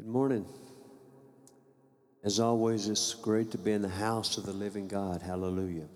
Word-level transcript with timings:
Good 0.00 0.08
morning. 0.08 0.46
As 2.24 2.40
always, 2.40 2.88
it's 2.88 3.12
great 3.12 3.50
to 3.50 3.58
be 3.58 3.72
in 3.72 3.82
the 3.82 3.88
house 3.90 4.38
of 4.38 4.46
the 4.46 4.52
living 4.52 4.88
God. 4.88 5.20
Hallelujah. 5.20 5.88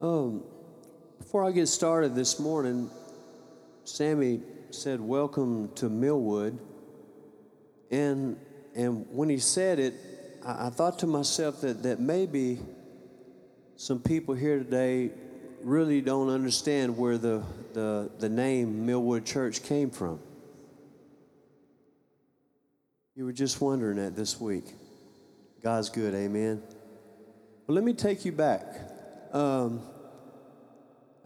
Um, 0.00 0.44
before 1.18 1.44
I 1.44 1.50
get 1.50 1.66
started 1.66 2.14
this 2.14 2.38
morning, 2.38 2.90
Sammy 3.82 4.40
said, 4.70 5.00
Welcome 5.00 5.72
to 5.74 5.88
Millwood. 5.88 6.56
And, 7.90 8.36
and 8.76 9.04
when 9.10 9.28
he 9.28 9.38
said 9.38 9.80
it, 9.80 9.94
I, 10.46 10.68
I 10.68 10.70
thought 10.70 11.00
to 11.00 11.08
myself 11.08 11.62
that, 11.62 11.82
that 11.82 11.98
maybe 11.98 12.60
some 13.74 13.98
people 13.98 14.36
here 14.36 14.58
today 14.58 15.10
really 15.60 16.00
don't 16.00 16.28
understand 16.28 16.96
where 16.96 17.18
the, 17.18 17.42
the, 17.72 18.12
the 18.20 18.28
name 18.28 18.86
Millwood 18.86 19.26
Church 19.26 19.64
came 19.64 19.90
from. 19.90 20.20
You 23.18 23.24
were 23.24 23.32
just 23.32 23.60
wondering 23.60 23.96
that 23.96 24.14
this 24.14 24.40
week. 24.40 24.66
God's 25.60 25.88
good, 25.88 26.14
amen. 26.14 26.62
Well, 27.66 27.74
let 27.74 27.82
me 27.82 27.92
take 27.92 28.24
you 28.24 28.30
back. 28.30 28.62
Um, 29.32 29.82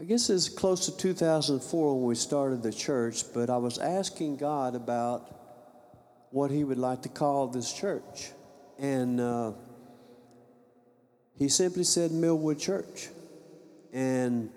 I 0.00 0.04
guess 0.04 0.30
it's 0.30 0.48
close 0.48 0.86
to 0.86 0.96
2004 0.96 1.94
when 1.94 2.06
we 2.06 2.14
started 2.14 2.62
the 2.62 2.72
church, 2.72 3.24
but 3.34 3.50
I 3.50 3.58
was 3.58 3.76
asking 3.76 4.38
God 4.38 4.74
about 4.74 6.30
what 6.30 6.50
He 6.50 6.64
would 6.64 6.78
like 6.78 7.02
to 7.02 7.10
call 7.10 7.48
this 7.48 7.70
church. 7.70 8.30
And 8.78 9.20
uh, 9.20 9.52
He 11.36 11.50
simply 11.50 11.84
said 11.84 12.10
Millwood 12.10 12.58
Church. 12.58 13.08
And 13.92 14.50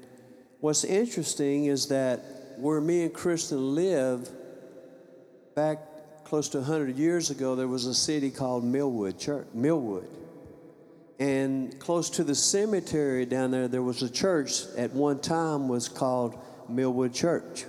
what's 0.62 0.86
interesting 0.86 1.66
is 1.66 1.90
that 1.90 2.24
where 2.56 2.80
me 2.80 3.04
and 3.04 3.14
Kristen 3.14 3.76
live, 3.76 4.30
back 5.54 5.80
close 6.26 6.50
to 6.50 6.58
100 6.58 6.98
years 6.98 7.30
ago, 7.30 7.56
there 7.56 7.68
was 7.68 7.86
a 7.86 7.94
city 7.94 8.32
called 8.32 8.64
Millwood, 8.64 9.20
Church, 9.20 9.48
Millwood. 9.54 10.08
And 11.20 11.80
close 11.80 12.10
to 12.12 12.24
the 12.24 12.36
cemetery 12.36 13.26
down 13.26 13.52
there, 13.52 13.68
there 13.68 13.84
was 13.84 14.02
a 14.02 14.10
church 14.10 14.64
at 14.76 14.92
one 14.92 15.20
time 15.20 15.68
was 15.68 15.88
called 15.88 16.36
Millwood 16.68 17.14
Church. 17.14 17.66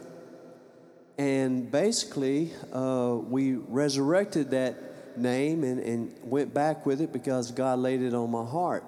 And 1.19 1.71
basically, 1.71 2.51
uh, 2.73 3.19
we 3.21 3.55
resurrected 3.55 4.51
that 4.51 5.19
name 5.19 5.63
and, 5.63 5.79
and 5.79 6.15
went 6.23 6.53
back 6.53 6.87
with 6.87 7.03
it 7.03 7.13
because 7.13 7.51
God 7.51 7.79
laid 7.79 8.01
it 8.03 8.15
on 8.15 8.31
my 8.31 8.45
heart. 8.45 8.85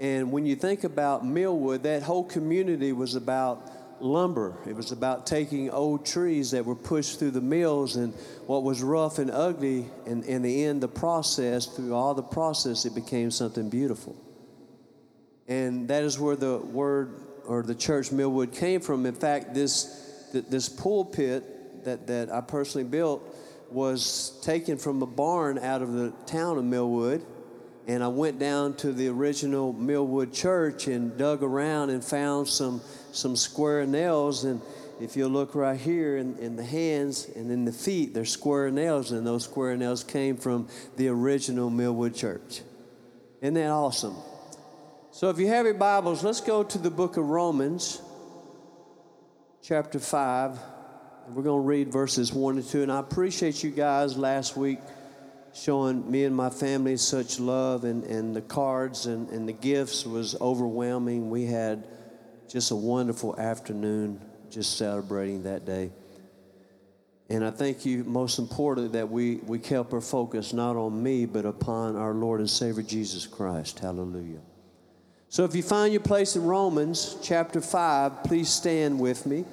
And 0.00 0.32
when 0.32 0.46
you 0.46 0.56
think 0.56 0.82
about 0.84 1.24
Millwood, 1.24 1.84
that 1.84 2.02
whole 2.02 2.24
community 2.24 2.92
was 2.92 3.14
about 3.14 3.70
lumber. 4.00 4.56
It 4.66 4.74
was 4.74 4.92
about 4.92 5.26
taking 5.26 5.70
old 5.70 6.06
trees 6.06 6.50
that 6.52 6.64
were 6.64 6.74
pushed 6.74 7.18
through 7.18 7.32
the 7.32 7.40
mills 7.40 7.96
and 7.96 8.12
what 8.46 8.62
was 8.62 8.82
rough 8.82 9.18
and 9.18 9.30
ugly, 9.30 9.86
and 10.06 10.24
in 10.24 10.42
the 10.42 10.64
end, 10.64 10.82
the 10.82 10.88
process, 10.88 11.66
through 11.66 11.94
all 11.94 12.14
the 12.14 12.22
process, 12.22 12.84
it 12.84 12.94
became 12.94 13.30
something 13.30 13.68
beautiful. 13.68 14.16
And 15.48 15.88
that 15.88 16.02
is 16.02 16.18
where 16.18 16.36
the 16.36 16.58
word 16.58 17.22
or 17.46 17.62
the 17.62 17.74
church 17.74 18.12
Millwood 18.12 18.52
came 18.52 18.80
from. 18.80 19.06
In 19.06 19.14
fact, 19.14 19.54
this, 19.54 20.28
this 20.32 20.68
pulpit 20.68 21.84
that, 21.84 22.06
that 22.08 22.30
I 22.30 22.40
personally 22.40 22.86
built 22.86 23.22
was 23.70 24.38
taken 24.42 24.76
from 24.76 25.02
a 25.02 25.06
barn 25.06 25.58
out 25.58 25.82
of 25.82 25.92
the 25.92 26.10
town 26.26 26.58
of 26.58 26.64
Millwood. 26.64 27.24
And 27.88 28.02
I 28.02 28.08
went 28.08 28.40
down 28.40 28.74
to 28.78 28.92
the 28.92 29.08
original 29.08 29.72
Millwood 29.72 30.32
church 30.32 30.88
and 30.88 31.16
dug 31.16 31.44
around 31.44 31.90
and 31.90 32.04
found 32.04 32.48
some 32.48 32.80
some 33.16 33.36
square 33.36 33.86
nails. 33.86 34.44
And 34.44 34.60
if 35.00 35.16
you 35.16 35.28
look 35.28 35.54
right 35.54 35.78
here 35.78 36.16
in, 36.16 36.38
in 36.38 36.56
the 36.56 36.64
hands 36.64 37.28
and 37.34 37.50
in 37.50 37.64
the 37.64 37.72
feet, 37.72 38.14
they're 38.14 38.24
square 38.24 38.70
nails, 38.70 39.12
and 39.12 39.26
those 39.26 39.44
square 39.44 39.76
nails 39.76 40.04
came 40.04 40.36
from 40.36 40.68
the 40.96 41.08
original 41.08 41.70
Millwood 41.70 42.14
Church. 42.14 42.62
Isn't 43.40 43.54
that 43.54 43.70
awesome? 43.70 44.16
So 45.10 45.30
if 45.30 45.38
you 45.38 45.48
have 45.48 45.64
your 45.64 45.74
Bibles, 45.74 46.22
let's 46.22 46.40
go 46.40 46.62
to 46.62 46.78
the 46.78 46.90
book 46.90 47.16
of 47.16 47.28
Romans, 47.28 48.00
chapter 49.62 49.98
5. 49.98 50.58
We're 51.30 51.42
going 51.42 51.62
to 51.62 51.66
read 51.66 51.92
verses 51.92 52.32
1 52.32 52.56
and 52.58 52.66
2. 52.66 52.82
And 52.82 52.92
I 52.92 53.00
appreciate 53.00 53.64
you 53.64 53.70
guys 53.70 54.16
last 54.16 54.56
week 54.56 54.78
showing 55.56 56.10
me 56.10 56.24
and 56.24 56.36
my 56.36 56.50
family 56.50 56.96
such 56.96 57.40
love, 57.40 57.84
and, 57.84 58.04
and 58.04 58.36
the 58.36 58.42
cards 58.42 59.06
and, 59.06 59.30
and 59.30 59.48
the 59.48 59.52
gifts 59.52 60.04
was 60.04 60.38
overwhelming. 60.40 61.30
We 61.30 61.46
had 61.46 61.84
just 62.48 62.70
a 62.70 62.76
wonderful 62.76 63.38
afternoon 63.38 64.20
just 64.50 64.76
celebrating 64.76 65.42
that 65.42 65.64
day. 65.64 65.90
And 67.28 67.44
I 67.44 67.50
thank 67.50 67.84
you, 67.84 68.04
most 68.04 68.38
importantly 68.38 68.92
that 68.92 69.10
we, 69.10 69.36
we 69.36 69.58
kept 69.58 69.92
our 69.92 70.00
focus 70.00 70.52
not 70.52 70.76
on 70.76 71.02
me, 71.02 71.26
but 71.26 71.44
upon 71.44 71.96
our 71.96 72.14
Lord 72.14 72.38
and 72.38 72.48
Savior 72.48 72.82
Jesus 72.82 73.26
Christ. 73.26 73.80
Hallelujah. 73.80 74.40
So 75.28 75.44
if 75.44 75.56
you 75.56 75.62
find 75.62 75.92
your 75.92 76.02
place 76.02 76.36
in 76.36 76.44
Romans 76.44 77.16
chapter 77.22 77.60
5, 77.60 78.22
please 78.22 78.48
stand 78.48 79.00
with 79.00 79.26
me. 79.26 79.44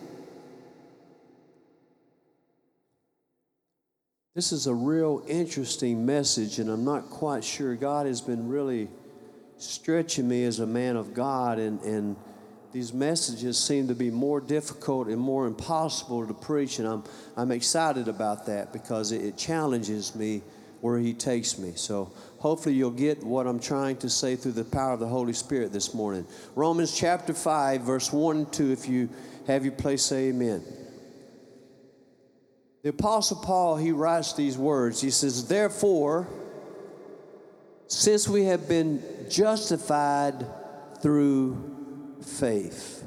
This 4.35 4.51
is 4.51 4.67
a 4.67 4.73
real 4.73 5.23
interesting 5.27 6.05
message, 6.05 6.59
and 6.59 6.69
I'm 6.69 6.85
not 6.85 7.09
quite 7.09 7.43
sure. 7.43 7.75
God 7.75 8.05
has 8.05 8.21
been 8.21 8.47
really 8.47 8.87
stretching 9.57 10.27
me 10.27 10.43
as 10.43 10.59
a 10.59 10.65
man 10.65 10.95
of 10.95 11.13
God 11.13 11.59
and, 11.59 11.81
and 11.81 12.15
these 12.73 12.91
messages 12.91 13.57
seem 13.57 13.87
to 13.87 13.93
be 13.93 14.09
more 14.09 14.41
difficult 14.41 15.07
and 15.07 15.19
more 15.19 15.45
impossible 15.45 16.25
to 16.25 16.33
preach, 16.33 16.79
and 16.79 16.87
I'm, 16.87 17.03
I'm 17.37 17.51
excited 17.51 18.07
about 18.07 18.47
that 18.47 18.73
because 18.73 19.11
it, 19.11 19.23
it 19.23 19.37
challenges 19.37 20.15
me 20.15 20.41
where 20.81 20.97
He 20.97 21.13
takes 21.13 21.59
me. 21.59 21.73
So 21.75 22.11
hopefully 22.39 22.73
you'll 22.73 22.89
get 22.89 23.23
what 23.23 23.45
I'm 23.45 23.59
trying 23.59 23.97
to 23.97 24.09
say 24.09 24.35
through 24.35 24.53
the 24.53 24.63
power 24.63 24.93
of 24.93 24.99
the 24.99 25.07
Holy 25.07 25.33
Spirit 25.33 25.71
this 25.71 25.93
morning. 25.93 26.25
Romans 26.55 26.97
chapter 26.97 27.33
5, 27.33 27.81
verse 27.81 28.11
1 28.11 28.37
and 28.37 28.51
2, 28.51 28.71
if 28.71 28.89
you 28.89 29.07
have 29.45 29.63
your 29.63 29.75
place, 29.75 30.01
say 30.01 30.29
amen. 30.29 30.63
The 32.81 32.89
Apostle 32.89 33.37
Paul, 33.37 33.77
he 33.77 33.91
writes 33.91 34.33
these 34.33 34.57
words. 34.57 34.99
He 34.99 35.11
says, 35.11 35.47
Therefore, 35.47 36.27
since 37.87 38.27
we 38.27 38.45
have 38.45 38.67
been 38.67 39.01
justified 39.29 40.45
through 41.01 41.72
faith. 42.25 43.03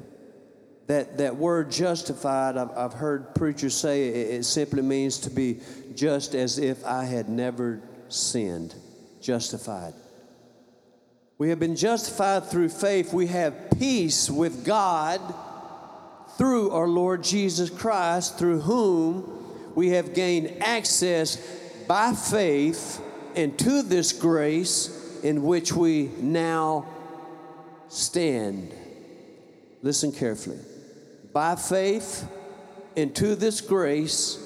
That, 0.87 1.19
that 1.19 1.37
word 1.37 1.71
justified, 1.71 2.57
I've, 2.57 2.71
I've 2.77 2.93
heard 2.93 3.35
preachers 3.35 3.75
say 3.75 4.09
it, 4.09 4.35
it 4.35 4.45
simply 4.45 4.83
means 4.83 5.19
to 5.21 5.31
be 5.31 5.61
just 5.95 6.35
as 6.35 6.59
if 6.59 6.85
I 6.85 7.05
had 7.05 7.29
never 7.29 7.81
sinned. 8.09 8.75
Justified. 9.21 9.95
We 11.39 11.51
have 11.51 11.59
been 11.59 11.77
justified 11.77 12.45
through 12.45 12.69
faith. 12.69 13.13
We 13.13 13.27
have 13.27 13.71
peace 13.79 14.31
with 14.31 14.65
God 14.65 15.21
through 16.39 16.71
our 16.71 16.87
Lord 16.87 17.25
Jesus 17.25 17.69
Christ, 17.69 18.39
through 18.39 18.61
whom 18.61 19.73
we 19.75 19.91
have 19.91 20.15
gained 20.15 20.63
access 20.63 21.37
by 21.87 22.13
faith 22.15 23.03
into 23.35 23.83
this 23.83 24.13
grace 24.13 25.21
in 25.23 25.43
which 25.43 25.73
we 25.73 26.11
now 26.21 26.87
stand. 27.89 28.73
Listen 29.87 30.11
carefully. 30.11 30.59
By 31.33 31.55
faith 31.55 32.29
into 32.97 33.37
this 33.37 33.61
grace 33.61 34.37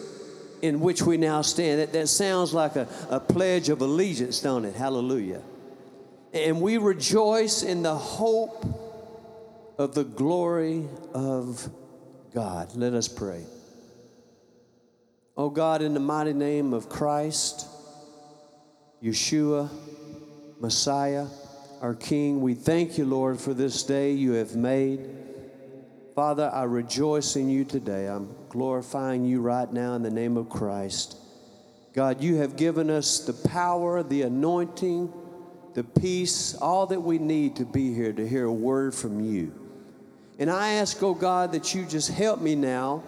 in 0.61 0.81
which 0.81 1.01
we 1.01 1.17
now 1.17 1.41
stand. 1.41 1.81
That, 1.81 1.95
that 1.95 2.09
sounds 2.09 2.53
like 2.53 2.77
a, 2.77 2.87
a 3.09 3.19
pledge 3.19 3.71
of 3.71 3.81
allegiance, 3.81 4.43
don't 4.43 4.67
it? 4.67 4.75
Hallelujah. 4.75 5.41
And 6.35 6.61
we 6.61 6.77
rejoice 6.77 7.63
in 7.63 7.83
the 7.83 7.95
hope 7.95 8.67
of 9.79 9.95
the 9.95 10.05
glory 10.05 10.87
of 11.15 11.67
God. 12.35 12.77
Let 12.77 12.93
us 12.93 13.09
pray. 13.09 13.43
Oh 15.39 15.49
God, 15.49 15.81
in 15.81 15.95
the 15.95 16.01
mighty 16.01 16.35
name 16.35 16.75
of 16.75 16.91
Christ, 16.91 17.67
Yeshua, 19.03 19.71
Messiah, 20.61 21.29
our 21.81 21.95
King, 21.95 22.43
we 22.43 22.53
thank 22.53 22.99
you, 22.99 23.07
Lord, 23.07 23.41
for 23.41 23.55
this 23.55 23.83
day 23.85 24.13
you 24.13 24.33
have 24.33 24.55
made. 24.55 25.20
Father, 26.15 26.51
I 26.53 26.65
rejoice 26.65 27.37
in 27.37 27.49
you 27.49 27.65
today. 27.65 28.07
I'm 28.07 28.35
glorifying 28.49 29.25
you 29.25 29.41
right 29.41 29.73
now 29.73 29.95
in 29.95 30.03
the 30.03 30.11
name 30.11 30.37
of 30.37 30.49
Christ. 30.49 31.17
God, 31.93 32.21
you 32.21 32.37
have 32.37 32.57
given 32.57 32.91
us 32.91 33.21
the 33.21 33.33
power, 33.49 34.03
the 34.03 34.23
anointing, 34.23 35.13
the 35.75 35.85
peace, 35.85 36.55
all 36.57 36.87
that 36.87 37.01
we 37.01 37.19
need 37.19 37.57
to 37.57 37.65
be 37.65 37.95
here 37.95 38.13
to 38.13 38.27
hear 38.27 38.47
a 38.47 38.53
word 38.53 38.95
from 38.95 39.21
you. 39.21 39.55
And 40.39 40.51
I 40.51 40.71
ask, 40.75 41.01
oh 41.03 41.15
God, 41.15 41.53
that 41.53 41.75
you 41.75 41.85
just 41.85 42.11
help 42.11 42.41
me 42.41 42.55
now. 42.57 43.05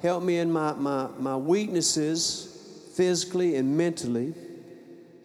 Help 0.00 0.22
me 0.22 0.38
in 0.38 0.52
my, 0.52 0.72
my, 0.74 1.08
my 1.18 1.36
weaknesses, 1.36 2.92
physically 2.94 3.56
and 3.56 3.76
mentally. 3.76 4.34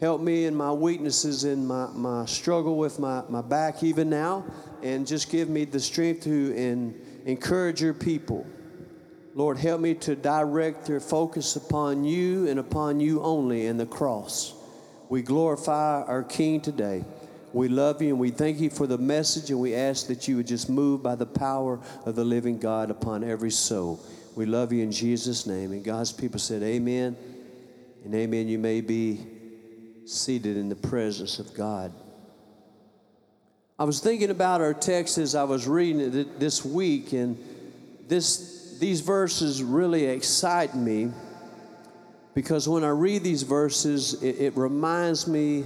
Help 0.01 0.21
me 0.21 0.45
in 0.45 0.55
my 0.55 0.71
weaknesses, 0.71 1.43
in 1.43 1.65
my, 1.65 1.87
my 1.93 2.25
struggle 2.25 2.77
with 2.77 2.99
my, 2.99 3.23
my 3.29 3.41
back, 3.41 3.83
even 3.83 4.09
now. 4.09 4.43
And 4.83 5.05
just 5.05 5.29
give 5.29 5.49
me 5.49 5.65
the 5.65 5.79
strength 5.79 6.23
to 6.23 6.55
in, 6.55 6.99
encourage 7.25 7.81
your 7.81 7.93
people. 7.93 8.45
Lord, 9.33 9.57
help 9.57 9.81
me 9.81 9.95
to 9.95 10.15
direct 10.15 10.85
their 10.85 10.99
focus 10.99 11.55
upon 11.55 12.03
you 12.03 12.47
and 12.47 12.59
upon 12.59 12.99
you 12.99 13.21
only 13.21 13.65
in 13.67 13.77
the 13.77 13.85
cross. 13.85 14.53
We 15.09 15.21
glorify 15.21 16.03
our 16.03 16.23
King 16.23 16.61
today. 16.61 17.03
We 17.51 17.67
love 17.67 18.01
you 18.01 18.09
and 18.09 18.19
we 18.19 18.31
thank 18.31 18.59
you 18.59 18.69
for 18.69 18.85
the 18.85 18.97
message, 18.97 19.49
and 19.49 19.59
we 19.59 19.75
ask 19.75 20.07
that 20.07 20.27
you 20.27 20.35
would 20.37 20.47
just 20.47 20.69
move 20.69 21.01
by 21.01 21.15
the 21.15 21.25
power 21.25 21.79
of 22.05 22.15
the 22.15 22.25
living 22.25 22.59
God 22.59 22.91
upon 22.91 23.23
every 23.23 23.51
soul. 23.51 23.99
We 24.35 24.45
love 24.45 24.73
you 24.73 24.83
in 24.83 24.91
Jesus' 24.91 25.45
name. 25.45 25.71
And 25.71 25.83
God's 25.83 26.11
people 26.11 26.39
said, 26.39 26.63
Amen. 26.63 27.15
And 28.03 28.13
amen. 28.13 28.47
You 28.47 28.59
may 28.59 28.81
be 28.81 29.25
seated 30.05 30.57
in 30.57 30.69
the 30.69 30.75
presence 30.75 31.39
of 31.39 31.53
God. 31.53 31.93
I 33.77 33.83
was 33.83 33.99
thinking 33.99 34.29
about 34.29 34.61
our 34.61 34.73
text 34.73 35.17
as 35.17 35.35
I 35.35 35.43
was 35.43 35.67
reading 35.67 35.99
it 35.99 36.39
this 36.39 36.63
week, 36.63 37.11
and 37.11 37.37
this 38.07 38.77
these 38.79 39.01
verses 39.01 39.61
really 39.61 40.05
excite 40.05 40.75
me 40.75 41.11
because 42.33 42.69
when 42.69 42.85
I 42.85 42.89
read 42.89 43.23
these 43.23 43.43
verses, 43.43 44.21
it, 44.21 44.39
it 44.39 44.57
reminds 44.57 45.27
me 45.27 45.65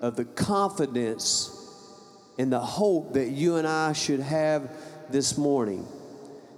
of 0.00 0.16
the 0.16 0.24
confidence 0.24 1.54
and 2.38 2.50
the 2.50 2.60
hope 2.60 3.14
that 3.14 3.28
you 3.28 3.56
and 3.56 3.66
I 3.66 3.92
should 3.92 4.20
have 4.20 4.70
this 5.10 5.36
morning. 5.36 5.86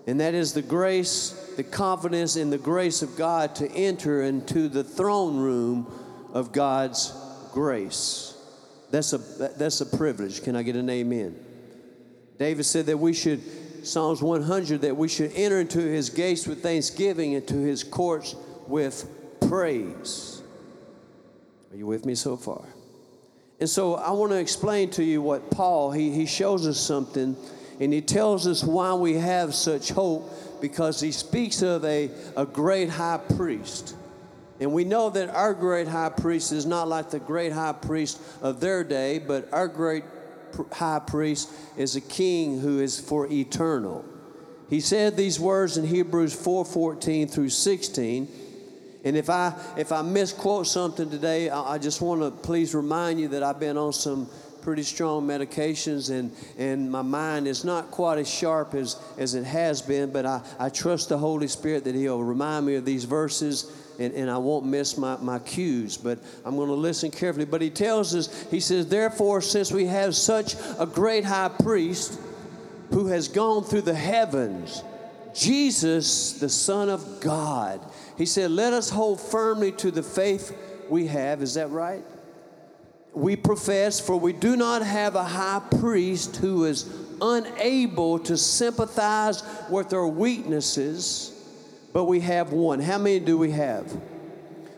And 0.06 0.20
that 0.20 0.34
is 0.34 0.52
the 0.52 0.62
grace, 0.62 1.30
the 1.56 1.64
confidence 1.64 2.36
in 2.36 2.50
the 2.50 2.58
grace 2.58 3.02
of 3.02 3.16
God 3.16 3.56
to 3.56 3.70
enter 3.72 4.22
into 4.22 4.68
the 4.68 4.84
throne 4.84 5.38
room 5.38 5.86
of 6.32 6.52
God's 6.52 7.12
grace. 7.52 8.29
That's 8.90 9.12
a, 9.12 9.18
that's 9.18 9.80
a 9.80 9.86
privilege. 9.86 10.42
Can 10.42 10.56
I 10.56 10.62
get 10.62 10.76
an 10.76 10.90
amen? 10.90 11.38
David 12.38 12.64
said 12.64 12.86
that 12.86 12.98
we 12.98 13.12
should 13.12 13.40
Psalms 13.82 14.22
100 14.22 14.82
that 14.82 14.96
we 14.96 15.08
should 15.08 15.32
enter 15.34 15.60
into 15.60 15.80
his 15.80 16.10
gates 16.10 16.46
with 16.46 16.62
thanksgiving 16.62 17.34
and 17.34 17.46
to 17.48 17.54
his 17.54 17.82
courts 17.82 18.36
with 18.66 19.08
praise. 19.48 20.42
Are 21.70 21.76
you 21.76 21.86
with 21.86 22.04
me 22.04 22.14
so 22.14 22.36
far? 22.36 22.64
And 23.58 23.68
so 23.68 23.94
I 23.94 24.10
want 24.12 24.32
to 24.32 24.38
explain 24.38 24.90
to 24.90 25.04
you 25.04 25.22
what 25.22 25.50
Paul, 25.50 25.92
he, 25.92 26.10
he 26.10 26.26
shows 26.26 26.66
us 26.66 26.78
something 26.78 27.36
and 27.78 27.92
he 27.92 28.00
tells 28.00 28.46
us 28.46 28.62
why 28.62 28.94
we 28.94 29.14
have 29.14 29.54
such 29.54 29.90
hope 29.90 30.60
because 30.60 31.00
he 31.00 31.12
speaks 31.12 31.62
of 31.62 31.84
a, 31.84 32.10
a 32.36 32.44
great 32.44 32.90
high 32.90 33.20
priest. 33.36 33.94
And 34.60 34.72
we 34.72 34.84
know 34.84 35.08
that 35.10 35.30
our 35.30 35.54
great 35.54 35.88
high 35.88 36.10
priest 36.10 36.52
is 36.52 36.66
not 36.66 36.86
like 36.86 37.10
the 37.10 37.18
great 37.18 37.52
high 37.52 37.72
priest 37.72 38.20
of 38.42 38.60
their 38.60 38.84
day, 38.84 39.18
but 39.18 39.48
our 39.52 39.66
great 39.66 40.04
high 40.72 41.00
priest 41.00 41.50
is 41.78 41.96
a 41.96 42.00
king 42.00 42.60
who 42.60 42.80
is 42.80 43.00
for 43.00 43.26
eternal. 43.30 44.04
He 44.68 44.80
said 44.80 45.16
these 45.16 45.40
words 45.40 45.78
in 45.78 45.86
Hebrews 45.86 46.34
4:14 46.36 47.30
through 47.30 47.48
16. 47.48 48.28
And 49.02 49.16
if 49.16 49.30
I 49.30 49.54
if 49.78 49.92
I 49.92 50.02
misquote 50.02 50.66
something 50.66 51.08
today, 51.08 51.48
I, 51.48 51.74
I 51.74 51.78
just 51.78 52.02
want 52.02 52.20
to 52.20 52.30
please 52.30 52.74
remind 52.74 53.18
you 53.18 53.28
that 53.28 53.42
I've 53.42 53.58
been 53.58 53.78
on 53.78 53.94
some 53.94 54.28
pretty 54.60 54.82
strong 54.82 55.26
medications 55.26 56.10
and, 56.10 56.30
and 56.58 56.90
my 56.90 57.00
mind 57.00 57.48
is 57.48 57.64
not 57.64 57.90
quite 57.90 58.18
as 58.18 58.28
sharp 58.28 58.74
as, 58.74 58.96
as 59.16 59.34
it 59.34 59.44
has 59.44 59.80
been, 59.80 60.10
but 60.10 60.26
I, 60.26 60.42
I 60.58 60.68
trust 60.68 61.08
the 61.08 61.16
Holy 61.16 61.48
Spirit 61.48 61.84
that 61.84 61.94
He'll 61.94 62.22
remind 62.22 62.66
me 62.66 62.74
of 62.74 62.84
these 62.84 63.04
verses 63.04 63.72
and, 64.00 64.14
and 64.14 64.30
I 64.30 64.38
won't 64.38 64.64
miss 64.64 64.96
my, 64.96 65.18
my 65.18 65.38
cues, 65.38 65.98
but 65.98 66.18
I'm 66.44 66.56
going 66.56 66.68
to 66.68 66.74
listen 66.74 67.10
carefully. 67.10 67.44
But 67.44 67.60
he 67.60 67.68
tells 67.68 68.14
us, 68.14 68.46
he 68.50 68.58
says, 68.58 68.86
Therefore, 68.86 69.42
since 69.42 69.70
we 69.70 69.84
have 69.86 70.16
such 70.16 70.54
a 70.78 70.86
great 70.86 71.24
high 71.24 71.50
priest 71.62 72.18
who 72.92 73.08
has 73.08 73.28
gone 73.28 73.62
through 73.62 73.82
the 73.82 73.94
heavens, 73.94 74.82
Jesus, 75.34 76.32
the 76.40 76.48
Son 76.48 76.88
of 76.88 77.20
God, 77.20 77.84
he 78.16 78.24
said, 78.24 78.50
Let 78.50 78.72
us 78.72 78.88
hold 78.88 79.20
firmly 79.20 79.70
to 79.72 79.90
the 79.90 80.02
faith 80.02 80.56
we 80.88 81.06
have. 81.08 81.42
Is 81.42 81.54
that 81.54 81.68
right? 81.68 82.02
We 83.12 83.36
profess, 83.36 84.00
for 84.00 84.16
we 84.16 84.32
do 84.32 84.56
not 84.56 84.82
have 84.82 85.14
a 85.14 85.24
high 85.24 85.60
priest 85.78 86.36
who 86.36 86.64
is 86.64 86.90
unable 87.20 88.18
to 88.20 88.38
sympathize 88.38 89.42
with 89.68 89.92
our 89.92 90.06
weaknesses 90.08 91.36
but 91.92 92.04
we 92.04 92.20
have 92.20 92.52
one. 92.52 92.80
How 92.80 92.98
many 92.98 93.20
do 93.20 93.36
we 93.36 93.50
have? 93.52 93.92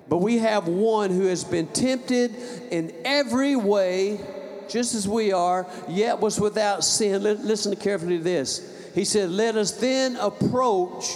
But 0.09 0.19
we 0.19 0.39
have 0.39 0.69
one 0.69 1.11
who 1.11 1.27
has 1.27 1.45
been 1.45 1.67
tempted 1.69 2.35
in 2.71 2.93
every 3.05 3.57
way, 3.57 4.21
just 4.69 4.95
as 4.95 5.09
we 5.09 5.33
are, 5.33 5.67
yet 5.89 6.21
was 6.21 6.41
without 6.41 6.85
sin. 6.85 7.23
Listen 7.23 7.75
carefully 7.77 8.19
to 8.19 8.25
this. 8.25 8.91
He 8.95 9.05
said, 9.05 9.31
Let 9.31 9.57
us 9.57 9.73
then 9.73 10.17
approach 10.17 11.07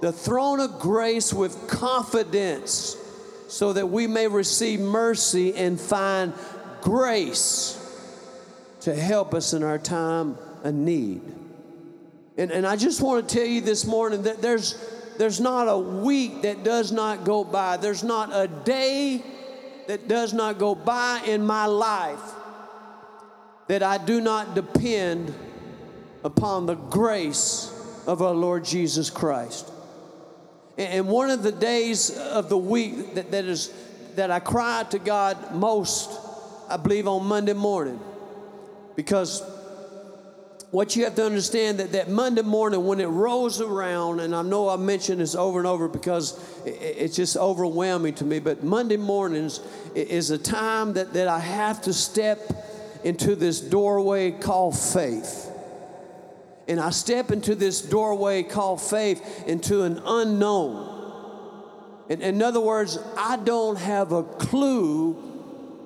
the 0.00 0.12
throne 0.12 0.60
of 0.60 0.78
grace 0.78 1.32
with 1.32 1.66
confidence 1.68 2.96
so 3.48 3.72
that 3.72 3.86
we 3.86 4.06
may 4.06 4.28
receive 4.28 4.80
mercy 4.80 5.54
and 5.54 5.80
find 5.80 6.32
grace 6.82 7.80
to 8.80 8.94
help 8.94 9.32
us 9.32 9.54
in 9.54 9.62
our 9.62 9.78
time 9.78 10.36
of 10.62 10.74
need. 10.74 11.22
And, 12.36 12.50
and 12.50 12.66
I 12.66 12.76
just 12.76 13.00
want 13.00 13.28
to 13.28 13.34
tell 13.34 13.46
you 13.46 13.60
this 13.60 13.86
morning 13.86 14.22
that 14.22 14.42
there's 14.42 14.74
there's 15.18 15.40
not 15.40 15.68
a 15.68 15.78
week 15.78 16.42
that 16.42 16.64
does 16.64 16.92
not 16.92 17.24
go 17.24 17.44
by. 17.44 17.76
There's 17.76 18.02
not 18.02 18.30
a 18.32 18.48
day 18.48 19.22
that 19.86 20.08
does 20.08 20.32
not 20.32 20.58
go 20.58 20.74
by 20.74 21.22
in 21.26 21.44
my 21.44 21.66
life 21.66 22.20
that 23.66 23.82
I 23.82 23.98
do 23.98 24.20
not 24.20 24.54
depend 24.54 25.34
upon 26.22 26.66
the 26.66 26.74
grace 26.74 27.72
of 28.06 28.22
our 28.22 28.34
Lord 28.34 28.64
Jesus 28.64 29.10
Christ. 29.10 29.70
And 30.76 31.08
one 31.08 31.30
of 31.30 31.42
the 31.42 31.52
days 31.52 32.16
of 32.18 32.48
the 32.48 32.58
week 32.58 33.14
that, 33.14 33.30
that 33.30 33.44
is 33.44 33.72
that 34.16 34.30
I 34.30 34.40
cry 34.40 34.84
to 34.90 34.98
God 34.98 35.54
most, 35.54 36.10
I 36.68 36.76
believe 36.76 37.08
on 37.08 37.26
Monday 37.26 37.52
morning. 37.52 38.00
Because 38.96 39.42
what 40.74 40.96
you 40.96 41.04
have 41.04 41.14
to 41.14 41.24
understand 41.24 41.78
that 41.78 41.92
that 41.92 42.10
Monday 42.10 42.42
morning 42.42 42.84
when 42.84 42.98
it 42.98 43.06
rolls 43.06 43.60
around, 43.60 44.18
and 44.18 44.34
I 44.34 44.42
know 44.42 44.68
I 44.68 44.74
mentioned 44.74 45.20
this 45.20 45.36
over 45.36 45.60
and 45.60 45.68
over 45.68 45.86
because 45.86 46.36
it's 46.66 47.14
just 47.14 47.36
overwhelming 47.36 48.14
to 48.14 48.24
me, 48.24 48.40
but 48.40 48.64
Monday 48.64 48.96
mornings 48.96 49.60
is 49.94 50.32
a 50.32 50.36
time 50.36 50.94
that, 50.94 51.12
that 51.12 51.28
I 51.28 51.38
have 51.38 51.82
to 51.82 51.92
step 51.92 52.40
into 53.04 53.36
this 53.36 53.60
doorway 53.60 54.32
called 54.32 54.76
faith. 54.76 55.48
And 56.66 56.80
I 56.80 56.90
step 56.90 57.30
into 57.30 57.54
this 57.54 57.80
doorway 57.80 58.42
called 58.42 58.80
faith 58.80 59.44
into 59.46 59.82
an 59.82 60.02
unknown. 60.04 61.62
In, 62.08 62.20
in 62.20 62.42
other 62.42 62.60
words, 62.60 62.98
I 63.16 63.36
don't 63.36 63.78
have 63.78 64.10
a 64.10 64.24
clue 64.24 65.12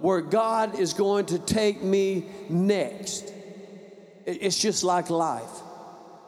where 0.00 0.22
God 0.22 0.78
is 0.78 0.94
going 0.94 1.26
to 1.26 1.38
take 1.38 1.82
me 1.82 2.24
next. 2.48 3.34
It's 4.28 4.58
just 4.58 4.84
like 4.84 5.08
life. 5.08 5.62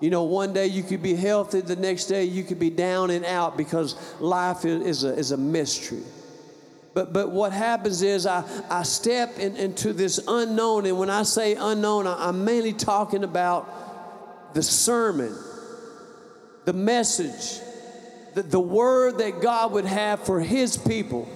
You 0.01 0.09
know, 0.09 0.23
one 0.23 0.55
day 0.55 0.67
you 0.67 0.83
could 0.83 1.03
be 1.03 1.15
healthy, 1.15 1.61
the 1.61 1.77
next 1.77 2.07
day 2.07 2.25
you 2.25 2.43
could 2.43 2.59
be 2.59 2.71
down 2.71 3.11
and 3.11 3.25
out 3.27 3.59
because 3.59 3.95
life 4.19 4.65
is 4.65 5.05
a, 5.05 5.15
is 5.15 5.33
a 5.33 5.37
mystery. 5.37 6.03
But, 6.95 7.13
but 7.13 7.31
what 7.31 7.53
happens 7.53 8.01
is 8.01 8.27
I, 8.27 8.45
I 8.71 8.83
step 8.83 9.39
in, 9.39 9.57
into 9.57 9.93
this 9.93 10.19
unknown, 10.27 10.87
and 10.87 10.99
when 10.99 11.11
I 11.11 11.23
say 11.25 11.55
unknown, 11.55 12.07
I, 12.07 12.29
I'm 12.29 12.45
mainly 12.47 12.73
talking 12.73 13.23
about 13.23 14.55
the 14.55 14.63
sermon, 14.63 15.37
the 16.65 16.73
message, 16.73 17.61
the, 18.35 18.43
the 18.43 18.61
word 18.61 19.19
that 19.19 19.43
God 19.43 19.73
would 19.73 19.85
have 19.85 20.25
for 20.25 20.41
His 20.41 20.79
people 20.79 21.29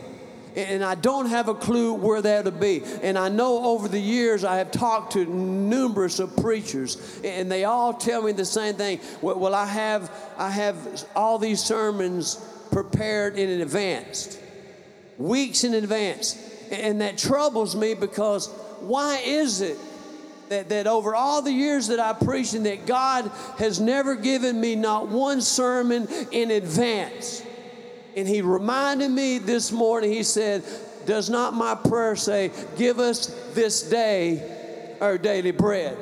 and 0.56 0.84
I 0.84 0.94
don't 0.94 1.26
have 1.26 1.48
a 1.48 1.54
clue 1.54 1.94
where 1.94 2.22
that'll 2.22 2.52
be. 2.52 2.82
And 3.02 3.18
I 3.18 3.28
know 3.28 3.64
over 3.64 3.88
the 3.88 4.00
years 4.00 4.44
I 4.44 4.56
have 4.56 4.70
talked 4.70 5.14
to 5.14 5.24
numerous 5.24 6.20
of 6.20 6.36
preachers, 6.36 7.20
and 7.24 7.50
they 7.50 7.64
all 7.64 7.94
tell 7.94 8.22
me 8.22 8.32
the 8.32 8.44
same 8.44 8.74
thing. 8.74 9.00
Well, 9.20 9.54
I 9.54 9.66
have 9.66 10.10
I 10.38 10.50
have 10.50 11.04
all 11.16 11.38
these 11.38 11.62
sermons 11.62 12.36
prepared 12.70 13.36
in 13.36 13.60
advance, 13.60 14.38
weeks 15.18 15.64
in 15.64 15.74
advance, 15.74 16.38
and 16.70 17.00
that 17.00 17.18
troubles 17.18 17.74
me 17.76 17.94
because 17.94 18.48
why 18.80 19.18
is 19.24 19.60
it? 19.60 19.78
That, 20.50 20.68
that 20.68 20.86
over 20.86 21.14
all 21.14 21.40
the 21.40 21.50
years 21.50 21.86
that 21.88 21.98
I 21.98 22.12
preached, 22.12 22.52
and 22.52 22.66
that 22.66 22.84
God 22.84 23.30
has 23.56 23.80
never 23.80 24.14
given 24.14 24.60
me 24.60 24.76
not 24.76 25.08
one 25.08 25.40
sermon 25.40 26.06
in 26.32 26.50
advance. 26.50 27.43
And 28.16 28.28
he 28.28 28.42
reminded 28.42 29.10
me 29.10 29.38
this 29.38 29.72
morning, 29.72 30.12
he 30.12 30.22
said, 30.22 30.62
Does 31.06 31.28
not 31.28 31.54
my 31.54 31.74
prayer 31.74 32.16
say, 32.16 32.50
Give 32.76 32.98
us 32.98 33.26
this 33.54 33.82
day 33.82 34.96
our 35.00 35.18
daily 35.18 35.50
bread? 35.50 35.96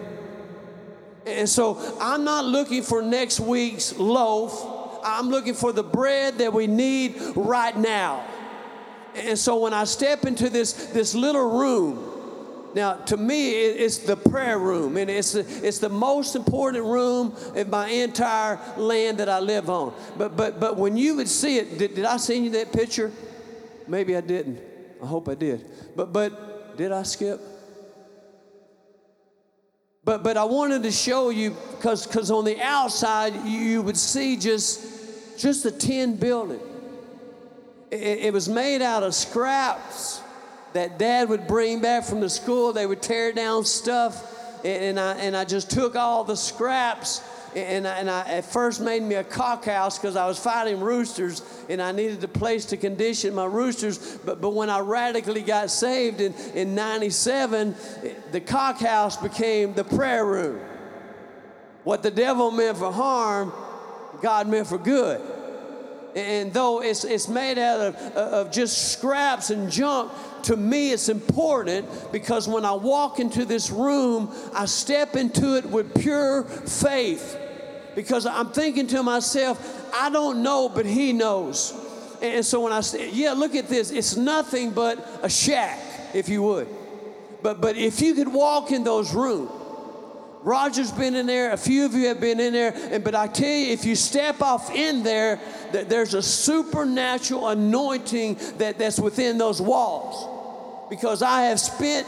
And 1.27 1.49
so 1.49 1.97
I'm 2.01 2.25
not 2.25 2.45
looking 2.45 2.83
for 2.83 3.01
next 3.01 3.41
week's 3.41 3.97
loaf. 3.97 5.01
I'm 5.05 5.29
looking 5.29 5.55
for 5.55 5.73
the 5.73 5.83
bread 5.83 6.39
that 6.39 6.53
we 6.53 6.67
need 6.67 7.17
right 7.37 7.77
now. 7.77 8.25
And 9.15 9.39
so 9.39 9.59
when 9.59 9.75
I 9.75 9.85
step 9.85 10.25
into 10.25 10.49
this, 10.49 10.73
this 10.73 11.15
little 11.15 11.59
room, 11.59 12.12
Now, 12.75 12.95
to 12.95 13.17
me, 13.17 13.53
it's 13.53 13.99
the 13.99 14.17
prayer 14.17 14.59
room, 14.59 14.97
and 14.97 15.11
it's 15.11 15.33
the, 15.33 15.41
it's 15.67 15.79
the 15.79 15.89
most 15.89 16.35
important 16.35 16.85
room 16.85 17.37
in 17.55 17.69
my 17.69 17.89
entire 17.89 18.59
land 18.77 19.19
that 19.19 19.29
I 19.29 19.41
live 19.41 19.69
on. 19.69 19.95
But, 20.17 20.37
but, 20.37 20.59
but 20.59 20.77
when 20.77 20.97
you 20.97 21.17
would 21.17 21.29
see 21.29 21.59
it, 21.59 21.79
did, 21.79 21.95
did 21.95 22.05
I 22.05 22.17
send 22.17 22.45
you 22.45 22.51
that 22.53 22.73
picture? 22.73 23.13
Maybe 23.87 24.17
I 24.17 24.23
didn't. 24.23 24.61
I 25.03 25.07
hope 25.07 25.29
I 25.29 25.35
did. 25.35 25.67
But, 25.95 26.13
but 26.13 26.77
did 26.77 26.93
I 26.93 27.03
skip? 27.03 27.41
But, 30.05 30.23
but 30.23 30.37
I 30.37 30.45
wanted 30.45 30.83
to 30.83 30.91
show 30.91 31.31
you 31.31 31.51
because 31.77 32.07
because 32.07 32.31
on 32.31 32.45
the 32.45 32.61
outside 32.61 33.35
you, 33.45 33.59
you 33.59 33.83
would 33.83 33.97
see 33.97 34.37
just 34.37 35.39
just 35.39 35.65
a 35.65 35.71
tin 35.71 36.17
building. 36.17 36.61
It, 37.91 38.19
it 38.25 38.33
was 38.33 38.49
made 38.49 38.83
out 38.83 39.05
of 39.05 39.15
scraps 39.15 40.22
that 40.73 40.99
dad 40.99 41.29
would 41.29 41.47
bring 41.47 41.81
back 41.81 42.05
from 42.05 42.21
the 42.21 42.31
school. 42.31 42.73
They 42.73 42.87
would 42.87 43.03
tear 43.03 43.33
down 43.33 43.65
stuff, 43.65 44.65
and 44.65 44.99
I, 44.99 45.15
and 45.15 45.37
I 45.37 45.45
just 45.45 45.71
took 45.71 45.97
all 45.97 46.25
the 46.25 46.37
scraps. 46.37 47.23
And 47.55 47.87
I, 47.87 47.99
and 47.99 48.09
I 48.09 48.21
at 48.23 48.47
first 48.47 48.81
made 48.81 49.03
me 49.03 49.17
a 49.17 49.25
cock 49.25 49.67
house 49.67 49.99
because 49.99 50.17
I 50.17 50.27
was 50.27 50.39
fighting 50.39 50.81
roosters 50.81 51.43
and 51.69 51.83
I 51.83 51.93
needed 51.93 52.25
a 52.25 52.29
place 52.29 52.65
to 52.67 52.79
condition 52.79 53.35
my 53.35 53.45
roosters. 53.45 54.17
But, 54.25 54.41
but 54.41 54.55
when 54.55 54.71
I 54.71 54.79
radically 54.79 55.43
got 55.43 55.71
saved 55.71 56.23
in, 56.23 56.33
in 56.55 56.75
97, 56.75 57.75
the 58.31 58.41
cock 58.41 58.79
house 58.79 59.19
became 59.19 59.75
the 59.75 59.85
prayer 59.85 60.25
room. 60.25 60.61
What 61.85 62.03
the 62.03 62.11
devil 62.11 62.51
meant 62.51 62.79
for 62.79 62.91
harm, 62.91 63.53
God 64.23 64.49
meant 64.49 64.69
for 64.69 64.79
good. 64.79 65.21
And 66.15 66.53
though 66.53 66.83
it's, 66.83 67.05
it's 67.05 67.29
made 67.29 67.59
out 67.59 67.81
of, 67.81 68.17
uh, 68.17 68.41
of 68.41 68.53
just 68.53 68.93
scraps 68.93 69.51
and 69.51 69.71
junk, 69.71 70.13
to 70.45 70.57
me 70.57 70.93
it's 70.93 71.09
important 71.09 71.89
because 72.13 72.49
when 72.49 72.65
I 72.65 72.73
walk 72.73 73.19
into 73.19 73.45
this 73.45 73.71
room, 73.71 74.31
I 74.53 74.67
step 74.67 75.17
into 75.17 75.57
it 75.57 75.65
with 75.65 75.99
pure 76.01 76.45
faith. 76.45 77.39
Because 77.95 78.27
I'm 78.27 78.51
thinking 78.51 78.87
to 78.89 79.03
myself, 79.03 79.91
I 79.95 80.11
don't 80.11 80.43
know, 80.43 80.69
but 80.69 80.87
He 80.87 81.13
knows. 81.13 81.75
And 82.21 82.45
so 82.45 82.61
when 82.61 82.73
I 82.73 82.81
say, 82.81 83.11
yeah, 83.11 83.33
look 83.33 83.55
at 83.55 83.69
this, 83.69 83.91
it's 83.91 84.17
nothing 84.17 84.71
but 84.71 85.07
a 85.23 85.29
shack, 85.29 85.79
if 86.15 86.29
you 86.29 86.43
would. 86.43 86.69
But, 87.43 87.61
but 87.61 87.77
if 87.77 88.01
you 88.01 88.15
could 88.15 88.33
walk 88.33 88.71
in 88.71 88.85
those 88.85 89.13
rooms, 89.13 89.51
Roger's 90.45 90.91
been 90.91 91.15
in 91.15 91.27
there, 91.27 91.53
a 91.53 91.57
few 91.57 91.87
of 91.87 91.95
you 91.95 92.09
have 92.09 92.21
been 92.21 92.41
in 92.41 92.53
there, 92.53 92.75
and 92.91 93.05
but 93.05 93.15
I 93.15 93.29
tell 93.29 93.49
you, 93.49 93.69
if 93.69 93.85
you 93.85 93.95
step 93.95 94.43
off 94.43 94.75
in 94.75 95.05
there, 95.05 95.39
that 95.71 95.89
there's 95.89 96.15
a 96.15 96.23
supernatural 96.23 97.49
anointing 97.49 98.39
that, 98.59 98.79
that's 98.79 98.99
within 98.99 99.39
those 99.39 99.63
walls. 99.63 100.89
Because 100.91 101.23
I 101.23 101.43
have 101.43 101.61
spent 101.61 102.07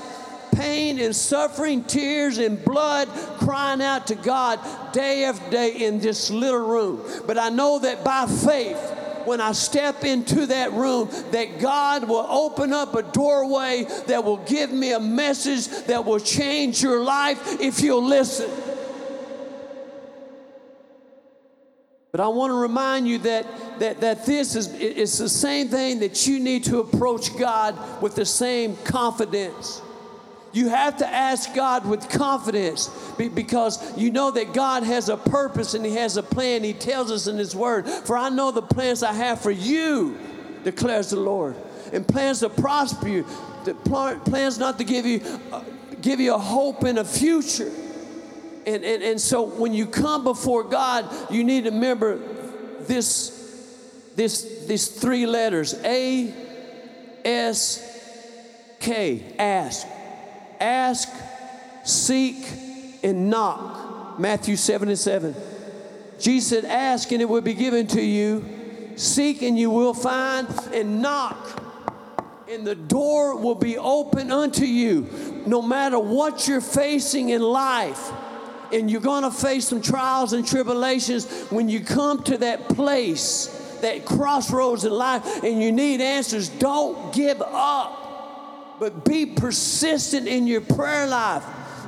pain 0.55 0.99
and 0.99 1.14
suffering, 1.14 1.85
tears 1.85 2.38
and 2.38 2.62
blood, 2.64 3.09
crying 3.38 3.81
out 3.81 4.09
to 4.09 4.14
God 4.14 4.59
day 4.93 5.25
after 5.25 5.50
day 5.50 5.87
in 5.87 6.00
this 6.00 6.31
little 6.31 6.67
room. 6.67 7.03
But 7.26 7.38
I 7.38 7.49
know 7.50 7.79
that 7.81 8.05
by 8.05 8.26
faith, 8.26 8.79
when 9.26 9.40
I 9.40 9.52
step 9.52 10.04
into 10.04 10.47
that 10.47 10.73
room 10.73 11.09
that 11.31 11.59
God 11.61 12.09
will 12.09 12.26
open 12.28 12.73
up 12.73 12.95
a 12.95 13.02
doorway 13.02 13.87
that 14.07 14.25
will 14.25 14.38
give 14.38 14.71
me 14.71 14.93
a 14.93 15.00
message 15.00 15.69
that 15.87 16.04
will 16.04 16.21
change 16.21 16.83
your 16.83 17.02
life 17.02 17.61
if 17.61 17.81
you'll 17.81 18.04
listen. 18.04 18.50
But 22.14 22.21
I 22.21 22.28
want 22.28 22.50
to 22.52 22.54
remind 22.54 23.09
you 23.09 23.19
that, 23.19 23.45
that, 23.81 24.00
that 24.02 24.25
this 24.25 24.54
is 24.54 24.73
it's 24.75 25.19
the 25.19 25.28
same 25.28 25.66
thing 25.66 25.99
that 25.99 26.28
you 26.28 26.38
need 26.38 26.62
to 26.66 26.78
approach 26.78 27.37
God 27.37 28.00
with 28.00 28.14
the 28.14 28.25
same 28.25 28.76
confidence. 28.85 29.83
You 30.54 30.68
have 30.68 30.99
to 30.99 31.06
ask 31.06 31.52
God 31.52 31.84
with 31.84 32.08
confidence 32.08 32.88
because 33.18 33.99
you 33.99 34.12
know 34.12 34.30
that 34.30 34.54
God 34.54 34.84
has 34.84 35.08
a 35.08 35.16
purpose 35.16 35.75
and 35.75 35.84
He 35.84 35.94
has 35.96 36.16
a 36.16 36.23
plan. 36.23 36.62
He 36.62 36.73
tells 36.73 37.11
us 37.11 37.26
in 37.26 37.37
His 37.37 37.56
Word, 37.56 37.88
For 37.88 38.16
I 38.16 38.28
know 38.28 38.52
the 38.52 38.62
plans 38.62 39.02
I 39.02 39.12
have 39.12 39.40
for 39.40 39.50
you, 39.50 40.16
declares 40.62 41.11
the 41.11 41.18
Lord, 41.18 41.56
and 41.92 42.06
plans 42.06 42.38
to 42.40 42.49
prosper 42.49 43.08
you, 43.08 43.25
plans 43.75 44.56
not 44.56 44.78
to 44.78 44.84
give 44.84 45.04
you, 45.04 45.20
uh, 45.52 45.64
give 46.00 46.20
you 46.20 46.34
a 46.34 46.38
hope 46.38 46.84
and 46.84 47.00
a 47.00 47.04
future. 47.04 47.73
And, 48.64 48.84
and, 48.84 49.02
and 49.02 49.20
so 49.20 49.42
when 49.42 49.75
you 49.75 49.87
come 49.87 50.23
before 50.23 50.62
God, 50.62 51.11
you 51.32 51.42
need 51.42 51.64
to 51.64 51.70
remember 51.70 52.18
this, 52.82 53.80
this, 54.14 54.66
these 54.66 54.87
three 54.87 55.26
letters 55.26 55.75
A, 55.82 56.32
S, 57.25 57.90
K, 58.78 59.34
ask 59.37 59.88
ask, 60.64 61.09
seek, 61.85 62.47
and 63.02 63.30
knock. 63.30 64.18
Matthew 64.18 64.56
7 64.56 64.88
and 64.88 64.99
7. 64.99 65.35
Jesus 66.18 66.49
said, 66.49 66.64
Ask 66.64 67.11
and 67.12 67.21
it 67.21 67.28
will 67.28 67.40
be 67.40 67.54
given 67.54 67.87
to 67.88 68.00
you, 68.00 68.44
seek 68.97 69.42
and 69.42 69.59
you 69.59 69.71
will 69.71 69.94
find, 69.94 70.49
and 70.73 71.02
knock 71.02 71.64
and 72.49 72.66
the 72.66 72.75
door 72.75 73.37
will 73.37 73.54
be 73.54 73.78
open 73.78 74.30
unto 74.30 74.64
you 74.64 75.09
no 75.47 75.62
matter 75.62 75.99
what 75.99 76.47
you're 76.47 76.61
facing 76.61 77.30
in 77.30 77.42
life. 77.42 78.12
And 78.73 78.90
you're 78.90 79.00
going 79.00 79.23
to 79.25 79.30
face 79.30 79.68
some 79.68 79.83
trials 79.83 80.33
and 80.33 80.47
tribulations 80.47 81.30
when 81.50 81.68
you 81.68 81.80
come 81.80 82.23
to 82.25 82.38
that 82.38 82.68
place, 82.71 83.47
that 83.83 84.04
crossroads 84.04 84.85
in 84.85 84.92
life, 84.92 85.44
and 85.44 85.62
you 85.62 85.71
need 85.71 86.00
answers. 86.00 86.49
Don't 86.49 87.14
give 87.14 87.40
up 87.42 88.03
but 88.78 89.04
be 89.04 89.26
persistent 89.26 90.26
in 90.26 90.47
your 90.47 90.61
prayer 90.61 91.07
life 91.07 91.45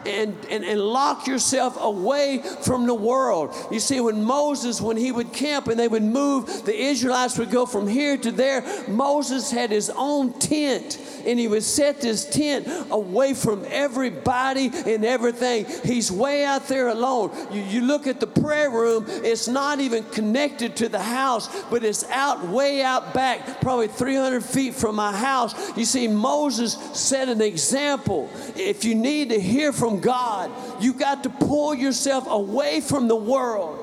and, 0.06 0.36
and, 0.50 0.64
and 0.64 0.80
lock 0.80 1.26
yourself 1.26 1.76
away 1.80 2.42
from 2.62 2.86
the 2.86 2.94
world. 2.94 3.54
You 3.70 3.80
see, 3.80 4.00
when 4.00 4.24
Moses, 4.24 4.80
when 4.80 4.96
he 4.96 5.12
would 5.12 5.32
camp 5.32 5.68
and 5.68 5.78
they 5.78 5.88
would 5.88 6.02
move, 6.02 6.64
the 6.64 6.74
Israelites 6.74 7.38
would 7.38 7.50
go 7.50 7.66
from 7.66 7.86
here 7.86 8.16
to 8.16 8.30
there. 8.30 8.64
Moses 8.88 9.50
had 9.50 9.70
his 9.70 9.90
own 9.90 10.32
tent 10.38 10.98
and 11.26 11.38
he 11.38 11.48
would 11.48 11.62
set 11.62 12.00
this 12.00 12.24
tent 12.24 12.68
away 12.90 13.34
from 13.34 13.64
everybody 13.68 14.70
and 14.86 15.04
everything. 15.04 15.66
He's 15.84 16.10
way 16.10 16.44
out 16.44 16.68
there 16.68 16.88
alone. 16.88 17.32
You, 17.50 17.62
you 17.62 17.80
look 17.82 18.06
at 18.06 18.20
the 18.20 18.26
prayer 18.26 18.70
room, 18.70 19.04
it's 19.08 19.48
not 19.48 19.80
even 19.80 20.04
connected 20.04 20.76
to 20.76 20.88
the 20.88 21.02
house, 21.02 21.48
but 21.64 21.84
it's 21.84 22.08
out 22.10 22.46
way 22.48 22.82
out 22.82 23.12
back, 23.12 23.60
probably 23.60 23.88
300 23.88 24.44
feet 24.44 24.74
from 24.74 24.94
my 24.94 25.14
house. 25.16 25.76
You 25.76 25.84
see, 25.84 26.06
Moses 26.06 26.74
set 26.92 27.28
an 27.28 27.40
example. 27.40 28.30
If 28.54 28.84
you 28.84 28.94
need 28.94 29.30
to 29.30 29.40
hear 29.40 29.72
from 29.72 29.95
God. 30.00 30.50
You 30.82 30.92
got 30.92 31.22
to 31.24 31.30
pull 31.30 31.74
yourself 31.74 32.26
away 32.28 32.80
from 32.80 33.08
the 33.08 33.16
world. 33.16 33.82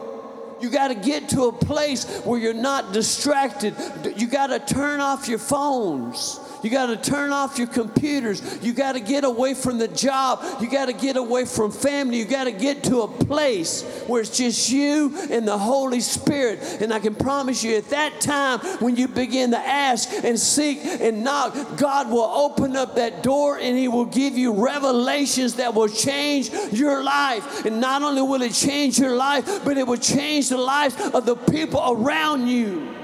You 0.62 0.70
got 0.70 0.88
to 0.90 0.96
get 0.96 1.30
to 1.30 1.46
a 1.46 1.52
place 1.52 2.06
where 2.22 2.40
you're 2.40 2.54
not 2.54 2.94
distracted. 2.94 3.76
You 4.16 4.28
got 4.28 4.48
to 4.48 4.60
turn 4.60 5.02
off 5.02 5.28
your 5.28 5.40
phones. 5.40 6.40
You 6.64 6.70
got 6.70 6.86
to 6.88 6.98
turn 6.98 7.34
off 7.34 7.58
your 7.58 7.68
computers. 7.68 8.42
You 8.64 8.74
got 8.74 8.94
to 8.94 9.02
get 9.02 9.26
away 9.26 9.54
from 9.54 9.78
the 9.78 9.90
job. 9.90 10.62
You 10.62 10.70
got 10.70 10.86
to 10.86 10.94
get 10.94 11.18
away 11.18 11.44
from 11.46 11.72
family. 11.72 12.18
You 12.18 12.26
got 12.26 12.46
to 12.46 12.52
get 12.52 12.86
to 12.86 13.02
a 13.02 13.08
place 13.08 13.84
where 14.08 14.22
it's 14.22 14.38
just 14.38 14.72
you 14.72 15.14
and 15.30 15.46
the 15.46 15.58
Holy 15.58 16.00
Spirit. 16.00 16.82
And 16.82 16.94
I 16.94 17.00
can 17.00 17.16
promise 17.16 17.64
you 17.64 17.76
at 17.76 17.90
that 17.90 18.22
time, 18.22 18.60
when 18.80 18.96
you 18.96 19.10
begin 19.10 19.52
to 19.52 19.60
ask 19.60 20.10
and 20.24 20.40
seek 20.40 20.80
and 20.86 21.24
knock, 21.24 21.54
God 21.78 22.10
will 22.10 22.24
open 22.24 22.78
up 22.78 22.96
that 22.96 23.24
door 23.24 23.58
and 23.60 23.78
He 23.78 23.90
will 23.90 24.06
give 24.06 24.38
you 24.38 24.54
revelations 24.54 25.56
that 25.56 25.74
will 25.74 25.90
change 25.90 26.50
your 26.72 27.04
life. 27.04 27.66
And 27.66 27.82
not 27.82 28.04
only 28.04 28.22
will 28.22 28.42
it 28.42 28.54
change 28.54 28.98
your 28.98 29.16
life, 29.16 29.66
but 29.66 29.78
it 29.78 29.86
will 29.86 29.98
change 29.98 30.48
the 30.48 30.58
lives 30.58 30.96
of 31.14 31.26
the 31.26 31.36
people 31.36 31.84
around 31.86 32.48
you. 32.48 32.96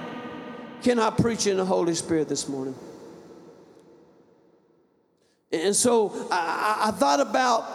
Can 0.82 0.98
I 0.98 1.10
preach 1.10 1.46
in 1.46 1.58
the 1.58 1.66
Holy 1.66 1.94
Spirit 1.94 2.30
this 2.30 2.48
morning? 2.48 2.74
And 5.52 5.76
so 5.76 6.28
I, 6.30 6.90
I, 6.90 6.92
thought 6.92 7.20
about 7.20 7.66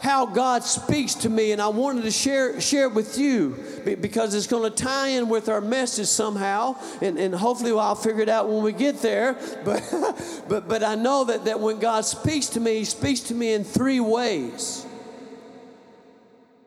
how 0.00 0.24
God 0.24 0.64
speaks 0.64 1.14
to 1.16 1.28
me, 1.28 1.52
and 1.52 1.60
I 1.60 1.68
wanted 1.68 2.04
to 2.04 2.10
share 2.10 2.58
share 2.62 2.84
it 2.84 2.94
with 2.94 3.18
you 3.18 3.56
because 4.00 4.34
it's 4.34 4.46
going 4.46 4.70
to 4.70 4.74
tie 4.74 5.08
in 5.08 5.28
with 5.28 5.50
our 5.50 5.60
message 5.60 6.06
somehow, 6.06 6.76
and, 7.02 7.18
and 7.18 7.34
hopefully 7.34 7.72
I'll 7.72 7.94
figure 7.94 8.22
it 8.22 8.30
out 8.30 8.48
when 8.48 8.62
we 8.62 8.72
get 8.72 9.02
there. 9.02 9.36
But 9.64 9.82
but 10.48 10.68
but 10.68 10.82
I 10.82 10.94
know 10.94 11.24
that, 11.24 11.44
that 11.44 11.60
when 11.60 11.78
God 11.78 12.06
speaks 12.06 12.46
to 12.50 12.60
me, 12.60 12.78
He 12.78 12.84
speaks 12.86 13.20
to 13.22 13.34
me 13.34 13.52
in 13.52 13.64
three 13.64 14.00
ways. 14.00 14.86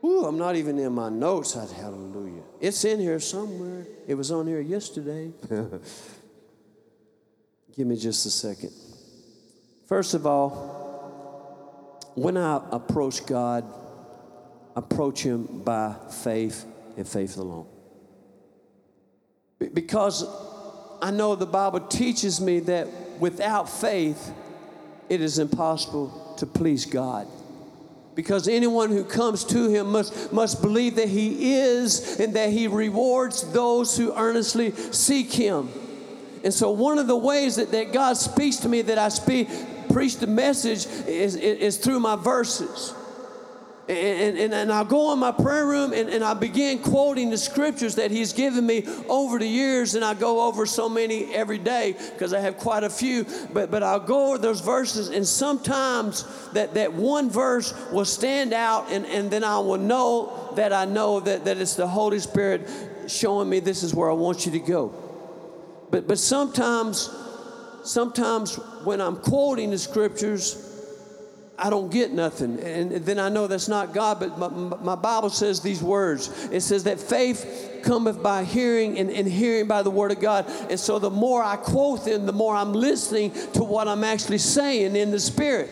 Ooh, 0.03 0.25
I'm 0.25 0.37
not 0.37 0.55
even 0.55 0.77
in 0.77 0.93
my 0.93 1.09
notes. 1.09 1.57
I'd, 1.57 1.69
Hallelujah. 1.71 2.43
It's 2.59 2.85
in 2.85 2.99
here 2.99 3.19
somewhere. 3.19 3.87
It 4.07 4.13
was 4.15 4.31
on 4.31 4.45
here 4.45 4.61
yesterday. 4.61 5.31
Give 7.75 7.87
me 7.87 7.95
just 7.95 8.25
a 8.25 8.29
second. 8.29 8.71
First 9.91 10.13
of 10.13 10.25
all, 10.25 11.99
when 12.15 12.37
I 12.37 12.61
approach 12.71 13.25
God, 13.25 13.65
approach 14.73 15.21
Him 15.21 15.63
by 15.65 15.95
faith 16.09 16.65
and 16.95 17.05
faith 17.05 17.35
alone. 17.35 17.67
Because 19.73 20.25
I 21.01 21.11
know 21.11 21.35
the 21.35 21.45
Bible 21.45 21.81
teaches 21.81 22.39
me 22.39 22.61
that 22.61 22.87
without 23.19 23.69
faith, 23.69 24.31
it 25.09 25.19
is 25.19 25.39
impossible 25.39 26.35
to 26.37 26.45
please 26.45 26.85
God. 26.85 27.27
Because 28.15 28.47
anyone 28.47 28.91
who 28.91 29.03
comes 29.03 29.43
to 29.43 29.69
him 29.69 29.91
must, 29.91 30.31
must 30.31 30.61
believe 30.61 30.95
that 30.95 31.09
he 31.09 31.55
is 31.55 32.17
and 32.17 32.33
that 32.37 32.51
he 32.51 32.69
rewards 32.69 33.43
those 33.51 33.97
who 33.97 34.15
earnestly 34.15 34.71
seek 34.71 35.33
him. 35.33 35.67
And 36.45 36.53
so, 36.53 36.71
one 36.71 36.97
of 36.97 37.07
the 37.07 37.17
ways 37.17 37.57
that, 37.57 37.71
that 37.71 37.91
God 37.91 38.13
speaks 38.13 38.57
to 38.57 38.69
me, 38.69 38.81
that 38.83 38.97
I 38.97 39.09
speak, 39.09 39.47
preach 39.91 40.17
the 40.17 40.27
message, 40.27 40.85
is, 41.07 41.35
is 41.35 41.77
through 41.77 41.99
my 41.99 42.15
verses. 42.15 42.93
And, 43.89 44.37
and, 44.37 44.53
and 44.53 44.71
I'll 44.71 44.85
go 44.85 45.11
in 45.11 45.19
my 45.19 45.31
prayer 45.33 45.65
room 45.65 45.91
and, 45.91 46.07
and 46.07 46.23
I 46.23 46.33
begin 46.33 46.79
quoting 46.79 47.29
the 47.29 47.37
scriptures 47.37 47.95
that 47.95 48.09
He's 48.09 48.31
given 48.31 48.65
me 48.65 48.87
over 49.09 49.37
the 49.37 49.47
years. 49.47 49.95
And 49.95 50.05
I 50.05 50.13
go 50.13 50.47
over 50.47 50.65
so 50.65 50.87
many 50.87 51.33
every 51.33 51.57
day 51.57 51.95
because 52.13 52.33
I 52.33 52.39
have 52.39 52.57
quite 52.57 52.83
a 52.83 52.89
few. 52.89 53.25
But, 53.51 53.69
but 53.69 53.83
I'll 53.83 53.99
go 53.99 54.27
over 54.27 54.37
those 54.37 54.61
verses, 54.61 55.09
and 55.09 55.27
sometimes 55.27 56.25
that, 56.53 56.75
that 56.75 56.93
one 56.93 57.29
verse 57.29 57.73
will 57.91 58.05
stand 58.05 58.53
out, 58.53 58.89
and, 58.91 59.05
and 59.07 59.29
then 59.29 59.43
I 59.43 59.59
will 59.59 59.79
know 59.79 60.53
that 60.55 60.71
I 60.71 60.85
know 60.85 61.19
that, 61.19 61.45
that 61.45 61.57
it's 61.57 61.75
the 61.75 61.87
Holy 61.87 62.19
Spirit 62.19 62.69
showing 63.07 63.49
me 63.49 63.59
this 63.59 63.83
is 63.83 63.93
where 63.93 64.09
I 64.09 64.13
want 64.13 64.45
you 64.45 64.53
to 64.53 64.59
go. 64.59 64.93
But, 65.89 66.07
but 66.07 66.19
sometimes, 66.19 67.09
sometimes 67.83 68.55
when 68.83 69.01
I'm 69.01 69.17
quoting 69.17 69.71
the 69.71 69.77
scriptures, 69.77 70.67
I 71.57 71.69
don't 71.69 71.91
get 71.91 72.11
nothing. 72.11 72.59
And 72.59 72.91
then 73.05 73.19
I 73.19 73.29
know 73.29 73.45
that's 73.45 73.67
not 73.67 73.93
God, 73.93 74.19
but 74.19 74.37
my, 74.39 74.47
my, 74.49 74.95
Bible 74.95 75.29
says 75.29 75.61
these 75.61 75.83
words. 75.83 76.49
It 76.51 76.61
says 76.61 76.85
that 76.85 76.99
faith 76.99 77.81
cometh 77.83 78.23
by 78.23 78.43
hearing 78.43 78.97
and, 78.97 79.11
and 79.11 79.27
hearing 79.27 79.67
by 79.67 79.83
the 79.83 79.91
word 79.91 80.11
of 80.11 80.19
God. 80.19 80.47
And 80.71 80.79
so 80.79 80.97
the 80.97 81.11
more 81.11 81.43
I 81.43 81.57
quote 81.57 82.05
them, 82.05 82.25
the 82.25 82.33
more 82.33 82.55
I'm 82.55 82.73
listening 82.73 83.31
to 83.53 83.63
what 83.63 83.87
I'm 83.87 84.03
actually 84.03 84.39
saying 84.39 84.95
in 84.95 85.11
the 85.11 85.19
spirit. 85.19 85.69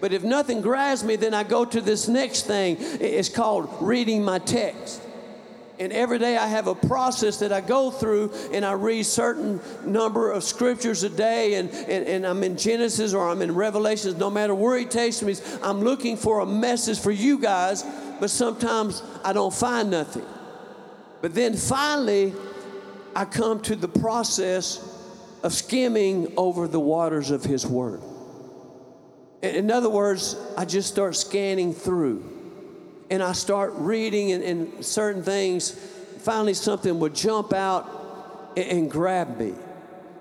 But 0.00 0.12
if 0.12 0.24
nothing 0.24 0.60
grabs 0.60 1.04
me, 1.04 1.14
then 1.14 1.32
I 1.32 1.44
go 1.44 1.64
to 1.64 1.80
this 1.80 2.08
next 2.08 2.46
thing. 2.46 2.76
It's 2.80 3.28
called 3.28 3.68
reading 3.80 4.24
my 4.24 4.40
text. 4.40 5.00
And 5.78 5.92
every 5.92 6.18
day 6.18 6.36
I 6.36 6.46
have 6.46 6.68
a 6.68 6.74
process 6.74 7.38
that 7.38 7.52
I 7.52 7.60
go 7.60 7.90
through 7.90 8.32
and 8.52 8.64
I 8.64 8.72
read 8.72 9.04
certain 9.04 9.60
number 9.84 10.30
of 10.30 10.44
scriptures 10.44 11.02
a 11.02 11.08
day 11.08 11.54
and, 11.54 11.68
and, 11.70 12.06
and 12.06 12.26
I'm 12.26 12.44
in 12.44 12.56
Genesis 12.56 13.12
or 13.12 13.28
I'm 13.28 13.42
in 13.42 13.54
Revelations, 13.54 14.16
no 14.16 14.30
matter 14.30 14.54
where 14.54 14.78
he 14.78 14.84
takes 14.84 15.20
me, 15.22 15.34
I'm 15.62 15.80
looking 15.80 16.16
for 16.16 16.40
a 16.40 16.46
message 16.46 17.00
for 17.00 17.10
you 17.10 17.40
guys, 17.40 17.84
but 18.20 18.30
sometimes 18.30 19.02
I 19.24 19.32
don't 19.32 19.52
find 19.52 19.90
nothing. 19.90 20.24
But 21.20 21.34
then 21.34 21.54
finally, 21.54 22.34
I 23.16 23.24
come 23.24 23.60
to 23.62 23.74
the 23.74 23.88
process 23.88 24.90
of 25.42 25.52
skimming 25.52 26.32
over 26.36 26.68
the 26.68 26.80
waters 26.80 27.30
of 27.30 27.42
his 27.42 27.66
word. 27.66 28.00
In 29.42 29.70
other 29.70 29.90
words, 29.90 30.36
I 30.56 30.64
just 30.64 30.88
start 30.88 31.16
scanning 31.16 31.74
through 31.74 32.33
and 33.14 33.22
I 33.22 33.30
start 33.30 33.72
reading 33.76 34.32
and, 34.32 34.42
and 34.42 34.84
certain 34.84 35.22
things, 35.22 35.70
finally 35.70 36.52
something 36.52 36.98
would 36.98 37.14
jump 37.14 37.52
out 37.52 38.52
and, 38.56 38.66
and 38.66 38.90
grab 38.90 39.38
me. 39.38 39.54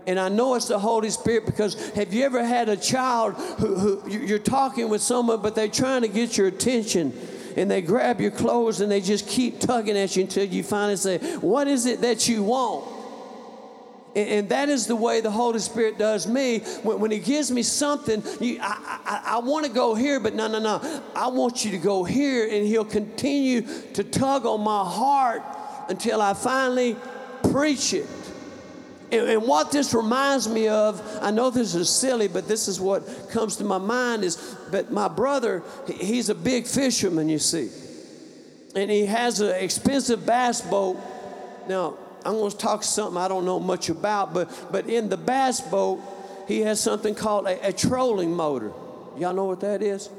And 0.06 0.20
I 0.20 0.30
know 0.30 0.54
it's 0.54 0.68
the 0.68 0.78
Holy 0.78 1.10
Spirit 1.10 1.48
because 1.48 1.90
have 1.92 2.14
you 2.14 2.24
ever 2.24 2.46
had 2.46 2.70
a 2.70 2.78
child 2.78 3.34
who, 3.58 4.00
who 4.00 4.10
you're 4.10 4.38
talking 4.38 4.90
with 4.90 5.02
someone, 5.02 5.42
but 5.42 5.56
they're 5.56 5.68
trying 5.68 6.04
to 6.04 6.08
get 6.08 6.38
your 6.38 6.48
attention 6.48 7.14
and 7.58 7.70
they 7.70 7.82
grab 7.82 8.22
your 8.22 8.32
clothes 8.32 8.80
and 8.80 8.92
they 8.92 9.02
just 9.02 9.28
keep 9.28 9.60
tugging 9.60 9.98
at 9.98 10.16
you 10.16 10.24
until 10.24 10.46
you 10.46 10.62
finally 10.62 10.98
say, 10.98 11.18
What 11.38 11.68
is 11.68 11.88
it 11.88 12.02
that 12.02 12.28
you 12.28 12.44
want? 12.44 12.93
And 14.16 14.48
that 14.50 14.70
is 14.70 14.86
the 14.86 14.96
way 14.96 15.22
the 15.22 15.32
Holy 15.32 15.60
Spirit 15.60 15.98
does 15.98 16.28
me. 16.28 16.60
When, 16.84 17.10
He 17.10 17.20
gives 17.20 17.52
me 17.52 17.64
something, 17.64 18.24
you, 18.40 18.60
I, 18.62 19.00
I, 19.06 19.36
I 19.36 19.38
want 19.40 19.66
to 19.66 19.72
go 19.72 19.96
here, 19.96 20.20
but 20.20 20.36
no, 20.36 20.48
no, 20.48 20.60
no. 20.60 21.02
I 21.16 21.28
want 21.28 21.66
you 21.66 21.72
to 21.72 21.80
go 21.80 22.04
here, 22.04 22.48
and 22.48 22.68
He'll 22.68 22.86
continue 22.86 23.62
to 23.94 24.04
tug 24.04 24.46
on 24.46 24.62
my 24.62 24.86
heart 24.86 25.42
until 25.90 26.22
I 26.22 26.34
finally 26.34 26.96
preach 27.52 27.94
it. 27.94 28.06
And, 29.12 29.30
and 29.30 29.44
what 29.44 29.72
this 29.72 29.94
reminds 29.96 30.48
me 30.48 30.68
of, 30.68 31.02
I 31.22 31.32
know 31.32 31.50
this 31.50 31.74
is 31.74 31.90
silly, 31.90 32.28
but 32.28 32.48
this 32.48 32.68
is 32.68 32.80
what 32.80 33.30
comes 33.32 33.56
to 33.58 33.64
my 33.64 33.78
mind 33.80 34.24
is, 34.24 34.56
but 34.72 34.92
my 34.92 35.08
brother, 35.08 35.64
he's 35.88 36.30
a 36.30 36.36
big 36.36 36.68
fisherman, 36.68 37.30
you 37.30 37.40
see. 37.40 37.70
And 38.76 38.90
he 38.90 39.06
has 39.06 39.40
an 39.40 39.56
expensive 39.56 40.26
bass 40.26 40.62
boat. 40.62 41.00
Now, 41.68 41.98
I'm 42.26 42.34
going 42.34 42.52
to 42.52 42.58
talk 42.58 42.84
something 42.84 43.18
I 43.18 43.28
don't 43.28 43.46
know 43.46 43.60
much 43.60 43.90
about, 43.90 44.34
but, 44.34 44.50
but 44.72 44.90
in 44.90 45.10
the 45.10 45.18
bass 45.18 45.62
boat, 45.62 46.02
he 46.48 46.62
has 46.62 46.80
something 46.80 47.16
called 47.16 47.48
a, 47.48 47.68
a 47.68 47.74
trolling 47.74 48.34
motor. 48.34 48.72
Y'all 49.18 49.34
know 49.34 49.46
what 49.46 49.62
that 49.62 49.82
is? 49.82 50.10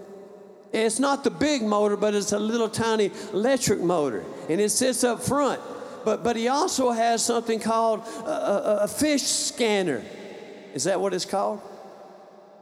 It's 0.72 0.98
not 0.98 1.24
the 1.24 1.30
big 1.30 1.62
motor, 1.62 1.96
but 1.96 2.14
it's 2.14 2.32
a 2.32 2.38
little 2.38 2.68
tiny 2.68 3.10
electric 3.32 3.80
motor, 3.80 4.24
and 4.48 4.60
it 4.60 4.70
sits 4.70 5.04
up 5.04 5.22
front. 5.22 5.60
But, 6.04 6.22
but 6.24 6.36
he 6.36 6.48
also 6.48 6.90
has 6.90 7.24
something 7.24 7.60
called 7.60 8.00
a, 8.00 8.30
a, 8.30 8.78
a 8.82 8.88
fish 8.88 9.22
scanner. 9.22 10.02
Is 10.74 10.84
that 10.84 11.00
what 11.00 11.14
it's 11.14 11.24
called? 11.24 11.60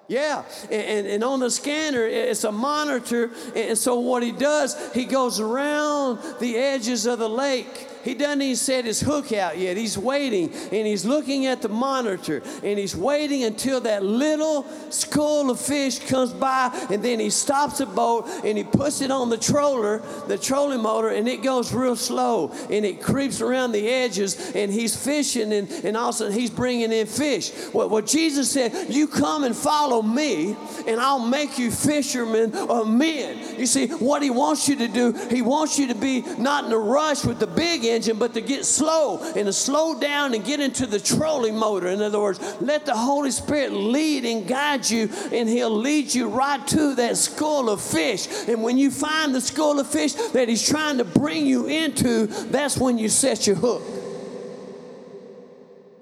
Yeah, 0.09 0.45
and, 0.71 1.07
and, 1.07 1.25
on 1.25 1.41
the 1.41 1.51
scanner, 1.51 2.07
it's 2.07 2.45
a 2.45 2.53
monitor. 2.53 3.31
And 3.57 3.79
so, 3.79 3.99
what 4.01 4.23
he 4.23 4.31
does, 4.31 4.93
he 4.93 5.07
goes 5.07 5.41
around 5.41 6.19
the 6.39 6.59
edges 6.59 7.07
of 7.07 7.19
the 7.19 7.29
lake 7.29 7.89
he 8.05 8.15
doesn't 8.15 8.43
even 8.43 8.57
set 8.57 8.85
his 8.85 9.01
hook 9.01 9.33
out 9.33 9.59
yet. 9.59 9.77
He's 9.77 9.97
waiting 9.97 10.53
and 10.53 10.87
he's 10.87 11.05
looking 11.05 11.47
at 11.47 11.63
the 11.63 11.69
monitor 11.69 12.43
and 12.63 12.79
he's 12.79 12.97
waiting 12.97 13.45
until 13.45 13.81
that 13.83 14.03
little 14.05 14.65
school 14.91 15.51
of 15.51 15.61
fish 15.61 15.99
comes 15.99 16.33
by 16.33 16.71
and 16.91 17.03
then 17.03 17.21
he 17.21 17.31
stops 17.31 17.79
the 17.79 17.87
boat 17.87 18.29
and 18.45 18.59
he 18.59 18.65
puts 18.65 19.01
it 19.01 19.11
on 19.11 19.31
the 19.31 19.37
troller, 19.37 20.03
the 20.27 20.39
trolling 20.39 20.83
motor, 20.83 21.09
and 21.09 21.29
it 21.29 21.43
goes 21.43 21.73
real 21.73 21.97
slow 21.97 22.53
and 22.71 22.85
it 22.85 23.03
creeps 23.03 23.41
around 23.41 23.73
the 23.73 23.89
edges 23.89 24.55
and 24.55 24.73
he's 24.73 24.97
fishing 24.97 25.53
and, 25.53 25.71
and 25.85 25.97
all 25.97 26.09
of 26.09 26.15
a 26.15 26.19
sudden 26.19 26.33
he's 26.33 26.51
bringing 26.51 26.93
in 26.93 27.07
fish. 27.07 27.53
Well, 27.73 27.89
what 27.89 28.07
Jesus 28.07 28.51
said, 28.51 28.93
you 28.93 29.07
come 29.07 29.45
and 29.45 29.55
follow 29.55 30.03
me 30.03 30.57
and 30.87 31.01
I'll 31.01 31.27
make 31.27 31.59
you 31.59 31.71
fishermen 31.71 32.55
of 32.55 32.89
men. 32.89 33.59
You 33.59 33.67
see, 33.67 33.89
what 33.89 34.23
he 34.23 34.31
wants 34.31 34.69
you 34.69 34.77
to 34.77 34.89
do, 34.89 35.13
he 35.31 35.43
wants 35.43 35.79
you 35.79 35.89
to 35.89 35.95
be 35.95 36.23
not 36.39 36.65
in 36.65 36.73
a 36.73 36.79
rush 36.79 37.25
with 37.25 37.39
the 37.39 37.47
big 37.47 37.85
engine, 37.93 38.19
but 38.19 38.35
to 38.35 38.41
get 38.41 38.65
slow 38.65 39.23
and 39.37 39.47
to 39.47 39.53
slow 39.53 39.99
down 39.99 40.35
and 40.35 40.45
get 40.45 40.61
into 40.61 40.87
the 40.87 40.99
trolling 40.99 41.57
motor. 41.57 41.89
In 41.89 42.03
other 42.03 42.21
words, 42.21 42.41
let 42.61 42.87
the 42.87 42.97
Holy 42.97 43.31
Spirit 43.31 43.73
lead 43.73 44.25
and 44.25 44.49
guide 44.49 44.89
you, 44.89 45.09
and 45.31 45.49
He'll 45.49 45.71
lead 45.71 46.15
you 46.15 46.29
right 46.29 46.67
to 46.69 46.95
that 46.97 47.17
school 47.17 47.71
of 47.71 47.81
fish. 47.81 48.27
And 48.49 48.63
when 48.63 48.79
you 48.79 48.91
find 48.91 49.35
the 49.35 49.41
school 49.41 49.79
of 49.79 49.87
fish 49.87 50.15
that 50.15 50.49
He's 50.49 50.67
trying 50.67 50.99
to 50.99 51.05
bring 51.05 51.47
you 51.47 51.67
into, 51.67 52.27
that's 52.27 52.77
when 52.79 52.99
you 52.99 53.09
set 53.09 53.47
your 53.47 53.57
hook. 53.57 53.83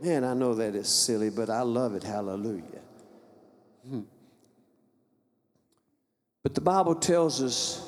Man, 0.03 0.25
I 0.25 0.33
know 0.33 0.55
that 0.55 0.75
is 0.75 0.89
silly, 0.89 1.29
but 1.29 1.51
I 1.51 1.61
love 1.61 1.95
it. 1.95 2.03
Hallelujah. 2.03 2.81
Hmm. 3.87 4.01
But 6.43 6.55
the 6.55 6.63
Bible 6.63 6.95
tells 6.95 7.43
us 7.43 7.87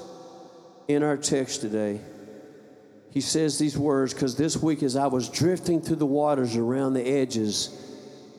in 0.89 1.03
our 1.03 1.17
text 1.17 1.63
today 1.63 2.01
he 3.13 3.21
says 3.21 3.59
these 3.59 3.77
words 3.77 4.15
because 4.15 4.37
this 4.37 4.57
week, 4.57 4.83
as 4.83 4.97
I 4.97 5.07
was 5.07 5.29
drifting 5.29 5.83
through 5.83 5.97
the 5.97 6.07
waters 6.07 6.57
around 6.57 6.95
the 6.95 7.07
edges, 7.07 7.79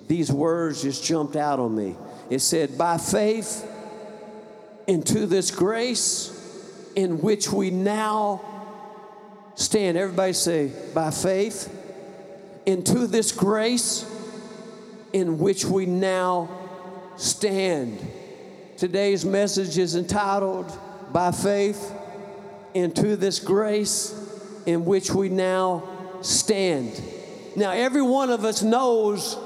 these 0.07 0.31
words 0.31 0.81
just 0.81 1.03
jumped 1.03 1.35
out 1.35 1.59
on 1.59 1.75
me. 1.75 1.95
It 2.29 2.39
said, 2.39 2.77
By 2.77 2.97
faith 2.97 3.69
into 4.87 5.27
this 5.27 5.51
grace 5.51 6.31
in 6.95 7.21
which 7.21 7.51
we 7.51 7.69
now 7.69 8.41
stand. 9.55 9.95
Everybody 9.95 10.33
say, 10.33 10.71
By 10.93 11.11
faith 11.11 11.71
into 12.65 13.05
this 13.05 13.31
grace 13.31 14.09
in 15.13 15.37
which 15.37 15.65
we 15.65 15.85
now 15.85 16.49
stand. 17.17 17.99
Today's 18.77 19.23
message 19.23 19.77
is 19.77 19.95
entitled, 19.95 20.71
By 21.11 21.31
Faith 21.31 21.93
into 22.73 23.15
this 23.15 23.39
grace 23.39 24.22
in 24.65 24.85
which 24.85 25.11
we 25.11 25.29
now 25.29 25.83
stand. 26.21 27.01
Now, 27.55 27.71
every 27.71 28.01
one 28.01 28.29
of 28.29 28.45
us 28.45 28.63
knows 28.63 29.37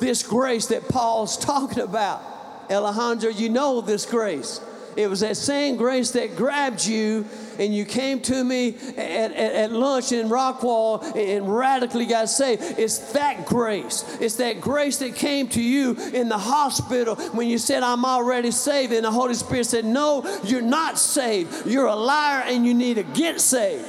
this 0.00 0.22
grace 0.22 0.66
that 0.66 0.88
Paul's 0.88 1.36
talking 1.44 1.82
about. 1.82 2.22
Alejandro, 2.70 3.30
you 3.30 3.48
know 3.48 3.80
this 3.80 4.06
grace. 4.06 4.60
It 4.96 5.08
was 5.08 5.20
that 5.20 5.36
same 5.36 5.76
grace 5.76 6.10
that 6.12 6.36
grabbed 6.36 6.84
you 6.84 7.24
and 7.58 7.74
you 7.74 7.84
came 7.84 8.20
to 8.20 8.44
me 8.44 8.74
at, 8.96 9.32
at, 9.32 9.52
at, 9.54 9.72
lunch 9.72 10.12
in 10.12 10.28
Rockwall 10.28 11.02
and 11.16 11.54
radically 11.54 12.06
got 12.06 12.28
saved. 12.28 12.62
It's 12.78 13.12
that 13.12 13.46
grace. 13.46 14.04
It's 14.20 14.36
that 14.36 14.60
grace 14.60 14.98
that 14.98 15.14
came 15.14 15.48
to 15.48 15.62
you 15.62 15.96
in 16.12 16.28
the 16.28 16.38
hospital 16.38 17.16
when 17.32 17.48
you 17.48 17.58
said, 17.58 17.82
I'm 17.82 18.04
already 18.04 18.50
saved. 18.50 18.92
And 18.92 19.04
the 19.04 19.10
Holy 19.10 19.34
Spirit 19.34 19.64
said, 19.64 19.84
No, 19.84 20.24
you're 20.44 20.60
not 20.60 20.98
saved. 20.98 21.66
You're 21.66 21.86
a 21.86 21.96
liar 21.96 22.42
and 22.46 22.66
you 22.66 22.74
need 22.74 22.94
to 22.94 23.02
get 23.02 23.40
saved. 23.40 23.88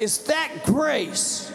It's 0.00 0.18
that 0.18 0.62
grace. 0.64 1.50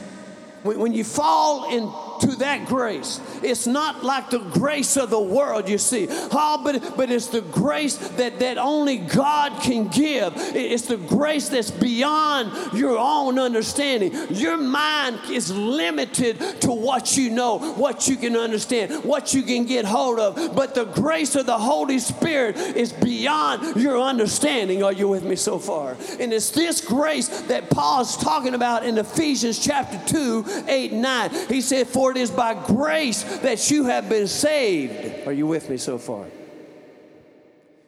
When, 0.64 0.94
you 0.94 1.04
fall 1.04 1.70
in 1.70 1.90
to 2.22 2.36
that 2.38 2.66
grace. 2.66 3.20
It's 3.44 3.68
not 3.68 4.04
like 4.04 4.30
the 4.30 4.40
grace 4.40 4.98
of 4.98 5.10
the 5.10 5.20
world, 5.20 5.70
you 5.70 5.78
see. 5.78 6.08
Oh, 6.10 6.62
but, 6.64 6.98
but 6.98 7.12
it's 7.12 7.28
the 7.28 7.42
grace 7.42 7.98
that, 7.98 8.40
that 8.40 8.58
only 8.58 8.98
God 8.98 9.62
can 9.62 9.88
give. 9.88 10.34
It's 10.36 10.88
the 10.88 10.98
grace 10.98 11.50
that's 11.50 11.72
beyond 11.72 12.78
your 12.78 12.98
own 12.98 13.40
understanding. 13.40 14.14
Your 14.30 14.58
mind 14.58 15.20
is 15.30 15.52
limited 15.52 16.40
to 16.62 16.72
what 16.72 17.18
you 17.18 17.30
know, 17.30 17.58
what 17.58 18.08
you 18.08 18.18
can 18.18 18.36
understand, 18.36 19.04
what 19.04 19.34
you 19.34 19.44
can 19.44 19.66
get 19.66 19.86
hold 19.86 20.20
of. 20.20 20.56
But 20.56 20.76
the 20.76 20.86
grace 20.86 21.36
of 21.36 21.46
the 21.46 21.58
Holy 21.58 22.00
Spirit 22.00 22.58
is 22.58 22.94
beyond 22.94 23.82
your 23.82 24.00
understanding. 24.00 24.84
Are 24.84 24.94
you 24.94 25.08
with 25.08 25.24
me 25.24 25.36
so 25.36 25.60
far? 25.60 25.96
And 26.20 26.34
it's 26.34 26.52
this 26.52 26.82
grace 26.82 27.28
that 27.44 27.70
Paul's 27.70 28.18
talking 28.18 28.54
about 28.54 28.86
in 28.86 28.98
Ephesians 28.98 29.60
chapter 29.60 30.00
2, 30.08 30.66
8, 30.68 30.94
9. 30.94 31.32
He 31.48 31.62
said, 31.62 31.88
For 31.88 32.09
it 32.12 32.18
is 32.18 32.32
by 32.32 32.54
grace 32.54 33.24
that 33.40 33.72
you 33.72 33.86
have 33.86 34.10
been 34.10 34.28
saved. 34.28 35.28
Are 35.28 35.34
you 35.34 35.48
with 35.48 35.70
me 35.70 35.78
so 35.78 35.98
far? 35.98 36.26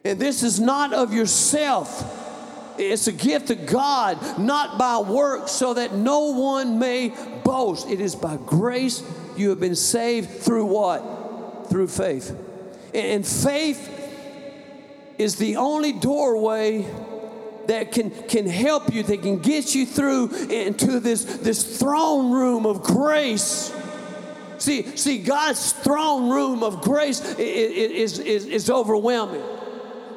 And 0.03 0.19
this 0.19 0.43
is 0.43 0.60
not 0.60 0.93
of 0.93 1.13
yourself. 1.13 2.19
It's 2.77 3.07
a 3.07 3.12
gift 3.12 3.51
of 3.51 3.65
God, 3.67 4.39
not 4.39 4.79
by 4.79 4.99
works, 4.99 5.51
so 5.51 5.75
that 5.75 5.93
no 5.93 6.31
one 6.31 6.79
may 6.79 7.13
boast. 7.43 7.89
It 7.89 8.01
is 8.01 8.15
by 8.15 8.38
grace 8.38 9.03
you 9.38 9.49
have 9.49 9.60
been 9.60 9.75
saved 9.75 10.29
through 10.29 10.65
what? 10.65 11.69
Through 11.69 11.88
faith. 11.88 12.36
And 12.93 13.25
faith 13.25 13.89
is 15.17 15.36
the 15.36 15.57
only 15.57 15.93
doorway 15.93 16.86
that 17.67 17.91
can, 17.91 18.10
can 18.27 18.47
help 18.47 18.93
you, 18.93 19.03
that 19.03 19.21
can 19.21 19.38
get 19.39 19.75
you 19.75 19.86
through 19.86 20.29
into 20.49 20.99
this, 20.99 21.23
this 21.23 21.79
throne 21.79 22.31
room 22.31 22.65
of 22.65 22.81
grace. 22.81 23.71
See, 24.62 24.95
see, 24.95 25.17
God's 25.17 25.71
throne 25.71 26.30
room 26.30 26.62
of 26.62 26.82
grace 26.82 27.19
is, 27.39 28.19
is, 28.19 28.45
is 28.45 28.69
overwhelming. 28.69 29.41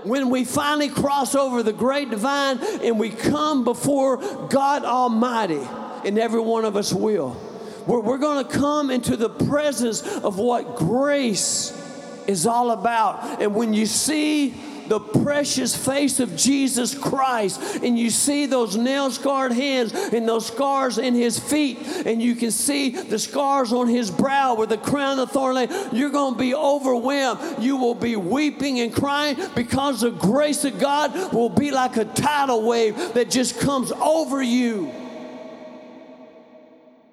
When 0.04 0.28
we 0.28 0.44
finally 0.44 0.90
cross 0.90 1.34
over 1.34 1.62
the 1.62 1.72
great 1.72 2.10
divine 2.10 2.58
and 2.82 2.98
we 2.98 3.08
come 3.08 3.64
before 3.64 4.18
God 4.48 4.84
Almighty, 4.84 5.66
and 6.04 6.18
every 6.18 6.42
one 6.42 6.66
of 6.66 6.76
us 6.76 6.92
will, 6.92 7.40
we're, 7.86 8.00
we're 8.00 8.18
going 8.18 8.44
to 8.44 8.52
come 8.52 8.90
into 8.90 9.16
the 9.16 9.30
presence 9.30 10.02
of 10.02 10.38
what 10.38 10.76
grace 10.76 11.72
is 12.26 12.46
all 12.46 12.70
about. 12.70 13.40
And 13.40 13.54
when 13.54 13.72
you 13.72 13.86
see 13.86 14.54
the 14.88 15.00
precious 15.00 15.76
face 15.76 16.20
of 16.20 16.36
Jesus 16.36 16.96
Christ, 16.96 17.82
and 17.82 17.98
you 17.98 18.10
see 18.10 18.46
those 18.46 18.76
nail 18.76 19.10
scarred 19.10 19.52
hands 19.52 19.92
and 19.92 20.28
those 20.28 20.46
scars 20.46 20.98
in 20.98 21.14
his 21.14 21.38
feet, 21.38 21.78
and 22.06 22.22
you 22.22 22.34
can 22.34 22.50
see 22.50 22.90
the 22.90 23.18
scars 23.18 23.72
on 23.72 23.88
his 23.88 24.10
brow 24.10 24.54
where 24.54 24.66
the 24.66 24.78
crown 24.78 25.18
of 25.18 25.30
thorn 25.30 25.54
lay, 25.54 25.68
you're 25.92 26.10
going 26.10 26.34
to 26.34 26.38
be 26.38 26.54
overwhelmed. 26.54 27.62
You 27.62 27.76
will 27.76 27.94
be 27.94 28.16
weeping 28.16 28.80
and 28.80 28.92
crying 28.94 29.36
because 29.54 30.00
the 30.00 30.10
grace 30.10 30.64
of 30.64 30.78
God 30.78 31.32
will 31.32 31.48
be 31.48 31.70
like 31.70 31.96
a 31.96 32.04
tidal 32.04 32.66
wave 32.66 33.14
that 33.14 33.30
just 33.30 33.60
comes 33.60 33.92
over 33.92 34.42
you. 34.42 34.92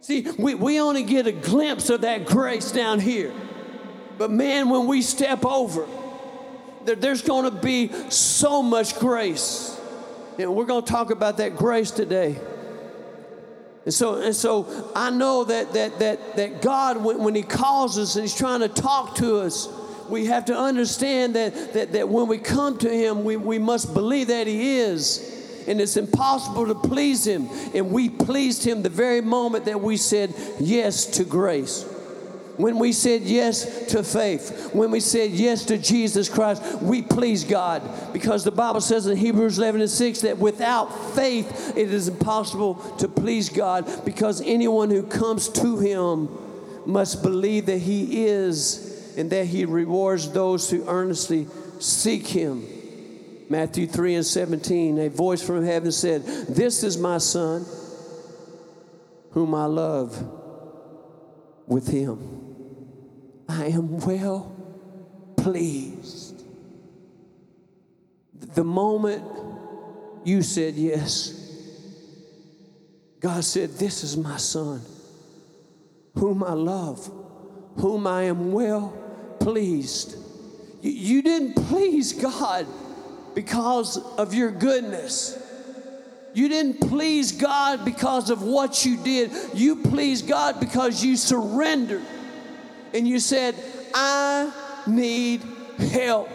See, 0.01 0.27
we, 0.38 0.55
we 0.55 0.81
only 0.81 1.03
get 1.03 1.27
a 1.27 1.31
glimpse 1.31 1.89
of 1.89 2.01
that 2.01 2.25
grace 2.25 2.71
down 2.71 2.99
here. 2.99 3.31
But 4.17 4.31
man, 4.31 4.69
when 4.69 4.88
we 4.88 5.01
step 5.01 5.45
over, 5.45 5.88
there's 6.86 7.22
going 7.22 7.46
to 7.46 7.52
be 7.52 7.91
so 8.10 8.62
much 8.62 8.98
grace. 9.00 9.80
And 10.38 10.56
we're 10.56 10.65
going 10.65 10.84
to 10.84 10.91
talk 10.91 11.12
about 11.12 11.38
that 11.38 11.56
grace 11.56 11.91
today. 11.91 12.39
And 13.86 13.94
so, 13.94 14.22
and 14.22 14.36
so 14.36 14.91
I 14.96 15.10
know 15.10 15.44
that, 15.46 15.74
that, 15.74 16.00
that, 16.00 16.36
that 16.36 16.62
God, 16.62 17.04
when, 17.04 17.24
when 17.24 17.36
He 17.36 17.41
calls 17.41 17.98
us 17.98 18.15
and 18.15 18.24
He's 18.24 18.36
trying 18.36 18.60
to 18.62 18.70
talk 18.70 19.15
to 19.15 19.38
us, 19.38 19.67
we 20.10 20.26
have 20.26 20.46
to 20.46 20.58
understand 20.58 21.36
that, 21.36 21.74
that, 21.74 21.94
that 21.94 22.10
when 22.10 22.28
we 22.28 22.38
come 22.38 22.78
to 22.80 22.89
Him, 22.89 23.24
we, 23.24 23.38
we 23.38 23.60
must 23.60 23.94
believe 23.94 24.28
that 24.28 24.48
He 24.48 24.78
is. 24.78 25.28
And 25.67 25.80
it's 25.80 25.98
impossible 25.98 26.67
to 26.67 26.76
please 26.76 27.26
Him. 27.26 27.50
And 27.74 27.91
we 27.91 28.10
pleased 28.10 28.63
Him 28.63 28.84
the 28.84 28.89
very 28.89 29.22
moment 29.22 29.65
that 29.65 29.82
we 29.82 29.98
said 29.98 30.34
yes 30.60 31.06
to 31.17 31.24
grace 31.24 31.90
when 32.57 32.77
we 32.79 32.91
said 32.91 33.21
yes 33.21 33.87
to 33.87 34.03
faith, 34.03 34.71
when 34.73 34.91
we 34.91 34.99
said 34.99 35.31
yes 35.31 35.65
to 35.65 35.77
Jesus 35.77 36.29
Christ, 36.29 36.81
we 36.81 37.01
please 37.01 37.43
God. 37.43 37.81
Because 38.13 38.43
the 38.43 38.51
Bible 38.51 38.81
says 38.81 39.07
in 39.07 39.17
Hebrews 39.17 39.57
11 39.57 39.81
and 39.81 39.89
6 39.89 40.21
that 40.21 40.37
without 40.37 40.87
faith 41.15 41.77
it 41.77 41.91
is 41.91 42.07
impossible 42.07 42.75
to 42.99 43.07
please 43.07 43.49
God 43.49 44.05
because 44.05 44.41
anyone 44.41 44.89
who 44.89 45.03
comes 45.03 45.49
to 45.49 45.79
Him 45.79 46.29
must 46.85 47.23
believe 47.23 47.67
that 47.67 47.79
He 47.79 48.25
is 48.25 49.13
and 49.17 49.29
that 49.31 49.47
He 49.47 49.65
rewards 49.65 50.31
those 50.31 50.69
who 50.69 50.87
earnestly 50.87 51.47
seek 51.79 52.27
Him. 52.27 52.65
Matthew 53.49 53.85
3 53.85 54.15
and 54.15 54.25
17, 54.25 54.97
a 54.97 55.09
voice 55.09 55.45
from 55.45 55.65
heaven 55.65 55.91
said, 55.91 56.23
This 56.47 56.83
is 56.83 56.97
my 56.97 57.17
Son, 57.17 57.65
whom 59.31 59.53
I 59.53 59.65
love 59.65 60.17
with 61.67 61.89
Him. 61.89 62.40
I 63.51 63.65
am 63.65 63.99
well 63.99 64.55
pleased. 65.35 66.41
The 68.33 68.63
moment 68.63 69.23
you 70.23 70.41
said 70.41 70.75
yes, 70.75 71.37
God 73.19 73.43
said, 73.43 73.71
This 73.71 74.03
is 74.03 74.15
my 74.15 74.37
son, 74.37 74.81
whom 76.15 76.43
I 76.45 76.53
love, 76.53 77.11
whom 77.75 78.07
I 78.07 78.23
am 78.23 78.53
well 78.53 78.97
pleased. 79.41 80.15
You 80.81 81.21
didn't 81.21 81.55
please 81.67 82.13
God 82.13 82.65
because 83.35 83.97
of 84.15 84.33
your 84.33 84.51
goodness. 84.51 85.37
You 86.33 86.47
didn't 86.47 86.87
please 86.87 87.33
God 87.33 87.83
because 87.83 88.29
of 88.29 88.43
what 88.43 88.85
you 88.85 88.95
did. 88.95 89.31
You 89.53 89.75
pleased 89.75 90.29
God 90.29 90.61
because 90.61 91.03
you 91.03 91.17
surrendered 91.17 92.05
and 92.93 93.08
you 93.08 93.19
said, 93.19 93.56
I 93.93 94.51
need 94.88 95.41
help. 95.77 96.30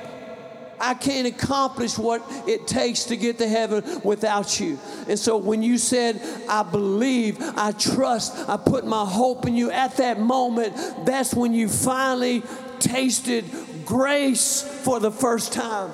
I 0.78 0.94
can't 0.94 1.26
accomplish 1.26 1.96
what 1.96 2.22
it 2.46 2.66
takes 2.66 3.04
to 3.04 3.16
get 3.16 3.38
to 3.38 3.48
heaven 3.48 3.82
without 4.04 4.60
you. 4.60 4.78
And 5.08 5.18
so 5.18 5.38
when 5.38 5.62
you 5.62 5.78
said, 5.78 6.20
I 6.48 6.62
believe, 6.62 7.38
I 7.40 7.72
trust, 7.72 8.48
I 8.48 8.56
put 8.56 8.86
my 8.86 9.04
hope 9.04 9.46
in 9.46 9.56
you, 9.56 9.70
at 9.70 9.96
that 9.96 10.20
moment, 10.20 10.76
that's 11.06 11.32
when 11.32 11.54
you 11.54 11.68
finally 11.68 12.42
tasted 12.78 13.44
grace 13.86 14.62
for 14.84 15.00
the 15.00 15.10
first 15.10 15.52
time. 15.52 15.90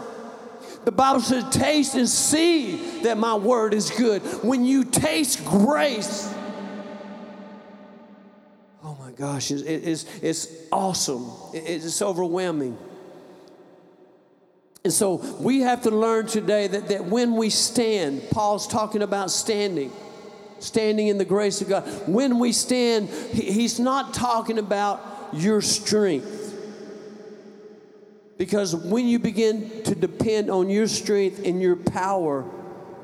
The 0.84 0.92
Bible 0.92 1.20
says, 1.20 1.48
taste 1.50 1.94
and 1.94 2.08
see 2.08 3.02
that 3.02 3.16
my 3.16 3.36
word 3.36 3.74
is 3.74 3.90
good. 3.90 4.20
When 4.42 4.64
you 4.64 4.82
taste 4.82 5.44
grace, 5.44 6.34
gosh, 9.16 9.50
it's, 9.50 9.62
it's, 9.62 10.22
it's 10.22 10.48
awesome. 10.70 11.30
It's 11.52 12.00
overwhelming. 12.02 12.78
And 14.84 14.92
so 14.92 15.16
we 15.38 15.60
have 15.60 15.82
to 15.82 15.90
learn 15.90 16.26
today 16.26 16.66
that, 16.66 16.88
that 16.88 17.04
when 17.04 17.36
we 17.36 17.50
stand, 17.50 18.22
Paul's 18.30 18.66
talking 18.66 19.02
about 19.02 19.30
standing, 19.30 19.92
standing 20.58 21.06
in 21.06 21.18
the 21.18 21.24
grace 21.24 21.60
of 21.60 21.68
God. 21.68 21.84
When 22.08 22.38
we 22.38 22.52
stand, 22.52 23.08
he, 23.08 23.52
he's 23.52 23.78
not 23.78 24.12
talking 24.12 24.58
about 24.58 25.00
your 25.32 25.60
strength. 25.62 26.40
Because 28.38 28.74
when 28.74 29.06
you 29.06 29.20
begin 29.20 29.84
to 29.84 29.94
depend 29.94 30.50
on 30.50 30.68
your 30.68 30.88
strength 30.88 31.44
and 31.44 31.62
your 31.62 31.76
power, 31.76 32.44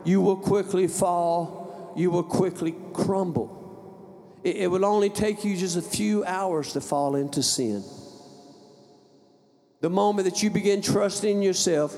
you 0.04 0.20
will 0.20 0.36
quickly 0.36 0.88
fall, 0.88 1.92
you 1.96 2.10
will 2.10 2.24
quickly 2.24 2.74
crumble. 2.92 3.57
It, 4.56 4.70
will 4.70 4.84
only 4.84 5.10
take 5.10 5.44
you 5.44 5.56
just 5.56 5.76
a 5.76 5.82
few 5.82 6.24
hours 6.24 6.72
to 6.72 6.80
fall 6.80 7.14
into 7.14 7.42
sin. 7.42 7.82
The 9.80 9.90
moment 9.90 10.28
that 10.28 10.42
you 10.42 10.50
begin 10.50 10.82
trusting 10.82 11.42
yourself, 11.42 11.96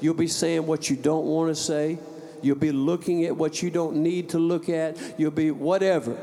you'll 0.00 0.14
be 0.14 0.28
saying 0.28 0.66
what 0.66 0.90
you 0.90 0.96
don't 0.96 1.26
want 1.26 1.54
to 1.54 1.54
say. 1.54 1.98
You'll 2.42 2.56
be 2.56 2.72
looking 2.72 3.24
at 3.24 3.36
what 3.36 3.62
you 3.62 3.70
don't 3.70 3.96
need 3.96 4.30
to 4.30 4.38
look 4.38 4.68
at. 4.68 4.98
You'll 5.18 5.30
be 5.30 5.50
whatever. 5.50 6.16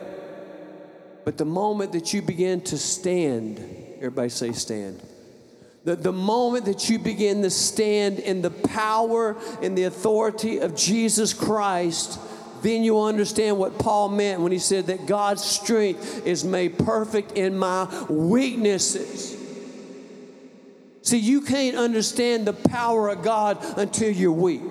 But 1.26 1.38
the 1.38 1.46
moment 1.46 1.94
that 1.94 2.14
you 2.14 2.22
begin 2.22 2.62
to 2.62 2.78
stand, 2.78 3.60
everybody 3.98 4.30
say 4.30 4.52
stand. 4.52 5.02
The, 5.86 5.96
the 5.96 6.12
moment 6.12 6.66
that 6.66 6.90
you 6.90 7.00
begin 7.00 7.42
to 7.44 7.50
stand 7.50 8.20
in 8.20 8.42
the 8.42 8.52
power 8.52 9.38
and 9.62 9.78
the 9.78 9.86
authority 9.86 10.60
of 10.60 10.76
Jesus 10.76 11.34
Christ, 11.34 12.20
then 12.62 12.84
you'll 12.84 13.04
understand 13.04 13.58
what 13.58 13.80
Paul 13.80 14.10
meant 14.10 14.42
when 14.42 14.52
he 14.52 14.60
said 14.60 14.88
that 14.88 15.06
God's 15.06 15.44
strength 15.44 16.26
is 16.26 16.44
made 16.44 16.78
perfect 16.78 17.34
in 17.34 17.58
my 17.58 17.88
weaknesses. 18.10 19.38
See, 21.02 21.18
you 21.18 21.42
can't 21.42 21.76
understand 21.78 22.46
the 22.46 22.54
power 22.54 23.10
of 23.10 23.24
God 23.24 23.58
until 23.78 24.12
you're 24.12 24.32
weak. 24.32 24.62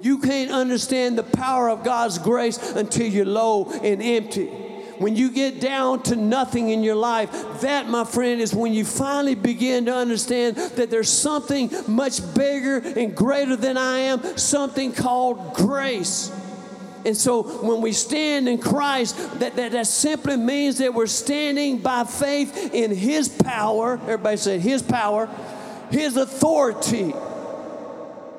You 0.00 0.18
can't 0.18 0.50
understand 0.50 1.18
the 1.18 1.22
power 1.22 1.68
of 1.68 1.84
God's 1.84 2.18
grace 2.18 2.58
until 2.72 3.06
you're 3.06 3.26
low 3.26 3.70
and 3.82 4.02
empty. 4.02 4.50
when 4.98 5.16
you 5.16 5.30
get 5.30 5.60
down 5.60 6.02
to 6.04 6.16
nothing 6.16 6.70
in 6.70 6.82
your 6.82 6.94
life, 6.94 7.60
that, 7.60 7.88
my 7.88 8.04
friend, 8.04 8.40
is 8.40 8.54
when 8.54 8.72
you 8.72 8.84
finally 8.84 9.34
begin 9.34 9.86
to 9.86 9.94
understand 9.94 10.56
that 10.56 10.90
there's 10.90 11.10
something 11.10 11.70
much 11.86 12.20
bigger 12.34 12.78
and 12.78 13.14
greater 13.14 13.56
than 13.56 13.76
I 13.76 13.98
am, 13.98 14.38
something 14.38 14.92
called 14.92 15.54
grace. 15.54 16.30
And 17.06 17.16
so 17.16 17.44
when 17.44 17.80
we 17.80 17.92
stand 17.92 18.48
in 18.48 18.58
Christ, 18.58 19.16
that, 19.38 19.54
that, 19.54 19.70
that 19.70 19.86
simply 19.86 20.36
means 20.36 20.78
that 20.78 20.92
we're 20.92 21.06
standing 21.06 21.78
by 21.78 22.02
faith 22.02 22.74
in 22.74 22.90
His 22.90 23.28
power. 23.28 23.92
Everybody 24.02 24.36
say 24.36 24.58
His 24.58 24.82
power, 24.82 25.28
His 25.88 26.16
authority. 26.16 27.14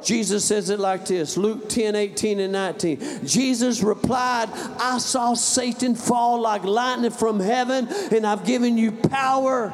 Jesus 0.03 0.43
says 0.43 0.69
it 0.69 0.79
like 0.79 1.05
this 1.05 1.37
Luke 1.37 1.69
10 1.69 1.95
18 1.95 2.41
and 2.41 2.51
19. 2.51 3.25
Jesus 3.25 3.81
replied, 3.81 4.49
I 4.79 4.97
saw 4.97 5.33
Satan 5.33 5.95
fall 5.95 6.41
like 6.41 6.65
lightning 6.65 7.11
from 7.11 7.39
heaven, 7.39 7.87
and 7.87 8.27
I've 8.27 8.45
given 8.45 8.77
you 8.77 8.91
power 8.91 9.73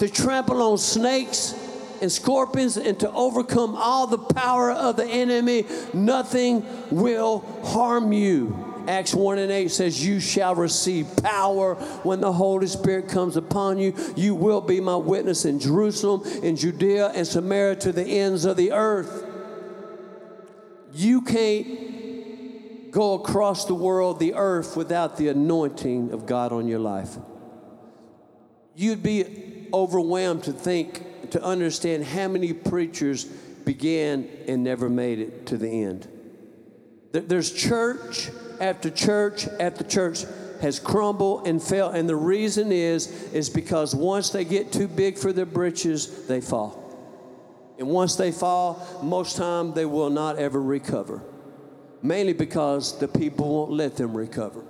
to 0.00 0.08
trample 0.08 0.62
on 0.62 0.78
snakes 0.78 1.54
and 2.00 2.10
scorpions 2.10 2.76
and 2.76 2.98
to 3.00 3.10
overcome 3.12 3.74
all 3.76 4.06
the 4.06 4.18
power 4.18 4.70
of 4.70 4.96
the 4.96 5.06
enemy. 5.06 5.64
Nothing 5.92 6.64
will 6.90 7.40
harm 7.64 8.12
you. 8.12 8.66
Acts 8.88 9.14
1 9.14 9.38
and 9.38 9.50
8 9.50 9.68
says, 9.70 10.04
You 10.04 10.20
shall 10.20 10.54
receive 10.54 11.08
power 11.22 11.74
when 12.04 12.20
the 12.20 12.32
Holy 12.32 12.68
Spirit 12.68 13.08
comes 13.08 13.36
upon 13.36 13.78
you. 13.78 13.94
You 14.14 14.34
will 14.34 14.60
be 14.60 14.80
my 14.80 14.96
witness 14.96 15.44
in 15.44 15.58
Jerusalem, 15.58 16.22
in 16.42 16.56
Judea, 16.56 17.08
and 17.08 17.26
Samaria 17.26 17.76
to 17.76 17.92
the 17.92 18.04
ends 18.04 18.44
of 18.44 18.56
the 18.56 18.72
earth. 18.72 19.24
You 20.92 21.22
can't 21.22 22.92
go 22.92 23.14
across 23.14 23.64
the 23.66 23.74
world, 23.74 24.18
the 24.18 24.34
earth, 24.34 24.76
without 24.76 25.16
the 25.16 25.28
anointing 25.28 26.12
of 26.12 26.24
God 26.24 26.52
on 26.52 26.68
your 26.68 26.78
life. 26.78 27.16
You'd 28.74 29.02
be 29.02 29.68
overwhelmed 29.72 30.44
to 30.44 30.52
to 31.32 31.42
understand 31.42 32.04
how 32.04 32.28
many 32.28 32.52
preachers 32.52 33.24
began 33.24 34.28
and 34.46 34.62
never 34.62 34.88
made 34.88 35.18
it 35.18 35.46
to 35.46 35.56
the 35.56 35.68
end. 35.68 36.08
There's 37.12 37.52
church 37.52 38.30
after 38.60 38.90
church 38.90 39.48
after 39.60 39.84
church 39.84 40.24
has 40.60 40.78
crumbled 40.78 41.46
and 41.46 41.62
fell, 41.62 41.90
and 41.90 42.08
the 42.08 42.16
reason 42.16 42.72
is 42.72 43.08
is 43.32 43.48
because 43.48 43.94
once 43.94 44.30
they 44.30 44.44
get 44.44 44.72
too 44.72 44.88
big 44.88 45.18
for 45.18 45.32
their 45.32 45.46
britches, 45.46 46.26
they 46.26 46.40
fall. 46.40 46.82
And 47.78 47.88
once 47.88 48.16
they 48.16 48.32
fall, 48.32 48.86
most 49.02 49.36
time 49.36 49.74
they 49.74 49.84
will 49.84 50.10
not 50.10 50.38
ever 50.38 50.60
recover. 50.60 51.22
Mainly 52.02 52.32
because 52.32 52.98
the 52.98 53.08
people 53.08 53.48
won't 53.48 53.72
let 53.72 53.96
them 53.96 54.16
recover 54.16 54.65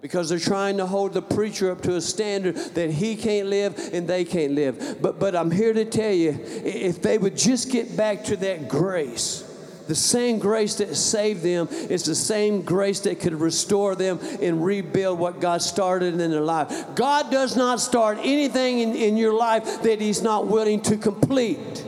because 0.00 0.28
they're 0.28 0.38
trying 0.38 0.76
to 0.76 0.86
hold 0.86 1.14
the 1.14 1.22
preacher 1.22 1.70
up 1.70 1.80
to 1.82 1.96
a 1.96 2.00
standard 2.00 2.56
that 2.74 2.90
he 2.90 3.16
can't 3.16 3.48
live 3.48 3.90
and 3.92 4.06
they 4.06 4.24
can't 4.24 4.52
live. 4.52 4.98
But, 5.00 5.18
but 5.18 5.34
I'm 5.34 5.50
here 5.50 5.72
to 5.72 5.84
tell 5.84 6.12
you 6.12 6.38
if 6.42 7.02
they 7.02 7.18
would 7.18 7.36
just 7.36 7.70
get 7.70 7.96
back 7.96 8.24
to 8.24 8.36
that 8.36 8.68
grace, 8.68 9.42
the 9.88 9.94
same 9.94 10.38
grace 10.38 10.76
that 10.76 10.94
saved 10.96 11.42
them 11.42 11.68
is 11.70 12.04
the 12.04 12.14
same 12.14 12.62
grace 12.62 13.00
that 13.00 13.20
could 13.20 13.34
restore 13.40 13.94
them 13.94 14.18
and 14.42 14.64
rebuild 14.64 15.18
what 15.18 15.40
God 15.40 15.62
started 15.62 16.20
in 16.20 16.30
their 16.30 16.40
life. 16.40 16.94
God 16.94 17.30
does 17.30 17.56
not 17.56 17.80
start 17.80 18.18
anything 18.20 18.80
in, 18.80 18.94
in 18.94 19.16
your 19.16 19.32
life 19.32 19.82
that 19.82 20.00
He's 20.00 20.22
not 20.22 20.48
willing 20.48 20.80
to 20.82 20.96
complete. 20.96 21.84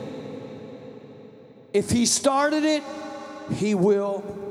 If 1.73 1.89
He 1.89 2.05
started 2.05 2.63
it, 2.63 2.83
He 3.55 3.75
will 3.75 4.48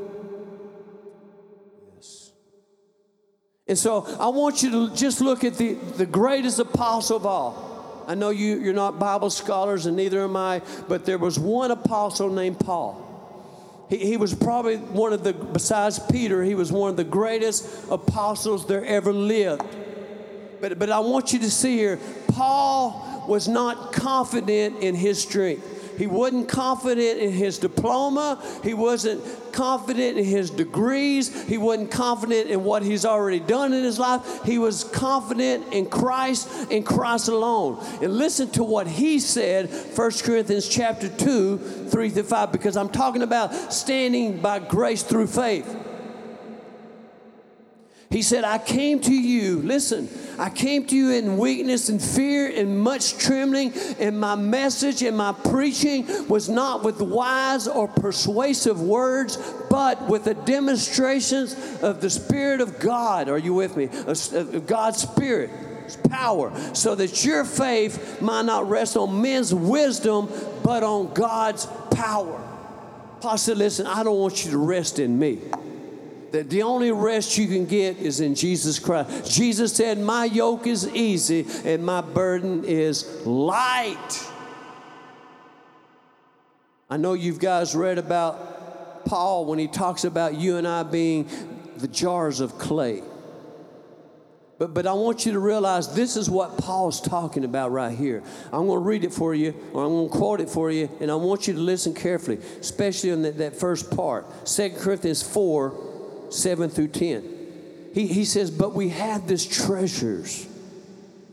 And 3.69 3.79
so 3.79 4.07
I 4.19 4.29
want 4.29 4.63
you 4.63 4.71
to 4.71 4.95
just 4.95 5.21
look 5.21 5.45
at 5.45 5.55
the, 5.55 5.75
the 5.75 6.07
greatest 6.07 6.59
apostle 6.59 7.19
of 7.19 7.27
all. 7.27 8.05
I 8.09 8.15
know 8.15 8.31
you, 8.31 8.59
you're 8.59 8.73
not 8.73 8.99
Bible 8.99 9.29
scholars, 9.29 9.85
and 9.85 9.95
neither 9.95 10.23
am 10.25 10.35
I, 10.35 10.63
but 10.89 11.05
there 11.05 11.19
was 11.19 11.39
one 11.39 11.71
apostle 11.71 12.31
named 12.31 12.59
Paul. 12.59 13.05
He, 13.91 13.99
he 13.99 14.17
was 14.17 14.35
probably 14.35 14.79
one 14.79 15.13
of 15.13 15.23
the, 15.23 15.35
besides 15.35 15.99
Peter, 15.99 16.43
he 16.43 16.55
was 16.55 16.73
one 16.73 16.89
of 16.89 16.97
the 16.97 17.05
greatest 17.05 17.91
apostles 17.91 18.67
there 18.67 18.83
ever 18.87 19.13
lived. 19.13 19.63
But, 20.63 20.79
but 20.79 20.91
I 20.91 21.01
want 21.01 21.35
you 21.35 21.39
to 21.41 21.51
see 21.51 21.77
here, 21.77 21.99
Paul 22.29 23.27
was 23.29 23.47
not 23.47 23.93
confident 23.93 24.79
in 24.83 24.95
his 24.95 25.21
strength. 25.21 25.78
He 25.99 26.07
wasn't 26.07 26.49
confident 26.49 27.19
in 27.19 27.33
his 27.33 27.59
diploma. 27.59 28.43
He 28.63 28.73
wasn't 28.73 29.23
confident 29.53 30.17
in 30.17 30.25
his 30.25 30.51
degrees. 30.51 31.45
He 31.49 31.59
wasn't 31.59 31.91
confident 31.91 32.49
in 32.49 32.63
what 32.65 32.83
he's 32.83 33.05
already 33.05 33.41
done 33.41 33.73
in 33.73 33.83
his 33.83 33.99
life. 33.99 34.45
He 34.45 34.59
was 34.59 34.85
confident 34.85 35.73
in 35.73 35.87
Christ 35.87 36.71
and 36.71 36.87
Christ 36.87 37.29
alone. 37.29 37.85
And 38.01 38.17
listen 38.17 38.49
to 38.51 38.63
what 38.63 38.87
he 38.87 39.19
said, 39.19 39.69
1 39.69 40.11
Corinthians 40.23 40.69
chapter 40.69 41.09
2, 41.09 41.59
3 41.59 42.11
through 42.11 42.23
5, 42.23 42.53
because 42.53 42.77
I'm 42.77 42.91
talking 42.91 43.23
about 43.23 43.73
standing 43.73 44.41
by 44.41 44.61
grace 44.61 45.03
through 45.03 45.27
faith. 45.27 45.88
He 48.11 48.23
said, 48.23 48.43
I 48.43 48.57
came 48.57 49.01
to 49.01 49.13
you, 49.13 49.61
listen, 49.61 50.09
I 50.39 50.49
came 50.49 50.87
to 50.87 50.97
you 50.97 51.11
in 51.11 51.37
weakness 51.37 51.91
and 51.91 52.01
fear 52.01 52.51
and 52.51 52.79
much 52.79 53.19
trembling, 53.19 53.75
and 53.99 54.19
my 54.19 54.35
message 54.35 55.03
and 55.03 55.15
my 55.15 55.33
preaching 55.33 56.07
was 56.27 56.49
not 56.49 56.85
with 56.85 57.03
wise 57.03 57.69
or 57.69 57.87
persuasive 57.87 58.81
words, 58.81 59.37
but 59.69 60.09
with 60.09 60.25
the 60.25 60.33
demonstrations 60.33 61.55
of 61.83 62.01
the 62.01 62.09
Spirit 62.09 62.63
of 62.63 62.79
God. 62.79 63.29
Are 63.29 63.37
you 63.37 63.53
with 63.53 63.77
me? 63.77 63.91
Of 64.07 64.67
God's 64.67 65.03
Spirit. 65.03 65.51
Power, 66.11 66.53
so 66.75 66.95
that 66.95 67.25
your 67.25 67.47
faith 67.47 68.21
might 68.21 68.45
not 68.45 68.69
rest 68.69 68.95
on 68.99 69.23
men's 69.23 69.55
wisdom, 69.55 70.29
but 70.63 70.83
on 70.83 71.15
God's 71.15 71.65
power. 71.91 72.43
Paul 73.23 73.39
said, 73.39 73.57
Listen, 73.57 73.87
I 73.87 74.03
don't 74.03 74.19
want 74.19 74.45
you 74.45 74.51
to 74.51 74.59
rest 74.59 74.99
in 74.99 75.19
me 75.19 75.39
that 76.33 76.51
the 76.51 76.63
only 76.63 76.93
rest 76.93 77.39
you 77.39 77.47
can 77.47 77.65
get 77.67 77.99
is 77.99 78.21
in 78.21 78.35
Jesus 78.35 78.79
Christ. 78.79 79.33
Jesus 79.33 79.75
said, 79.75 79.99
My 79.99 80.25
yoke 80.25 80.67
is 80.67 80.87
easy 80.89 81.47
and 81.65 81.85
my 81.85 82.01
burden 82.01 82.65
is 82.65 83.27
light. 83.27 84.29
I 86.91 86.97
know 86.97 87.13
you 87.13 87.35
guys 87.35 87.75
read 87.75 87.99
about 87.99 89.05
Paul 89.05 89.47
when 89.47 89.59
he 89.59 89.69
talks 89.69 90.05
about 90.05 90.35
you 90.35 90.57
and 90.57 90.67
I 90.67 90.83
being 90.83 91.29
the 91.77 91.89
jars 91.89 92.41
of 92.41 92.59
clay. 92.59 93.03
But, 94.59 94.75
but 94.75 94.87
I 94.89 94.93
want 94.93 95.25
you 95.25 95.33
to 95.33 95.39
realize 95.39 95.95
this 95.95 96.17
is 96.17 96.29
what 96.29 96.59
Paul's 96.59 97.01
talking 97.01 97.45
about 97.45 97.71
right 97.71 97.97
here. 97.97 98.25
I'm 98.47 98.67
going 98.67 98.81
to 98.81 98.85
read 98.85 99.05
it 99.05 99.13
for 99.13 99.33
you, 99.33 99.55
or 99.73 99.85
I'm 99.85 99.91
going 99.91 100.11
to 100.11 100.17
quote 100.17 100.41
it 100.41 100.51
for 100.51 100.71
you, 100.71 100.91
and 101.01 101.13
I 101.13 101.15
want 101.15 101.47
you 101.47 101.55
to 101.55 101.61
listen 101.61 101.95
carefully, 101.95 102.39
especially 102.59 103.11
in 103.11 103.23
that, 103.23 103.39
that 103.39 103.55
first 103.55 103.95
part. 103.95 104.27
2 104.47 104.71
Corinthians 104.71 105.23
4 105.23 105.88
7 106.31 106.71
through 106.71 106.89
10. 106.89 107.91
He, 107.95 108.07
he 108.07 108.25
says, 108.25 108.51
But 108.51 108.75
we 108.75 108.91
have 108.91 109.27
this 109.27 109.47
treasures 109.47 110.47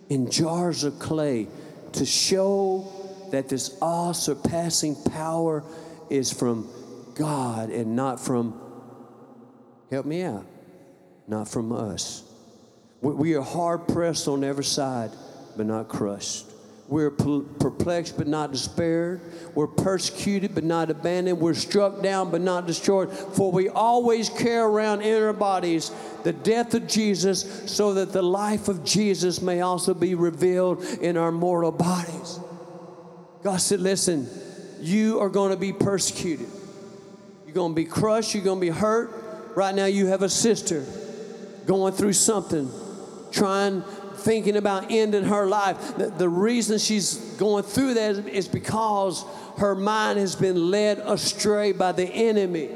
in 0.09 0.29
jars 0.29 0.83
of 0.83 0.99
clay 0.99 1.47
to 1.93 2.05
show 2.05 2.91
that 3.31 3.49
this 3.49 3.77
all 3.81 4.13
surpassing 4.13 4.95
power 4.95 5.63
is 6.09 6.31
from 6.31 6.69
God 7.15 7.69
and 7.69 7.95
not 7.95 8.19
from, 8.19 8.59
help 9.89 10.05
me 10.05 10.21
out, 10.21 10.45
not 11.27 11.47
from 11.47 11.71
us. 11.71 12.23
We 13.01 13.35
are 13.35 13.41
hard 13.41 13.87
pressed 13.87 14.27
on 14.27 14.43
every 14.43 14.63
side, 14.63 15.11
but 15.55 15.65
not 15.65 15.87
crushed. 15.87 16.45
We're 16.87 17.09
perplexed 17.09 18.15
but 18.15 18.27
not 18.27 18.51
despaired. 18.51 19.21
We're 19.55 19.65
persecuted 19.65 20.53
but 20.53 20.63
not 20.63 20.91
abandoned. 20.91 21.39
We're 21.39 21.55
struck 21.55 22.03
down 22.03 22.29
but 22.29 22.41
not 22.41 22.67
destroyed. 22.67 23.11
For 23.11 23.51
we 23.51 23.69
always 23.69 24.29
carry 24.29 24.63
around 24.63 25.01
in 25.01 25.23
our 25.23 25.33
bodies 25.33 25.91
the 26.23 26.33
death 26.33 26.75
of 26.75 26.87
Jesus 26.87 27.71
so 27.71 27.95
that 27.95 28.11
the 28.11 28.21
life 28.21 28.67
of 28.67 28.83
Jesus 28.83 29.41
may 29.41 29.61
also 29.61 29.95
be 29.95 30.13
revealed 30.13 30.83
in 31.01 31.17
our 31.17 31.31
mortal 31.31 31.71
bodies. 31.71 32.39
God 33.41 33.57
said, 33.57 33.79
Listen, 33.79 34.29
you 34.79 35.19
are 35.21 35.29
going 35.29 35.51
to 35.51 35.57
be 35.57 35.73
persecuted. 35.73 36.49
You're 37.45 37.55
going 37.55 37.71
to 37.71 37.75
be 37.75 37.85
crushed. 37.85 38.35
You're 38.35 38.43
going 38.43 38.59
to 38.59 38.65
be 38.65 38.71
hurt. 38.71 39.55
Right 39.55 39.73
now, 39.73 39.85
you 39.85 40.07
have 40.07 40.21
a 40.21 40.29
sister 40.29 40.85
going 41.65 41.93
through 41.93 42.13
something, 42.13 42.69
trying 43.31 43.83
thinking 44.25 44.57
about 44.57 44.91
ending 44.91 45.23
her 45.23 45.45
life. 45.45 45.97
The, 45.97 46.07
the 46.07 46.27
reason 46.27 46.79
she's 46.79 47.13
going 47.37 47.63
through 47.63 47.93
that 47.93 48.27
is 48.27 48.47
because 48.47 49.23
her 49.57 49.75
mind 49.75 50.17
has 50.17 50.35
been 50.35 50.71
led 50.71 50.97
astray 50.97 51.71
by 51.71 51.91
the 51.91 52.05
enemy. 52.05 52.69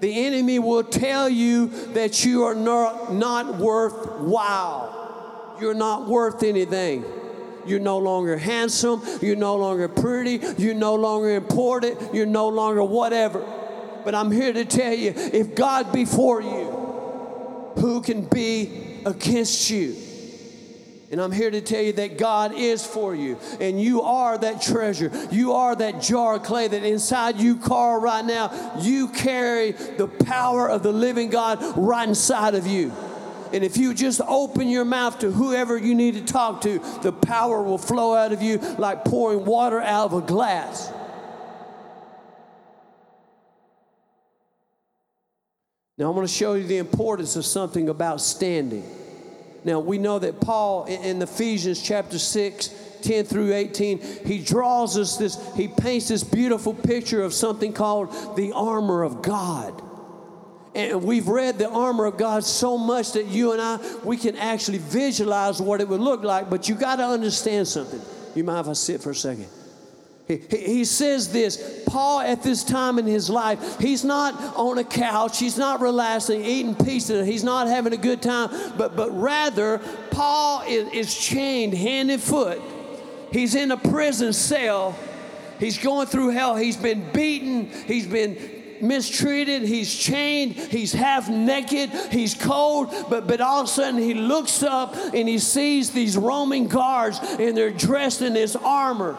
The 0.00 0.26
enemy 0.26 0.60
will 0.60 0.84
tell 0.84 1.28
you 1.28 1.66
that 1.92 2.24
you 2.24 2.44
are 2.44 2.54
not, 2.54 3.12
not 3.12 3.58
worthwhile. 3.58 5.56
You're 5.60 5.74
not 5.74 6.08
worth 6.08 6.42
anything. 6.44 7.04
You're 7.66 7.80
no 7.80 7.98
longer 7.98 8.38
handsome. 8.38 9.02
You're 9.20 9.36
no 9.36 9.56
longer 9.56 9.88
pretty. 9.88 10.40
You're 10.56 10.74
no 10.74 10.94
longer 10.94 11.34
important. 11.34 12.14
You're 12.14 12.24
no 12.24 12.48
longer 12.48 12.82
whatever. 12.82 13.44
But 14.04 14.14
I'm 14.14 14.30
here 14.30 14.52
to 14.52 14.64
tell 14.64 14.94
you 14.94 15.12
if 15.16 15.54
God 15.54 15.92
be 15.92 16.04
for 16.06 16.40
you, 16.40 17.72
who 17.76 18.00
can 18.00 18.24
be 18.24 19.02
against 19.04 19.68
you. 19.68 19.96
And 21.10 21.20
I'm 21.20 21.32
here 21.32 21.50
to 21.50 21.60
tell 21.60 21.82
you 21.82 21.92
that 21.94 22.18
God 22.18 22.54
is 22.54 22.86
for 22.86 23.16
you. 23.16 23.36
And 23.58 23.82
you 23.82 24.02
are 24.02 24.38
that 24.38 24.62
treasure. 24.62 25.10
You 25.32 25.54
are 25.54 25.74
that 25.74 26.00
jar 26.00 26.36
of 26.36 26.44
clay 26.44 26.68
that 26.68 26.84
inside 26.84 27.40
you, 27.40 27.56
Carl, 27.56 28.00
right 28.00 28.24
now, 28.24 28.78
you 28.80 29.08
carry 29.08 29.72
the 29.72 30.06
power 30.06 30.70
of 30.70 30.84
the 30.84 30.92
living 30.92 31.28
God 31.28 31.58
right 31.76 32.08
inside 32.08 32.54
of 32.54 32.64
you. 32.64 32.92
And 33.52 33.64
if 33.64 33.76
you 33.76 33.92
just 33.92 34.20
open 34.20 34.68
your 34.68 34.84
mouth 34.84 35.18
to 35.18 35.32
whoever 35.32 35.76
you 35.76 35.96
need 35.96 36.14
to 36.14 36.24
talk 36.24 36.60
to, 36.60 36.78
the 37.02 37.10
power 37.10 37.60
will 37.60 37.78
flow 37.78 38.14
out 38.14 38.32
of 38.32 38.40
you 38.40 38.58
like 38.78 39.04
pouring 39.04 39.44
water 39.44 39.80
out 39.80 40.12
of 40.12 40.12
a 40.12 40.24
glass. 40.24 40.92
Now, 45.98 46.08
I'm 46.08 46.14
going 46.14 46.24
to 46.26 46.32
show 46.32 46.54
you 46.54 46.68
the 46.68 46.78
importance 46.78 47.34
of 47.34 47.44
something 47.44 47.88
about 47.88 48.20
standing. 48.20 48.84
Now, 49.64 49.80
we 49.80 49.98
know 49.98 50.18
that 50.18 50.40
Paul 50.40 50.86
in 50.86 51.20
Ephesians 51.20 51.82
chapter 51.82 52.18
6, 52.18 52.74
10 53.02 53.24
through 53.24 53.52
18, 53.52 54.00
he 54.24 54.42
draws 54.42 54.96
us 54.96 55.16
this, 55.16 55.38
he 55.54 55.68
paints 55.68 56.08
this 56.08 56.24
beautiful 56.24 56.74
picture 56.74 57.22
of 57.22 57.34
something 57.34 57.72
called 57.72 58.36
the 58.36 58.52
armor 58.52 59.02
of 59.02 59.22
God. 59.22 59.82
And 60.74 61.02
we've 61.02 61.26
read 61.26 61.58
the 61.58 61.68
armor 61.68 62.04
of 62.04 62.16
God 62.16 62.44
so 62.44 62.78
much 62.78 63.12
that 63.12 63.26
you 63.26 63.52
and 63.52 63.60
I, 63.60 63.78
we 64.04 64.16
can 64.16 64.36
actually 64.36 64.78
visualize 64.78 65.60
what 65.60 65.80
it 65.80 65.88
would 65.88 66.00
look 66.00 66.22
like, 66.22 66.48
but 66.48 66.68
you 66.68 66.74
got 66.74 66.96
to 66.96 67.04
understand 67.04 67.66
something. 67.66 68.00
You 68.34 68.44
mind 68.44 68.66
if 68.66 68.70
I 68.70 68.72
sit 68.74 69.02
for 69.02 69.10
a 69.10 69.14
second? 69.14 69.48
He, 70.38 70.84
says 70.84 71.32
this 71.32 71.82
Paul, 71.86 72.20
at 72.20 72.42
this 72.42 72.62
time 72.62 72.98
in 72.98 73.06
his 73.06 73.28
life, 73.28 73.78
he's 73.80 74.04
not 74.04 74.34
on 74.56 74.78
a 74.78 74.84
couch, 74.84 75.38
he's 75.38 75.58
not 75.58 75.80
relaxing, 75.80 76.44
eating 76.44 76.74
pizza, 76.74 77.24
he's 77.24 77.42
not 77.42 77.66
having 77.66 77.92
a 77.92 77.96
good 77.96 78.22
time, 78.22 78.50
but, 78.76 78.94
but 78.94 79.10
rather, 79.10 79.78
Paul 80.10 80.62
is, 80.68 80.92
is 80.92 81.14
chained 81.14 81.74
hand 81.74 82.10
and 82.10 82.22
foot. 82.22 82.60
He's 83.32 83.54
in 83.54 83.70
a 83.70 83.76
prison 83.76 84.32
cell. 84.32 84.96
He's 85.58 85.78
going 85.78 86.06
through 86.06 86.30
hell. 86.30 86.56
He's 86.56 86.76
been 86.76 87.10
beaten. 87.12 87.70
He's 87.86 88.06
been 88.06 88.60
mistreated, 88.80 89.60
he's 89.60 89.94
chained, 89.94 90.54
he's 90.54 90.90
half 90.90 91.28
naked, 91.28 91.90
he's 92.10 92.34
cold, 92.34 92.94
but, 93.10 93.26
but 93.26 93.38
all 93.38 93.60
of 93.60 93.66
a 93.66 93.68
sudden 93.68 94.00
he 94.00 94.14
looks 94.14 94.62
up 94.62 94.94
and 95.12 95.28
he 95.28 95.38
sees 95.38 95.90
these 95.90 96.16
Roman 96.16 96.66
guards 96.66 97.20
and 97.20 97.54
they're 97.54 97.70
dressed 97.70 98.22
in 98.22 98.32
this 98.32 98.56
armor. 98.56 99.18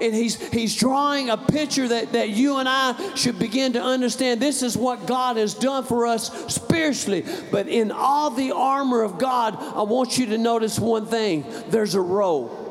And 0.00 0.14
he's, 0.14 0.40
he's 0.50 0.74
drawing 0.74 1.28
a 1.28 1.36
picture 1.36 1.86
that, 1.88 2.12
that 2.12 2.30
you 2.30 2.56
and 2.56 2.68
I 2.68 3.14
should 3.14 3.38
begin 3.38 3.74
to 3.74 3.82
understand 3.82 4.40
this 4.40 4.62
is 4.62 4.76
what 4.76 5.06
God 5.06 5.36
has 5.36 5.54
done 5.54 5.84
for 5.84 6.06
us 6.06 6.54
spiritually. 6.54 7.24
But 7.50 7.68
in 7.68 7.92
all 7.92 8.30
the 8.30 8.52
armor 8.52 9.02
of 9.02 9.18
God, 9.18 9.56
I 9.58 9.82
want 9.82 10.16
you 10.16 10.26
to 10.26 10.38
notice 10.38 10.78
one 10.78 11.06
thing 11.06 11.44
there's 11.68 11.94
a 11.94 12.00
role. 12.00 12.68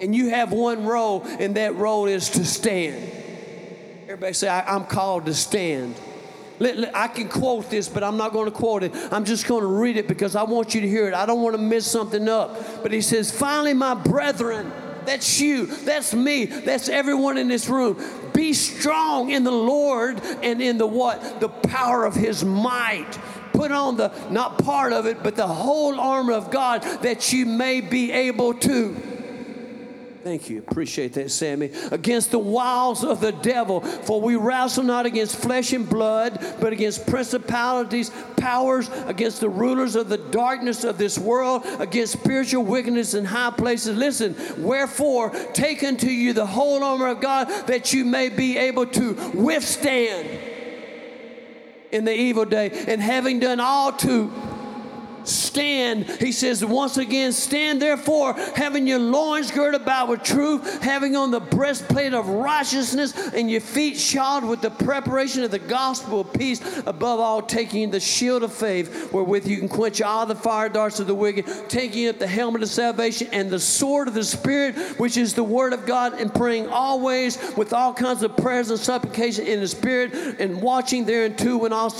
And 0.00 0.14
you 0.14 0.28
have 0.28 0.52
one 0.52 0.84
role, 0.84 1.22
and 1.24 1.56
that 1.56 1.74
role 1.76 2.06
is 2.06 2.30
to 2.30 2.44
stand. 2.44 2.96
Everybody 4.04 4.34
say, 4.34 4.48
I, 4.48 4.76
am 4.76 4.84
called 4.84 5.26
to 5.26 5.34
stand. 5.34 5.94
I 6.60 7.08
can 7.08 7.28
quote 7.28 7.70
this, 7.70 7.88
but 7.88 8.02
I'm 8.02 8.16
not 8.16 8.32
going 8.32 8.46
to 8.46 8.50
quote 8.50 8.82
it. 8.82 8.92
I'm 9.10 9.24
just 9.24 9.46
going 9.46 9.62
to 9.62 9.66
read 9.66 9.96
it 9.96 10.08
because 10.08 10.36
I 10.36 10.42
want 10.42 10.74
you 10.74 10.80
to 10.80 10.88
hear 10.88 11.08
it. 11.08 11.14
I 11.14 11.26
don't 11.26 11.42
want 11.42 11.54
to 11.56 11.60
miss 11.60 11.90
something 11.90 12.28
up. 12.28 12.82
But 12.82 12.92
he 12.92 13.00
says, 13.00 13.30
Finally, 13.30 13.74
my 13.74 13.94
brethren, 13.94 14.72
that's 15.06 15.40
you, 15.40 15.66
that's 15.66 16.14
me, 16.14 16.44
that's 16.46 16.88
everyone 16.88 17.38
in 17.38 17.48
this 17.48 17.68
room. 17.68 17.96
Be 18.32 18.52
strong 18.52 19.30
in 19.30 19.44
the 19.44 19.50
Lord 19.50 20.20
and 20.42 20.60
in 20.60 20.78
the 20.78 20.86
what? 20.86 21.40
The 21.40 21.48
power 21.48 22.04
of 22.04 22.14
his 22.14 22.44
might 22.44 23.18
put 23.52 23.72
on 23.72 23.96
the 23.96 24.12
not 24.30 24.62
part 24.62 24.92
of 24.92 25.06
it 25.06 25.22
but 25.22 25.34
the 25.34 25.46
whole 25.46 25.98
armor 25.98 26.34
of 26.34 26.50
god 26.50 26.82
that 27.00 27.32
you 27.32 27.46
may 27.46 27.80
be 27.80 28.12
able 28.12 28.52
to 28.52 29.15
Thank 30.26 30.50
you. 30.50 30.58
Appreciate 30.58 31.12
that, 31.12 31.30
Sammy. 31.30 31.70
Against 31.92 32.32
the 32.32 32.40
wiles 32.40 33.04
of 33.04 33.20
the 33.20 33.30
devil. 33.30 33.80
For 33.80 34.20
we 34.20 34.34
wrestle 34.34 34.82
not 34.82 35.06
against 35.06 35.36
flesh 35.36 35.72
and 35.72 35.88
blood, 35.88 36.44
but 36.60 36.72
against 36.72 37.06
principalities, 37.06 38.10
powers, 38.36 38.90
against 39.06 39.38
the 39.38 39.48
rulers 39.48 39.94
of 39.94 40.08
the 40.08 40.18
darkness 40.18 40.82
of 40.82 40.98
this 40.98 41.16
world, 41.16 41.62
against 41.78 42.14
spiritual 42.14 42.64
wickedness 42.64 43.14
in 43.14 43.24
high 43.24 43.52
places. 43.52 43.96
Listen, 43.96 44.34
wherefore, 44.58 45.30
take 45.52 45.84
unto 45.84 46.08
you 46.08 46.32
the 46.32 46.44
whole 46.44 46.82
armor 46.82 47.06
of 47.06 47.20
God 47.20 47.46
that 47.68 47.92
you 47.92 48.04
may 48.04 48.28
be 48.28 48.58
able 48.58 48.86
to 48.86 49.12
withstand 49.32 50.40
in 51.92 52.04
the 52.04 52.12
evil 52.12 52.44
day. 52.44 52.72
And 52.88 53.00
having 53.00 53.38
done 53.38 53.60
all 53.60 53.92
to 53.92 54.32
stand. 55.28 56.06
He 56.06 56.32
says, 56.32 56.64
once 56.64 56.96
again, 56.96 57.32
stand 57.32 57.80
therefore, 57.82 58.34
having 58.54 58.86
your 58.86 58.98
loins 58.98 59.50
girded 59.50 59.80
about 59.80 60.08
with 60.08 60.22
truth, 60.22 60.82
having 60.82 61.16
on 61.16 61.30
the 61.30 61.40
breastplate 61.40 62.14
of 62.14 62.28
righteousness, 62.28 63.14
and 63.34 63.50
your 63.50 63.60
feet 63.60 63.98
shod 63.98 64.44
with 64.44 64.60
the 64.60 64.70
preparation 64.70 65.42
of 65.42 65.50
the 65.50 65.58
gospel 65.58 66.20
of 66.20 66.32
peace, 66.32 66.60
above 66.86 67.20
all, 67.20 67.42
taking 67.42 67.90
the 67.90 68.00
shield 68.00 68.42
of 68.42 68.52
faith, 68.52 69.12
wherewith 69.12 69.46
you 69.46 69.58
can 69.58 69.68
quench 69.68 70.00
all 70.02 70.26
the 70.26 70.34
fire 70.34 70.68
darts 70.68 71.00
of 71.00 71.06
the 71.06 71.14
wicked, 71.14 71.46
taking 71.68 72.08
up 72.08 72.18
the 72.18 72.26
helmet 72.26 72.62
of 72.62 72.68
salvation 72.68 73.28
and 73.32 73.50
the 73.50 73.60
sword 73.60 74.08
of 74.08 74.14
the 74.14 74.24
Spirit, 74.24 74.76
which 74.98 75.16
is 75.16 75.34
the 75.34 75.44
word 75.44 75.72
of 75.72 75.86
God, 75.86 76.20
and 76.20 76.34
praying 76.34 76.68
always 76.68 77.38
with 77.56 77.72
all 77.72 77.92
kinds 77.92 78.22
of 78.22 78.36
prayers 78.36 78.70
and 78.70 78.78
supplication 78.78 79.46
in 79.46 79.60
the 79.60 79.68
Spirit, 79.68 80.14
and 80.40 80.60
watching 80.60 81.04
thereunto 81.04 81.56
when 81.56 81.72
all 81.72 81.90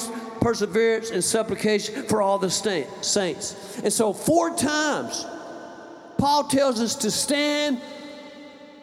perseverance 0.46 1.10
and 1.10 1.24
supplication 1.24 2.04
for 2.04 2.22
all 2.22 2.38
the 2.38 2.48
saints. 2.48 3.80
And 3.82 3.92
so, 3.92 4.12
four 4.12 4.54
times, 4.54 5.26
Paul 6.18 6.44
tells 6.44 6.80
us 6.80 6.94
to 6.96 7.10
stand, 7.10 7.80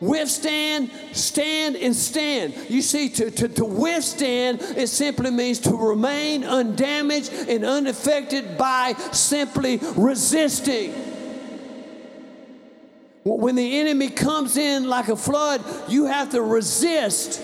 withstand, 0.02 0.92
stand, 1.14 1.78
and 1.78 1.96
stand. 1.96 2.54
You 2.70 2.82
see, 2.82 3.08
to, 3.08 3.32
to, 3.32 3.48
to 3.48 3.64
withstand, 3.64 4.62
it 4.76 4.88
simply 4.88 5.32
means 5.32 5.60
to 5.60 5.74
remain 5.74 6.44
undamaged 6.44 7.32
and 7.32 7.64
unaffected 7.64 8.58
by 8.58 8.92
simply 9.14 9.80
resisting. 9.96 10.92
When 13.24 13.56
the 13.56 13.80
enemy 13.80 14.10
comes 14.10 14.58
in 14.58 14.90
like 14.90 15.08
a 15.08 15.16
flood, 15.16 15.64
you 15.88 16.08
have 16.08 16.32
to 16.32 16.42
resist 16.42 17.42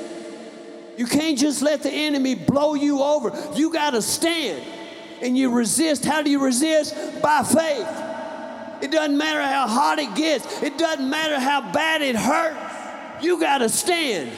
you 1.00 1.06
can't 1.06 1.38
just 1.38 1.62
let 1.62 1.82
the 1.82 1.90
enemy 1.90 2.36
blow 2.36 2.74
you 2.74 3.02
over. 3.02 3.32
You 3.56 3.72
got 3.72 3.92
to 3.92 4.02
stand 4.02 4.62
and 5.22 5.38
you 5.38 5.50
resist. 5.50 6.04
How 6.04 6.22
do 6.22 6.30
you 6.30 6.44
resist? 6.44 6.94
By 7.22 7.42
faith. 7.42 7.88
It 8.84 8.92
doesn't 8.92 9.18
matter 9.18 9.42
how 9.42 9.66
hot 9.66 10.00
it 10.00 10.14
gets, 10.14 10.62
it 10.62 10.78
doesn't 10.78 11.10
matter 11.10 11.40
how 11.40 11.72
bad 11.72 12.02
it 12.02 12.18
hurts. 12.18 13.24
You 13.24 13.40
got 13.40 13.60
to 13.60 13.70
stand. 13.70 14.30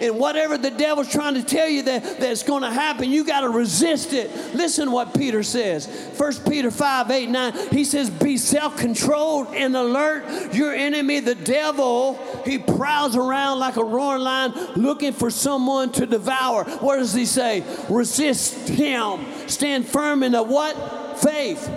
And 0.00 0.18
whatever 0.18 0.58
the 0.58 0.70
devil's 0.70 1.10
trying 1.10 1.34
to 1.34 1.42
tell 1.42 1.68
you 1.68 1.82
that, 1.82 2.18
that's 2.18 2.42
going 2.42 2.62
to 2.62 2.70
happen, 2.70 3.10
you 3.10 3.24
got 3.24 3.40
to 3.40 3.48
resist 3.48 4.12
it. 4.12 4.30
Listen 4.54 4.90
what 4.90 5.14
Peter 5.14 5.42
says. 5.42 5.86
1 6.16 6.32
Peter 6.48 6.70
5 6.70 7.10
8 7.10 7.28
9. 7.28 7.52
He 7.70 7.84
says, 7.84 8.10
Be 8.10 8.36
self 8.36 8.76
controlled 8.76 9.54
and 9.54 9.76
alert. 9.76 10.54
Your 10.54 10.74
enemy, 10.74 11.20
the 11.20 11.34
devil, 11.34 12.18
he 12.44 12.58
prowls 12.58 13.16
around 13.16 13.58
like 13.58 13.76
a 13.76 13.84
roaring 13.84 14.22
lion 14.22 14.52
looking 14.76 15.12
for 15.12 15.30
someone 15.30 15.92
to 15.92 16.06
devour. 16.06 16.64
What 16.64 16.96
does 16.96 17.14
he 17.14 17.26
say? 17.26 17.64
Resist 17.88 18.68
him. 18.68 19.24
Stand 19.48 19.86
firm 19.86 20.22
in 20.22 20.32
the 20.32 20.42
what? 20.42 21.20
Faith. 21.20 21.70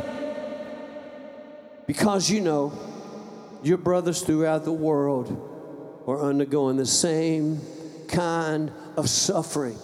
Because 1.85 2.29
you 2.29 2.41
know, 2.41 2.73
your 3.63 3.77
brothers 3.77 4.21
throughout 4.21 4.65
the 4.65 4.73
world 4.73 5.43
are 6.05 6.21
undergoing 6.21 6.77
the 6.77 6.85
same 6.85 7.61
kind 8.07 8.71
of 8.95 9.09
suffering. 9.09 9.77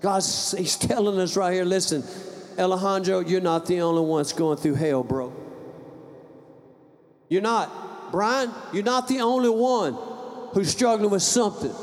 God's 0.00 0.52
He's 0.52 0.76
telling 0.76 1.18
us 1.18 1.36
right 1.36 1.54
here 1.54 1.64
listen, 1.64 2.02
Alejandro, 2.58 3.20
you're 3.20 3.40
not 3.40 3.66
the 3.66 3.80
only 3.80 4.02
ones 4.02 4.32
going 4.32 4.58
through 4.58 4.74
hell, 4.74 5.02
bro. 5.02 5.32
You're 7.28 7.42
not. 7.42 8.12
Brian, 8.12 8.50
you're 8.74 8.84
not 8.84 9.08
the 9.08 9.20
only 9.20 9.48
one 9.48 9.96
who's 10.52 10.70
struggling 10.70 11.10
with 11.10 11.22
something. 11.22 11.74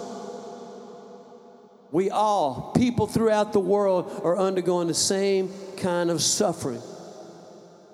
We 1.91 2.11
all, 2.11 2.71
people 2.77 3.07
throughout 3.07 3.51
the 3.51 3.59
world, 3.59 4.21
are 4.23 4.37
undergoing 4.37 4.87
the 4.87 4.93
same 4.93 5.51
kind 5.77 6.11
of 6.11 6.21
suffering. 6.21 6.81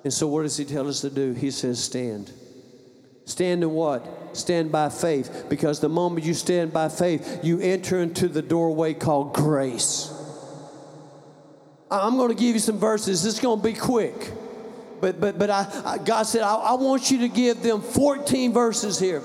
And 0.03 0.13
so, 0.13 0.28
what 0.28 0.41
does 0.41 0.57
he 0.57 0.65
tell 0.65 0.88
us 0.89 1.01
to 1.01 1.09
do? 1.09 1.32
He 1.32 1.49
says, 1.49 1.82
stand. 1.82 2.32
Stand 3.24 3.63
in 3.63 3.72
what? 3.72 4.05
Stand 4.36 4.71
by 4.71 4.89
faith. 4.89 5.45
Because 5.49 5.79
the 5.79 5.89
moment 5.89 6.25
you 6.25 6.33
stand 6.33 6.73
by 6.73 6.89
faith, 6.89 7.39
you 7.43 7.59
enter 7.59 7.99
into 8.01 8.27
the 8.27 8.41
doorway 8.41 8.93
called 8.93 9.33
grace. 9.33 10.11
I'm 11.89 12.17
going 12.17 12.29
to 12.29 12.36
give 12.36 12.55
you 12.55 12.59
some 12.59 12.79
verses. 12.79 13.25
It's 13.25 13.39
going 13.39 13.59
to 13.59 13.63
be 13.63 13.73
quick. 13.73 14.31
But, 15.01 15.19
but, 15.19 15.38
but 15.38 15.49
I, 15.49 15.67
I 15.86 15.97
God 15.97 16.23
said, 16.23 16.41
I, 16.41 16.55
I 16.55 16.73
want 16.73 17.11
you 17.11 17.19
to 17.19 17.27
give 17.27 17.61
them 17.61 17.81
14 17.81 18.53
verses 18.53 18.97
here. 18.99 19.21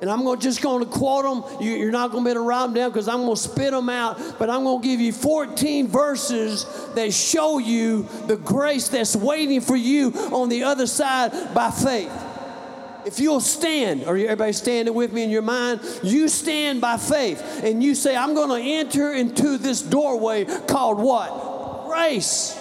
and 0.00 0.10
I'm 0.10 0.22
gonna, 0.22 0.40
just 0.40 0.62
going 0.62 0.84
to 0.84 0.90
quote 0.90 1.24
them. 1.24 1.60
You, 1.60 1.88
are 1.88 1.90
not 1.90 2.12
going 2.12 2.24
to 2.24 2.28
be 2.28 2.30
able 2.30 2.42
to 2.42 2.48
write 2.48 2.66
them 2.66 2.74
down 2.74 2.90
because 2.90 3.08
I'm 3.08 3.22
going 3.22 3.34
to 3.34 3.40
spit 3.40 3.72
them 3.72 3.88
out. 3.88 4.38
But 4.38 4.48
I'm 4.48 4.62
going 4.64 4.80
to 4.80 4.86
give 4.86 5.00
you 5.00 5.12
14 5.12 5.88
verses 5.88 6.66
that 6.94 7.12
show 7.12 7.58
you 7.58 8.06
the 8.26 8.36
grace 8.36 8.88
that's 8.88 9.16
waiting 9.16 9.60
for 9.60 9.76
you 9.76 10.12
on 10.32 10.48
the 10.48 10.62
other 10.64 10.86
side 10.86 11.54
by 11.54 11.70
faith. 11.70 12.12
If 13.06 13.18
you'll 13.18 13.40
stand, 13.40 14.04
or 14.04 14.16
everybody 14.16 14.52
standing 14.52 14.94
with 14.94 15.12
me 15.12 15.22
in 15.22 15.30
your 15.30 15.42
mind, 15.42 15.80
you 16.02 16.28
stand 16.28 16.80
by 16.80 16.96
faith 16.96 17.62
and 17.64 17.82
you 17.82 17.94
say, 17.94 18.16
I'm 18.16 18.34
going 18.34 18.62
to 18.62 18.70
enter 18.70 19.12
into 19.12 19.58
this 19.58 19.82
doorway 19.82 20.44
called 20.44 20.98
what? 20.98 21.86
Grace. 21.88 22.59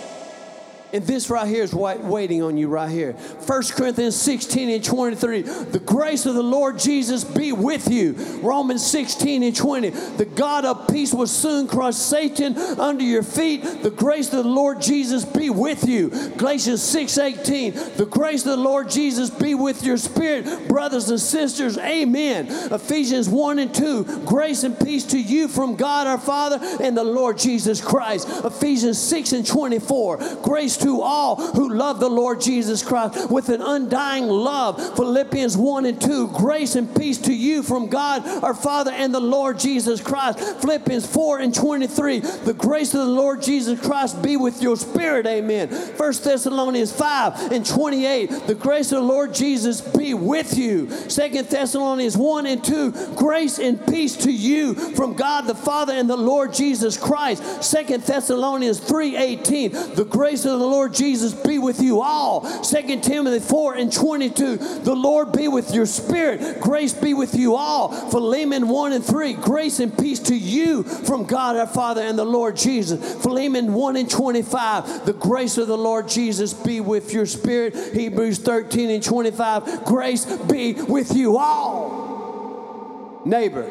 And 0.91 1.03
this 1.05 1.29
right 1.29 1.47
here 1.47 1.63
is 1.63 1.73
waiting 1.73 2.41
on 2.41 2.57
you 2.57 2.67
right 2.67 2.89
here. 2.89 3.13
1 3.13 3.63
Corinthians 3.71 4.15
16 4.15 4.69
and 4.69 4.83
23. 4.83 5.41
The 5.43 5.79
grace 5.79 6.25
of 6.25 6.33
the 6.33 6.43
Lord 6.43 6.79
Jesus 6.79 7.23
be 7.23 7.51
with 7.51 7.91
you. 7.91 8.13
Romans 8.41 8.85
16 8.85 9.43
and 9.43 9.55
20. 9.55 9.89
The 9.89 10.25
God 10.25 10.65
of 10.65 10.87
peace 10.87 11.13
will 11.13 11.27
soon 11.27 11.67
crush 11.67 11.95
Satan 11.95 12.57
under 12.57 13.03
your 13.03 13.21
feet. 13.21 13.83
The 13.83 13.91
grace 13.91 14.33
of 14.33 14.43
the 14.43 14.49
Lord 14.49 14.81
Jesus 14.81 15.25
be 15.25 15.51
with 15.51 15.87
you. 15.87 16.09
Galatians 16.37 16.81
6 16.81 17.17
18. 17.17 17.73
The 17.97 18.07
grace 18.09 18.41
of 18.45 18.57
the 18.57 18.57
Lord 18.57 18.89
Jesus 18.89 19.29
be 19.29 19.53
with 19.53 19.83
your 19.83 19.97
spirit, 19.97 20.67
brothers 20.67 21.09
and 21.09 21.19
sisters. 21.19 21.77
Amen. 21.77 22.47
Ephesians 22.47 23.29
1 23.29 23.59
and 23.59 23.73
2. 23.73 24.25
Grace 24.25 24.63
and 24.63 24.79
peace 24.79 25.05
to 25.05 25.19
you 25.19 25.47
from 25.47 25.75
God 25.75 26.07
our 26.07 26.17
Father 26.17 26.59
and 26.81 26.97
the 26.97 27.03
Lord 27.03 27.37
Jesus 27.37 27.79
Christ. 27.79 28.27
Ephesians 28.43 28.97
6 28.97 29.33
and 29.33 29.45
24. 29.45 30.17
Grace 30.41 30.78
to 30.80 31.01
all 31.01 31.36
who 31.36 31.69
love 31.69 31.99
the 31.99 32.09
Lord 32.09 32.41
Jesus 32.41 32.84
Christ 32.84 33.30
with 33.30 33.49
an 33.49 33.61
undying 33.61 34.27
love. 34.27 34.95
Philippians 34.95 35.57
1 35.57 35.86
and 35.86 36.01
2. 36.01 36.30
Grace 36.30 36.75
and 36.75 36.93
peace 36.95 37.17
to 37.19 37.34
you 37.34 37.63
from 37.63 37.88
God 37.88 38.25
our 38.43 38.53
Father 38.53 38.91
and 38.91 39.13
the 39.13 39.19
Lord 39.19 39.59
Jesus 39.59 40.01
Christ. 40.01 40.39
Philippians 40.61 41.05
4 41.05 41.39
and 41.39 41.53
23. 41.53 42.19
The 42.19 42.53
grace 42.53 42.93
of 42.93 43.01
the 43.01 43.13
Lord 43.13 43.41
Jesus 43.41 43.80
Christ 43.80 44.21
be 44.21 44.38
with 44.38 44.61
your 44.61 44.77
spirit. 44.77 45.25
Amen. 45.25 45.69
1 45.69 46.13
Thessalonians 46.23 46.91
5 46.91 47.51
and 47.51 47.65
28. 47.65 48.47
The 48.47 48.55
grace 48.55 48.91
of 48.91 49.01
the 49.01 49.07
Lord 49.07 49.34
Jesus 49.34 49.82
be 49.82 50.13
with 50.13 50.57
you. 50.57 50.88
2 50.88 51.43
Thessalonians 51.43 52.17
1 52.17 52.45
and 52.45 52.63
2. 52.63 53.15
Grace 53.15 53.59
and 53.59 53.86
peace 53.88 54.15
to 54.17 54.32
you 54.32 54.73
from 54.73 55.13
God 55.13 55.45
the 55.45 55.55
Father 55.55 55.93
and 55.93 56.09
the 56.09 56.17
Lord 56.17 56.53
Jesus 56.53 56.97
Christ. 56.97 57.71
2 57.71 57.97
Thessalonians 57.97 58.80
3 58.80 59.15
18. 59.15 59.71
The 59.95 60.05
grace 60.05 60.45
of 60.45 60.59
the 60.59 60.65
Lord 60.70 60.93
Jesus 60.93 61.34
be 61.34 61.59
with 61.59 61.82
you 61.82 62.01
all. 62.01 62.41
2 62.63 62.99
Timothy 63.01 63.39
4 63.39 63.76
and 63.76 63.91
22. 63.91 64.57
The 64.57 64.95
Lord 64.95 65.32
be 65.32 65.47
with 65.47 65.74
your 65.74 65.86
spirit. 65.86 66.61
Grace 66.61 66.93
be 66.93 67.13
with 67.13 67.36
you 67.36 67.55
all. 67.55 67.89
Philemon 68.09 68.67
1 68.67 68.93
and 68.93 69.03
3. 69.03 69.34
Grace 69.34 69.80
and 69.80 69.97
peace 69.97 70.20
to 70.20 70.36
you 70.36 70.84
from 70.84 71.26
God 71.26 71.55
our 71.55 71.67
Father 71.67 72.01
and 72.01 72.17
the 72.17 72.26
Lord 72.26 72.55
Jesus. 72.55 73.22
Philemon 73.22 73.74
1 73.74 73.95
and 73.95 74.09
25. 74.09 75.05
The 75.05 75.13
grace 75.13 75.57
of 75.57 75.67
the 75.67 75.78
Lord 75.78 76.07
Jesus 76.07 76.53
be 76.53 76.82
with 76.82 77.13
your 77.13 77.26
spirit. 77.26 77.93
Hebrews 77.93 78.39
13 78.39 78.89
and 78.89 79.03
25. 79.03 79.86
Grace 79.86 80.26
be 80.26 80.74
with 80.74 81.15
you 81.15 81.38
all. 81.38 83.22
Neighbor, 83.26 83.67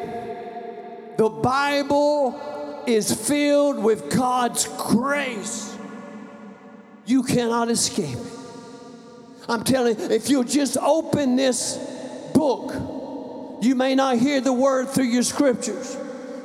the 1.17 1.29
Bible 1.29 2.83
is 2.87 3.27
filled 3.27 3.83
with 3.83 4.15
God's 4.15 4.67
grace 4.77 5.68
you 7.09 7.23
cannot 7.23 7.69
escape. 7.69 8.19
I'm 9.47 9.63
telling 9.63 9.99
you, 9.99 10.05
if 10.11 10.29
you'll 10.29 10.43
just 10.43 10.77
open 10.77 11.35
this 11.35 11.75
book, 12.35 12.71
you 13.63 13.73
may 13.73 13.95
not 13.95 14.17
hear 14.17 14.41
the 14.41 14.53
word 14.53 14.89
through 14.89 15.05
your 15.05 15.23
scriptures. 15.23 15.97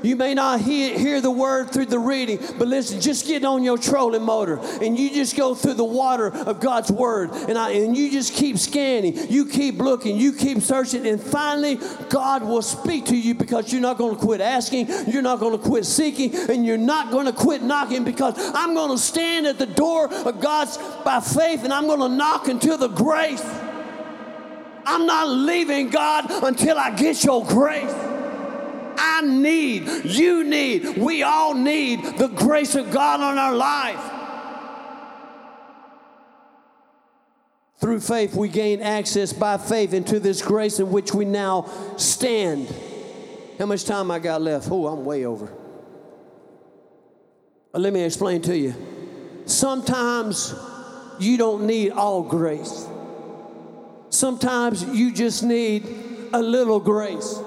You 0.04 0.16
may 0.16 0.34
not 0.34 0.60
hear, 0.60 0.98
hear 0.98 1.20
the 1.22 1.30
word 1.30 1.70
through 1.70 1.86
the 1.86 1.98
reading, 1.98 2.38
but 2.58 2.68
listen, 2.68 3.00
just 3.00 3.26
get 3.26 3.42
on 3.42 3.62
your 3.62 3.78
trolling 3.78 4.22
motor 4.22 4.60
and 4.82 4.98
you 4.98 5.08
just 5.08 5.34
go 5.34 5.54
through 5.54 5.74
the 5.74 5.84
water 5.84 6.26
of 6.26 6.60
God's 6.60 6.92
word 6.92 7.30
and, 7.32 7.56
I, 7.56 7.70
and 7.70 7.96
you 7.96 8.10
just 8.10 8.34
keep 8.34 8.58
scanning, 8.58 9.30
you 9.30 9.46
keep 9.46 9.78
looking, 9.78 10.18
you 10.18 10.34
keep 10.34 10.60
searching, 10.60 11.06
and 11.06 11.18
finally 11.18 11.78
God 12.10 12.42
will 12.42 12.60
speak 12.60 13.06
to 13.06 13.16
you 13.16 13.34
because 13.34 13.72
you're 13.72 13.80
not 13.80 13.96
going 13.96 14.14
to 14.14 14.20
quit 14.20 14.42
asking, 14.42 14.88
you're 15.08 15.22
not 15.22 15.40
going 15.40 15.58
to 15.58 15.64
quit 15.66 15.86
seeking, 15.86 16.34
and 16.50 16.66
you're 16.66 16.76
not 16.76 17.10
going 17.10 17.26
to 17.26 17.32
quit 17.32 17.62
knocking 17.62 18.04
because 18.04 18.34
I'm 18.54 18.74
going 18.74 18.90
to 18.90 18.98
stand 19.02 19.46
at 19.46 19.58
the 19.58 19.66
door 19.66 20.12
of 20.12 20.38
God's 20.38 20.76
by 21.02 21.20
faith 21.20 21.64
and 21.64 21.72
I'm 21.72 21.86
going 21.86 22.00
to 22.00 22.14
knock 22.14 22.48
until 22.48 22.76
the 22.76 22.88
grace. 22.88 23.42
I'm 24.86 25.06
not 25.06 25.28
leaving 25.28 25.88
God 25.88 26.26
until 26.44 26.78
I 26.78 26.94
get 26.94 27.24
your 27.24 27.42
grace. 27.46 28.13
I 28.96 29.22
need, 29.22 30.04
you 30.04 30.44
need, 30.44 30.98
we 30.98 31.22
all 31.22 31.54
need 31.54 32.04
the 32.18 32.28
grace 32.28 32.74
of 32.74 32.90
God 32.90 33.20
on 33.20 33.38
our 33.38 33.54
life. 33.54 34.10
Through 37.78 38.00
faith, 38.00 38.34
we 38.34 38.48
gain 38.48 38.80
access 38.80 39.32
by 39.32 39.58
faith 39.58 39.92
into 39.92 40.18
this 40.18 40.40
grace 40.40 40.80
in 40.80 40.90
which 40.90 41.12
we 41.12 41.24
now 41.24 41.68
stand. 41.96 42.72
How 43.58 43.66
much 43.66 43.84
time 43.84 44.10
I 44.10 44.18
got 44.18 44.40
left? 44.40 44.68
Oh, 44.70 44.86
I'm 44.86 45.04
way 45.04 45.26
over. 45.26 45.52
But 47.72 47.82
let 47.82 47.92
me 47.92 48.02
explain 48.02 48.40
to 48.42 48.56
you. 48.56 48.74
Sometimes 49.46 50.54
you 51.18 51.36
don't 51.36 51.66
need 51.66 51.90
all 51.90 52.22
grace. 52.22 52.86
Sometimes 54.08 54.82
you 54.84 55.12
just 55.12 55.42
need 55.42 55.86
a 56.32 56.40
little 56.40 56.80
grace 56.80 57.38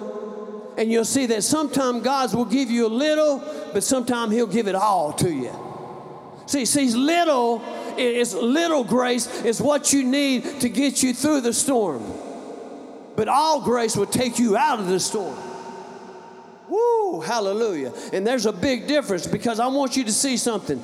and 0.78 0.91
you'll 0.91 1.05
see 1.05 1.25
that 1.25 1.43
sometimes 1.43 2.03
God 2.03 2.34
will 2.36 2.45
give 2.45 2.69
you 2.69 2.86
a 2.86 2.88
little, 2.88 3.39
but 3.73 3.84
sometimes 3.84 4.32
He'll 4.32 4.45
give 4.45 4.67
it 4.67 4.75
all 4.75 5.11
to 5.13 5.34
you. 5.34 5.51
See, 6.45 6.65
see, 6.65 6.89
little 6.91 7.61
is 7.97 8.36
little 8.36 8.84
grace 8.84 9.43
is 9.43 9.59
what 9.59 9.91
you 9.91 10.03
need 10.03 10.61
to 10.61 10.69
get 10.69 11.01
you 11.01 11.13
through 11.13 11.41
the 11.41 11.51
storm. 11.51 12.03
But 13.15 13.28
all 13.28 13.61
grace 13.61 13.97
will 13.97 14.05
take 14.05 14.38
you 14.38 14.55
out 14.55 14.80
of 14.80 14.88
the 14.88 14.99
storm. 14.99 15.36
Woo, 16.69 17.21
hallelujah. 17.21 17.91
And 18.13 18.25
there's 18.25 18.45
a 18.45 18.53
big 18.53 18.88
difference 18.88 19.25
because 19.25 19.59
I 19.59 19.67
want 19.67 19.97
you 19.97 20.03
to 20.03 20.11
see 20.11 20.38
something. 20.38 20.82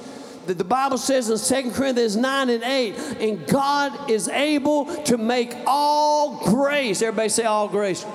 That 0.47 0.57
the 0.57 0.65
Bible 0.65 0.97
says 0.97 1.29
in 1.29 1.63
2 1.63 1.71
Corinthians 1.71 2.17
9 2.17 2.49
and 2.49 2.63
8, 2.63 2.97
and 3.21 3.47
God 3.47 4.09
is 4.09 4.27
able 4.27 4.85
to 5.03 5.17
make 5.17 5.55
all 5.65 6.43
grace, 6.43 7.01
everybody 7.01 7.29
say 7.29 7.45
all 7.45 7.69
grace 7.69 8.05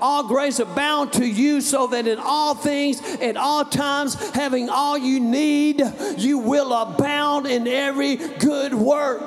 all 0.00 0.26
grace 0.26 0.58
abound 0.58 1.12
to 1.14 1.26
you, 1.26 1.60
so 1.60 1.86
that 1.88 2.06
in 2.06 2.18
all 2.18 2.54
things, 2.54 3.00
at 3.20 3.36
all 3.36 3.64
times, 3.64 4.14
having 4.30 4.68
all 4.68 4.96
you 4.96 5.20
need, 5.20 5.82
you 6.16 6.38
will 6.38 6.72
abound 6.72 7.46
in 7.46 7.66
every 7.66 8.16
good 8.16 8.74
work. 8.74 9.22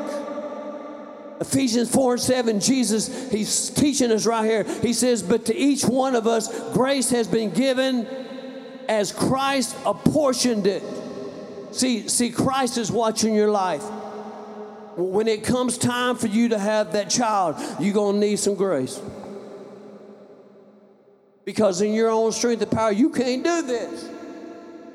Ephesians 1.41 1.89
4 1.89 2.13
and 2.13 2.21
7, 2.21 2.59
Jesus, 2.59 3.31
he's 3.31 3.71
teaching 3.71 4.11
us 4.11 4.27
right 4.27 4.45
here. 4.45 4.63
He 4.81 4.93
says, 4.93 5.23
But 5.23 5.45
to 5.45 5.55
each 5.55 5.83
one 5.83 6.15
of 6.15 6.27
us, 6.27 6.47
grace 6.73 7.09
has 7.09 7.27
been 7.27 7.49
given 7.49 8.05
as 8.87 9.11
Christ 9.11 9.75
apportioned 9.83 10.67
it. 10.67 10.83
See, 11.71 12.07
see, 12.09 12.29
Christ 12.29 12.77
is 12.77 12.91
watching 12.91 13.33
your 13.33 13.49
life. 13.49 13.81
When 14.95 15.27
it 15.27 15.43
comes 15.43 15.77
time 15.79 16.15
for 16.15 16.27
you 16.27 16.49
to 16.49 16.59
have 16.59 16.93
that 16.93 17.09
child, 17.09 17.55
you're 17.79 17.93
going 17.93 18.19
to 18.19 18.27
need 18.27 18.37
some 18.37 18.55
grace. 18.55 19.01
Because 21.45 21.81
in 21.81 21.93
your 21.93 22.09
own 22.09 22.31
strength 22.31 22.61
and 22.61 22.71
power, 22.71 22.91
you 22.91 23.09
can't 23.09 23.43
do 23.43 23.61
this. 23.63 24.09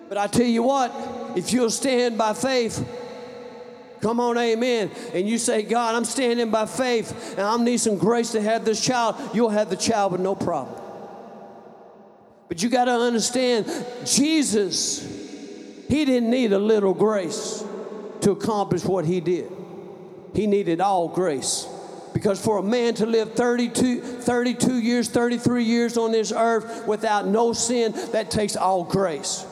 But 0.08 0.18
I 0.18 0.26
tell 0.28 0.46
you 0.46 0.62
what, 0.62 0.92
if 1.36 1.52
you'll 1.52 1.70
stand 1.70 2.16
by 2.16 2.32
faith, 2.32 2.86
come 4.00 4.20
on, 4.20 4.38
amen, 4.38 4.90
and 5.12 5.28
you 5.28 5.38
say, 5.38 5.62
God, 5.62 5.96
I'm 5.96 6.04
standing 6.04 6.50
by 6.50 6.66
faith 6.66 7.32
and 7.36 7.40
I 7.40 7.56
need 7.56 7.78
some 7.78 7.98
grace 7.98 8.32
to 8.32 8.40
have 8.40 8.64
this 8.64 8.84
child, 8.84 9.16
you'll 9.34 9.50
have 9.50 9.68
the 9.68 9.76
child 9.76 10.12
with 10.12 10.20
no 10.20 10.34
problem. 10.34 10.80
But 12.48 12.62
you 12.62 12.68
got 12.68 12.84
to 12.84 12.92
understand, 12.92 13.66
Jesus, 14.04 15.02
he 15.88 16.04
didn't 16.04 16.30
need 16.30 16.52
a 16.52 16.58
little 16.58 16.94
grace 16.94 17.64
to 18.20 18.30
accomplish 18.30 18.84
what 18.84 19.04
he 19.04 19.20
did. 19.20 19.50
He 20.34 20.46
needed 20.46 20.80
all 20.80 21.08
grace. 21.08 21.66
Because 22.16 22.42
for 22.42 22.56
a 22.56 22.62
man 22.62 22.94
to 22.94 23.04
live 23.04 23.34
32, 23.34 24.00
32 24.00 24.78
years, 24.78 25.06
33 25.06 25.64
years 25.64 25.98
on 25.98 26.12
this 26.12 26.32
earth 26.32 26.86
without 26.86 27.26
no 27.26 27.52
sin, 27.52 27.92
that 28.12 28.30
takes 28.30 28.56
all 28.56 28.84
grace. 28.84 29.44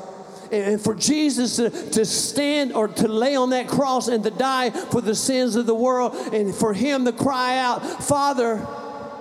And 0.50 0.80
for 0.80 0.94
Jesus 0.94 1.56
to, 1.56 1.68
to 1.68 2.06
stand 2.06 2.72
or 2.72 2.88
to 2.88 3.06
lay 3.06 3.36
on 3.36 3.50
that 3.50 3.68
cross 3.68 4.08
and 4.08 4.24
to 4.24 4.30
die 4.30 4.70
for 4.70 5.02
the 5.02 5.14
sins 5.14 5.56
of 5.56 5.66
the 5.66 5.74
world, 5.74 6.14
and 6.32 6.54
for 6.54 6.72
him 6.72 7.04
to 7.04 7.12
cry 7.12 7.58
out, 7.58 8.02
Father, 8.02 8.66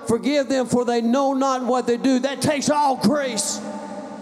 forgive 0.08 0.48
them, 0.48 0.66
for 0.66 0.86
they 0.86 1.02
know 1.02 1.34
not 1.34 1.66
what 1.66 1.86
they 1.86 1.98
do, 1.98 2.20
that 2.20 2.42
takes 2.42 2.70
all 2.70 2.96
grace. 2.96 3.60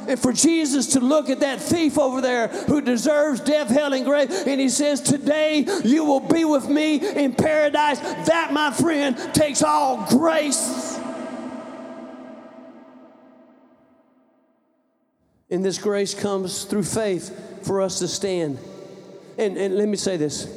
And 0.08 0.20
for 0.20 0.34
Jesus 0.34 0.88
to 0.94 1.00
look 1.00 1.30
at 1.30 1.42
that 1.42 1.62
thief 1.62 1.98
over 1.98 2.22
there 2.22 2.48
who 2.48 2.82
deserves 2.82 3.40
death, 3.42 3.70
hell, 3.70 3.94
and 3.94 4.06
grave, 4.06 4.32
and 4.48 4.60
he 4.60 4.70
says, 4.70 5.02
Today 5.02 5.66
you 5.84 6.06
will 6.06 6.20
be 6.20 6.46
with 6.46 6.68
me 6.68 6.96
in 6.96 7.34
paradise. 7.34 8.00
That, 8.00 8.52
my 8.52 8.72
friend, 8.72 9.18
takes 9.34 9.62
all 9.62 10.06
grace. 10.10 11.00
And 15.50 15.66
this 15.66 15.78
grace 15.78 16.14
comes 16.14 16.64
through 16.64 16.84
faith 16.84 17.66
for 17.66 17.82
us 17.82 18.00
to 18.00 18.08
stand. 18.08 18.58
And, 19.38 19.58
and 19.58 19.76
let 19.76 19.88
me 19.88 19.98
say 19.98 20.18
this 20.18 20.48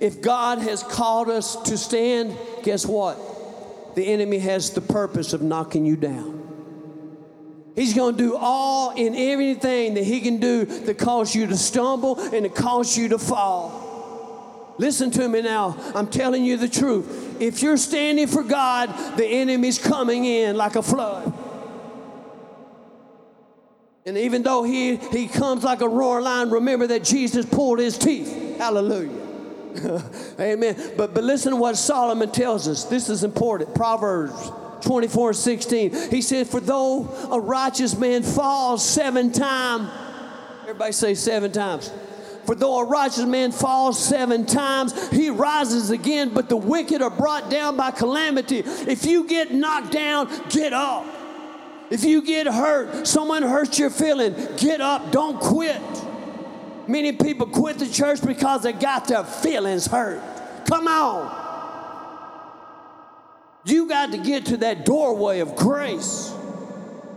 if 0.00 0.22
God 0.22 0.58
has 0.58 0.82
called 0.82 1.28
us 1.28 1.56
to 1.62 1.76
stand, 1.76 2.36
guess 2.62 2.86
what? 2.86 3.94
The 3.94 4.06
enemy 4.06 4.38
has 4.38 4.70
the 4.70 4.80
purpose 4.80 5.32
of 5.32 5.42
knocking 5.42 5.84
you 5.84 5.96
down. 5.96 6.39
He's 7.80 7.94
going 7.94 8.14
to 8.14 8.22
do 8.22 8.36
all 8.36 8.90
and 8.90 9.16
everything 9.16 9.94
that 9.94 10.04
he 10.04 10.20
can 10.20 10.36
do 10.36 10.66
to 10.66 10.92
cause 10.92 11.34
you 11.34 11.46
to 11.46 11.56
stumble 11.56 12.20
and 12.20 12.44
to 12.44 12.50
cause 12.50 12.94
you 12.94 13.08
to 13.08 13.18
fall. 13.18 14.74
Listen 14.76 15.10
to 15.12 15.26
me 15.26 15.40
now. 15.40 15.78
I'm 15.94 16.06
telling 16.06 16.44
you 16.44 16.58
the 16.58 16.68
truth. 16.68 17.40
If 17.40 17.62
you're 17.62 17.78
standing 17.78 18.26
for 18.26 18.42
God, 18.42 19.16
the 19.16 19.24
enemy's 19.24 19.78
coming 19.78 20.26
in 20.26 20.58
like 20.58 20.76
a 20.76 20.82
flood. 20.82 21.32
And 24.04 24.18
even 24.18 24.42
though 24.42 24.62
he, 24.62 24.96
he 24.96 25.26
comes 25.26 25.64
like 25.64 25.80
a 25.80 25.88
roaring 25.88 26.24
lion, 26.26 26.50
remember 26.50 26.86
that 26.88 27.02
Jesus 27.02 27.46
pulled 27.46 27.78
his 27.78 27.96
teeth. 27.96 28.58
Hallelujah. 28.58 30.04
Amen. 30.38 30.76
But, 30.98 31.14
but 31.14 31.24
listen 31.24 31.52
to 31.52 31.56
what 31.56 31.78
Solomon 31.78 32.30
tells 32.30 32.68
us. 32.68 32.84
This 32.84 33.08
is 33.08 33.24
important. 33.24 33.74
Proverbs 33.74 34.52
24 34.82 35.32
16. 35.32 36.10
He 36.10 36.22
said, 36.22 36.46
For 36.46 36.60
though 36.60 37.08
a 37.30 37.40
righteous 37.40 37.96
man 37.96 38.22
falls 38.22 38.88
seven 38.88 39.32
times, 39.32 39.90
everybody 40.62 40.92
say 40.92 41.14
seven 41.14 41.52
times. 41.52 41.92
For 42.46 42.54
though 42.54 42.80
a 42.80 42.84
righteous 42.84 43.26
man 43.26 43.52
falls 43.52 44.02
seven 44.02 44.46
times, 44.46 45.10
he 45.10 45.30
rises 45.30 45.90
again, 45.90 46.30
but 46.34 46.48
the 46.48 46.56
wicked 46.56 47.02
are 47.02 47.10
brought 47.10 47.50
down 47.50 47.76
by 47.76 47.90
calamity. 47.90 48.58
If 48.64 49.06
you 49.06 49.26
get 49.26 49.52
knocked 49.52 49.92
down, 49.92 50.28
get 50.48 50.72
up. 50.72 51.06
If 51.90 52.04
you 52.04 52.22
get 52.22 52.46
hurt, 52.46 53.06
someone 53.06 53.42
hurts 53.42 53.78
your 53.78 53.90
feeling, 53.90 54.34
get 54.56 54.80
up, 54.80 55.12
don't 55.12 55.38
quit. 55.40 55.80
Many 56.86 57.12
people 57.12 57.46
quit 57.46 57.78
the 57.78 57.88
church 57.88 58.20
because 58.20 58.62
they 58.62 58.72
got 58.72 59.06
their 59.06 59.24
feelings 59.24 59.86
hurt. 59.86 60.20
Come 60.66 60.88
on. 60.88 61.39
You 63.70 63.88
got 63.88 64.12
to 64.12 64.18
get 64.18 64.46
to 64.46 64.56
that 64.58 64.84
doorway 64.84 65.40
of 65.40 65.54
grace 65.56 66.30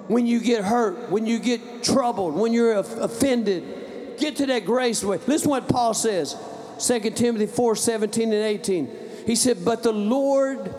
when 0.08 0.28
you 0.28 0.40
get 0.40 0.64
hurt, 0.64 1.10
when 1.10 1.26
you 1.26 1.40
get 1.40 1.84
troubled, 1.84 2.36
when 2.36 2.54
you're 2.54 2.74
offended. 2.74 4.18
Get 4.20 4.38
to 4.38 4.46
that 4.48 4.66
grace 4.66 5.04
way. 5.04 5.20
Listen 5.26 5.50
what 5.50 5.68
Paul 5.68 5.94
says 5.94 6.38
2 6.86 7.00
Timothy 7.12 7.48
4 7.48 7.76
17 7.76 8.34
and 8.34 8.44
18. 8.44 8.90
He 9.26 9.36
said, 9.36 9.66
But 9.66 9.84
the 9.84 9.92
Lord 9.92 10.74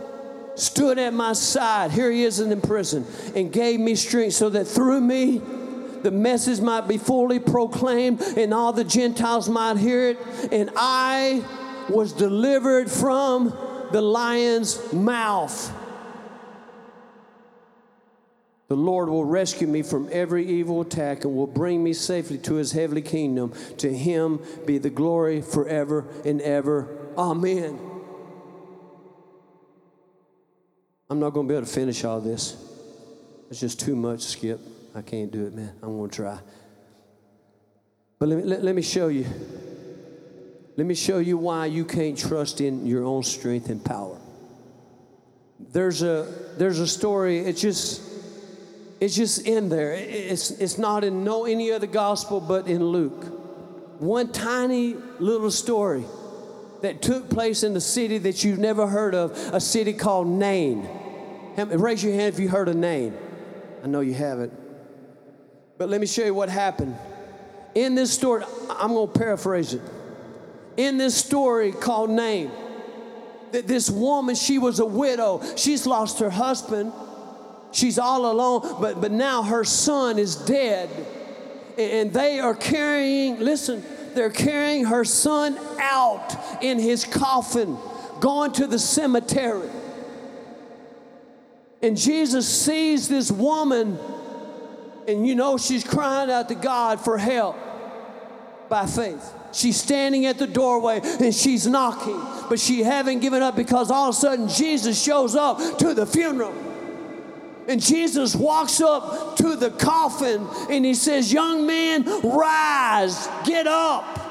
stood 0.55 0.99
at 0.99 1.13
my 1.13 1.33
side. 1.33 1.91
Here 1.91 2.11
he 2.11 2.25
is 2.25 2.41
in 2.41 2.61
prison 2.61 3.07
and 3.35 3.53
gave 3.53 3.81
me 3.81 3.95
strength 3.95 4.35
so 4.35 4.51
that 4.51 4.67
through 4.67 5.01
me 5.01 5.41
the 6.03 6.11
message 6.11 6.61
might 6.61 6.87
be 6.87 6.99
fully 6.99 7.39
proclaimed 7.39 8.21
and 8.37 8.53
all 8.53 8.73
the 8.73 8.85
Gentiles 8.85 9.49
might 9.49 9.79
hear 9.79 10.11
it. 10.11 10.19
And 10.53 10.71
I 10.77 11.43
was 11.89 12.13
delivered 12.13 12.91
from 12.91 13.57
the 13.93 14.03
lion's 14.03 14.93
mouth. 14.93 15.73
The 18.69 18.77
Lord 18.77 19.09
will 19.09 19.25
rescue 19.25 19.67
me 19.67 19.83
from 19.83 20.09
every 20.11 20.47
evil 20.47 20.81
attack 20.81 21.25
and 21.25 21.37
will 21.37 21.47
bring 21.47 21.85
me 21.85 21.93
safely 21.93 22.39
to 22.39 22.55
his 22.55 22.73
heavenly 22.73 23.03
kingdom. 23.03 23.53
To 23.79 23.93
him 23.93 24.41
be 24.67 24.79
the 24.79 24.91
glory 24.91 25.43
forever 25.43 26.07
and 26.25 26.41
ever. 26.41 26.89
Amen. 27.17 27.79
I'm 31.11 31.21
not 31.21 31.31
going 31.31 31.47
to 31.47 31.53
be 31.53 31.57
able 31.57 31.67
to 31.67 31.73
finish 31.73 32.05
all 32.05 32.21
this. 32.21 32.57
It's 33.51 33.61
just 33.61 33.79
too 33.81 33.95
much, 33.95 34.23
Skip. 34.23 34.59
I 34.95 35.03
can't 35.03 35.31
do 35.31 35.47
it, 35.47 35.55
man. 35.55 35.73
I'm 35.83 35.97
going 35.97 36.11
to 36.11 36.17
try. 36.17 36.39
But 38.19 38.29
let 38.29 38.39
me, 38.39 38.45
let, 38.45 38.65
let 38.65 38.75
me 38.75 38.83
show 38.83 39.09
you. 39.09 39.27
Let 40.77 40.87
me 40.87 40.95
show 40.95 41.19
you 41.19 41.39
why 41.39 41.67
you 41.67 41.85
can't 41.85 42.19
trust 42.19 42.61
in 42.61 42.87
your 42.87 43.05
own 43.05 43.23
strength 43.23 43.69
and 43.69 43.85
power. 43.85 44.19
There's 45.73 46.03
a, 46.03 46.27
there's 46.59 46.81
a 46.81 46.87
story, 46.87 47.39
it's 47.39 47.61
just, 47.61 48.03
it's 49.01 49.15
just 49.15 49.47
in 49.47 49.69
there. 49.69 49.93
It's, 49.93 50.51
it's 50.51 50.79
not 50.79 51.05
in 51.05 51.23
no 51.23 51.45
any 51.45 51.71
other 51.71 51.87
gospel 51.87 52.41
but 52.41 52.67
in 52.67 52.85
Luke. 52.85 53.25
One 54.01 54.33
tiny 54.33 54.95
little 55.21 55.51
story 55.51 56.05
that 56.83 57.01
took 57.01 57.31
place 57.31 57.63
in 57.63 57.73
the 57.73 57.81
city 57.81 58.19
that 58.19 58.43
you've 58.43 58.59
never 58.59 58.87
heard 58.87 59.15
of, 59.15 59.31
a 59.53 59.61
city 59.61 59.93
called 59.93 60.27
Nain. 60.27 60.89
Raise 61.57 62.03
your 62.03 62.15
hand 62.15 62.35
if 62.35 62.41
you 62.41 62.49
heard 62.49 62.69
of 62.69 62.77
Nain. 62.77 63.17
I 63.83 63.87
know 63.87 64.01
you 64.01 64.15
haven't. 64.15 64.53
But 65.79 65.89
let 65.89 66.01
me 66.01 66.07
show 66.07 66.25
you 66.25 66.35
what 66.35 66.49
happened. 66.49 66.97
In 67.75 67.95
this 67.95 68.13
story, 68.13 68.45
I'm 68.71 68.93
going 68.93 69.13
to 69.13 69.19
paraphrase 69.19 69.75
it. 69.75 69.83
In 70.77 70.99
this 70.99 71.17
story 71.17 71.73
called 71.73 72.11
Nain. 72.11 72.51
that 73.53 73.69
this 73.69 73.89
woman, 73.89 74.35
she 74.35 74.59
was 74.59 74.81
a 74.81 74.85
widow. 74.85 75.41
She's 75.57 75.87
lost 75.87 76.19
her 76.19 76.31
husband. 76.31 76.93
She's 77.71 77.99
all 77.99 78.31
alone, 78.31 78.81
but, 78.81 79.01
but 79.01 79.13
now 79.13 79.43
her 79.43 79.65
son 79.65 80.19
is 80.19 80.37
dead. 80.37 80.89
And 81.79 82.13
they 82.13 82.41
are 82.41 82.55
carrying, 82.55 83.39
listen, 83.41 83.85
they're 84.15 84.31
carrying 84.31 84.85
her 84.87 85.05
son 85.05 85.59
out 85.79 86.63
in 86.63 86.79
his 86.79 87.05
coffin, 87.05 87.77
going 88.21 88.53
to 88.53 88.67
the 88.67 88.79
cemetery. 88.79 89.69
And 91.83 91.97
Jesus 91.97 92.49
sees 92.49 93.09
this 93.09 93.31
woman, 93.31 93.99
and 95.07 95.27
you 95.27 95.35
know 95.35 95.59
she's 95.59 95.85
crying 95.85 96.31
out 96.31 96.49
to 96.49 96.55
God 96.55 97.01
for 97.01 97.19
help 97.19 97.57
by 98.69 98.87
faith. 98.87 99.33
She's 99.55 99.77
standing 99.77 100.27
at 100.27 100.39
the 100.39 100.47
doorway 100.47 101.01
and 101.03 101.35
she's 101.35 101.67
knocking, 101.67 102.21
but 102.49 102.59
she 102.59 102.83
haven't 102.83 103.21
given 103.21 103.43
up 103.43 103.57
because 103.57 103.91
all 103.91 104.11
of 104.11 104.15
a 104.15 104.19
sudden 104.19 104.49
Jesus 104.49 105.03
shows 105.03 105.35
up 105.35 105.79
to 105.79 105.95
the 105.95 106.07
funeral. 106.07 106.55
And 107.67 107.81
Jesus 107.81 108.37
walks 108.37 108.81
up 108.81 109.37
to 109.37 109.57
the 109.57 109.71
coffin 109.71 110.47
and 110.69 110.85
he 110.85 110.95
says, 110.95 111.33
Young 111.33 111.67
man, 111.67 112.05
rise, 112.23 113.29
get 113.45 113.67
up. 113.67 114.24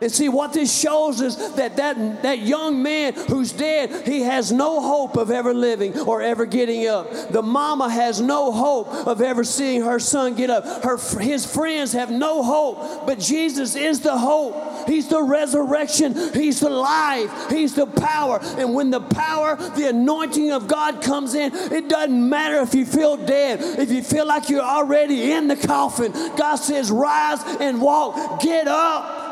And 0.00 0.10
see, 0.10 0.30
what 0.30 0.54
this 0.54 0.74
shows 0.78 1.20
is 1.20 1.36
that, 1.56 1.76
that 1.76 2.22
that 2.22 2.38
young 2.38 2.82
man 2.82 3.12
who's 3.12 3.52
dead, 3.52 4.06
he 4.06 4.22
has 4.22 4.50
no 4.50 4.80
hope 4.80 5.16
of 5.16 5.30
ever 5.30 5.52
living 5.52 5.98
or 6.00 6.22
ever 6.22 6.46
getting 6.46 6.86
up. 6.86 7.30
The 7.30 7.42
mama 7.42 7.90
has 7.90 8.18
no 8.20 8.50
hope 8.50 8.88
of 9.06 9.20
ever 9.20 9.44
seeing 9.44 9.82
her 9.82 9.98
son 9.98 10.36
get 10.36 10.48
up. 10.48 10.84
Her, 10.84 10.96
his 11.18 11.44
friends 11.44 11.92
have 11.92 12.10
no 12.10 12.42
hope, 12.42 13.06
but 13.06 13.18
Jesus 13.18 13.76
is 13.76 14.00
the 14.00 14.16
hope. 14.16 14.88
He's 14.88 15.08
the 15.08 15.22
resurrection. 15.22 16.14
He's 16.32 16.60
the 16.60 16.70
life. 16.70 17.50
He's 17.50 17.74
the 17.74 17.86
power. 17.86 18.40
And 18.42 18.74
when 18.74 18.90
the 18.90 19.00
power, 19.00 19.56
the 19.56 19.88
anointing 19.90 20.50
of 20.50 20.66
God 20.66 21.02
comes 21.02 21.34
in, 21.34 21.54
it 21.54 21.88
doesn't 21.88 22.28
matter 22.28 22.60
if 22.60 22.74
you 22.74 22.86
feel 22.86 23.18
dead, 23.18 23.60
if 23.78 23.90
you 23.90 24.02
feel 24.02 24.26
like 24.26 24.48
you're 24.48 24.62
already 24.62 25.32
in 25.32 25.48
the 25.48 25.56
coffin. 25.56 26.12
God 26.36 26.56
says, 26.56 26.90
rise 26.90 27.40
and 27.60 27.82
walk. 27.82 28.40
Get 28.40 28.66
up. 28.66 29.29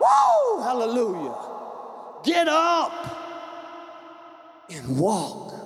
Woo! 0.00 0.62
Hallelujah. 0.62 1.34
Get 2.24 2.48
up 2.48 2.92
and 4.70 4.98
walk. 4.98 5.57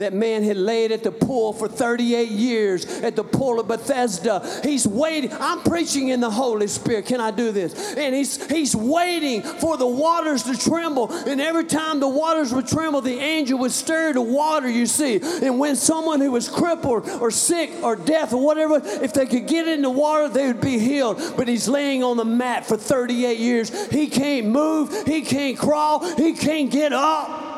That 0.00 0.14
man 0.14 0.44
had 0.44 0.56
laid 0.56 0.92
at 0.92 1.02
the 1.02 1.12
pool 1.12 1.52
for 1.52 1.68
38 1.68 2.30
years 2.30 2.86
at 3.02 3.16
the 3.16 3.22
pool 3.22 3.60
of 3.60 3.68
Bethesda. 3.68 4.40
He's 4.64 4.86
waiting. 4.88 5.30
I'm 5.38 5.60
preaching 5.60 6.08
in 6.08 6.20
the 6.20 6.30
Holy 6.30 6.68
Spirit. 6.68 7.04
Can 7.04 7.20
I 7.20 7.30
do 7.30 7.52
this? 7.52 7.94
And 7.98 8.14
he's 8.14 8.50
he's 8.50 8.74
waiting 8.74 9.42
for 9.42 9.76
the 9.76 9.86
waters 9.86 10.44
to 10.44 10.56
tremble. 10.56 11.12
And 11.12 11.38
every 11.38 11.64
time 11.64 12.00
the 12.00 12.08
waters 12.08 12.50
would 12.54 12.66
tremble, 12.66 13.02
the 13.02 13.18
angel 13.18 13.58
would 13.58 13.72
stir 13.72 14.14
the 14.14 14.22
water, 14.22 14.70
you 14.70 14.86
see. 14.86 15.20
And 15.42 15.58
when 15.58 15.76
someone 15.76 16.22
who 16.22 16.30
was 16.30 16.48
crippled 16.48 17.06
or 17.20 17.30
sick 17.30 17.70
or 17.82 17.94
deaf 17.94 18.32
or 18.32 18.42
whatever, 18.42 18.80
if 19.04 19.12
they 19.12 19.26
could 19.26 19.46
get 19.46 19.68
in 19.68 19.82
the 19.82 19.90
water, 19.90 20.30
they 20.30 20.46
would 20.46 20.62
be 20.62 20.78
healed. 20.78 21.20
But 21.36 21.46
he's 21.46 21.68
laying 21.68 22.02
on 22.02 22.16
the 22.16 22.24
mat 22.24 22.64
for 22.64 22.78
38 22.78 23.38
years. 23.38 23.90
He 23.90 24.06
can't 24.06 24.46
move, 24.46 25.06
he 25.06 25.20
can't 25.20 25.58
crawl, 25.58 26.16
he 26.16 26.32
can't 26.32 26.70
get 26.70 26.94
up. 26.94 27.49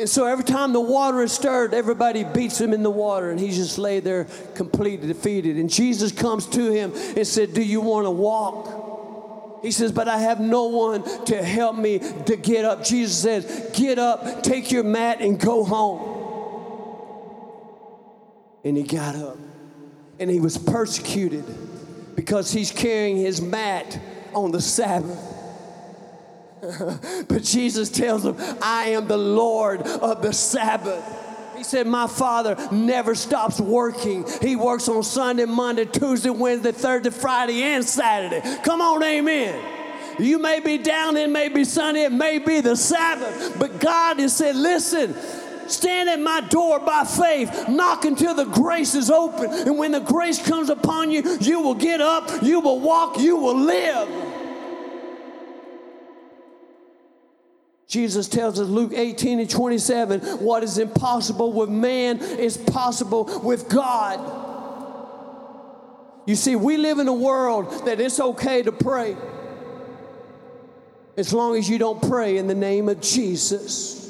And 0.00 0.08
so 0.08 0.24
every 0.24 0.44
time 0.44 0.72
the 0.72 0.80
water 0.80 1.20
is 1.20 1.30
stirred, 1.30 1.74
everybody 1.74 2.24
beats 2.24 2.58
him 2.58 2.72
in 2.72 2.82
the 2.82 2.90
water, 2.90 3.30
and 3.30 3.38
he 3.38 3.50
just 3.50 3.76
lay 3.76 4.00
there 4.00 4.24
completely 4.54 5.06
defeated. 5.08 5.58
And 5.58 5.68
Jesus 5.68 6.10
comes 6.10 6.46
to 6.46 6.72
him 6.72 6.94
and 6.94 7.26
said, 7.26 7.52
Do 7.52 7.62
you 7.62 7.82
want 7.82 8.06
to 8.06 8.10
walk? 8.10 9.60
He 9.62 9.70
says, 9.70 9.92
But 9.92 10.08
I 10.08 10.16
have 10.16 10.40
no 10.40 10.68
one 10.68 11.04
to 11.26 11.42
help 11.42 11.76
me 11.76 11.98
to 11.98 12.36
get 12.36 12.64
up. 12.64 12.82
Jesus 12.82 13.20
says, 13.20 13.72
Get 13.74 13.98
up, 13.98 14.42
take 14.42 14.72
your 14.72 14.84
mat, 14.84 15.20
and 15.20 15.38
go 15.38 15.64
home. 15.64 16.16
And 18.64 18.78
he 18.78 18.84
got 18.84 19.16
up. 19.16 19.36
And 20.18 20.30
he 20.30 20.40
was 20.40 20.56
persecuted 20.56 21.44
because 22.16 22.50
he's 22.50 22.72
carrying 22.72 23.18
his 23.18 23.42
mat 23.42 24.00
on 24.32 24.50
the 24.50 24.62
Sabbath. 24.62 25.39
but 27.28 27.42
Jesus 27.42 27.88
tells 27.88 28.22
them, 28.22 28.36
I 28.60 28.90
am 28.90 29.08
the 29.08 29.16
Lord 29.16 29.82
of 29.82 30.22
the 30.22 30.32
Sabbath. 30.32 31.04
He 31.56 31.64
said, 31.64 31.86
My 31.86 32.06
Father 32.06 32.56
never 32.72 33.14
stops 33.14 33.60
working. 33.60 34.26
He 34.40 34.56
works 34.56 34.88
on 34.88 35.02
Sunday, 35.02 35.44
Monday, 35.44 35.84
Tuesday, 35.84 36.30
Wednesday, 36.30 36.72
Thursday, 36.72 37.10
Friday, 37.10 37.62
and 37.62 37.84
Saturday. 37.84 38.42
Come 38.62 38.80
on, 38.80 39.02
amen. 39.02 39.62
You 40.18 40.38
may 40.38 40.60
be 40.60 40.78
down, 40.78 41.16
it 41.16 41.30
may 41.30 41.48
be 41.48 41.64
sunny, 41.64 42.02
it 42.02 42.12
may 42.12 42.38
be 42.38 42.60
the 42.60 42.76
Sabbath, 42.76 43.58
but 43.58 43.80
God 43.80 44.18
has 44.18 44.36
said, 44.36 44.54
Listen, 44.54 45.14
stand 45.66 46.10
at 46.10 46.20
my 46.20 46.42
door 46.42 46.78
by 46.80 47.04
faith, 47.04 47.68
knock 47.68 48.04
until 48.04 48.34
the 48.34 48.44
grace 48.44 48.94
is 48.94 49.10
open. 49.10 49.50
And 49.50 49.78
when 49.78 49.92
the 49.92 50.00
grace 50.00 50.42
comes 50.46 50.68
upon 50.68 51.10
you, 51.10 51.38
you 51.40 51.60
will 51.60 51.74
get 51.74 52.02
up, 52.02 52.42
you 52.42 52.60
will 52.60 52.80
walk, 52.80 53.18
you 53.18 53.36
will 53.36 53.56
live. 53.56 54.29
Jesus 57.90 58.28
tells 58.28 58.60
us, 58.60 58.68
Luke 58.68 58.92
18 58.94 59.40
and 59.40 59.50
27, 59.50 60.20
what 60.38 60.62
is 60.62 60.78
impossible 60.78 61.52
with 61.52 61.68
man 61.68 62.18
is 62.18 62.56
possible 62.56 63.40
with 63.42 63.68
God. 63.68 64.20
You 66.24 66.36
see, 66.36 66.54
we 66.54 66.76
live 66.76 67.00
in 67.00 67.08
a 67.08 67.12
world 67.12 67.86
that 67.86 68.00
it's 68.00 68.20
okay 68.20 68.62
to 68.62 68.70
pray 68.70 69.16
as 71.16 71.32
long 71.32 71.56
as 71.56 71.68
you 71.68 71.78
don't 71.78 72.00
pray 72.00 72.36
in 72.36 72.46
the 72.46 72.54
name 72.54 72.88
of 72.88 73.00
Jesus. 73.00 74.08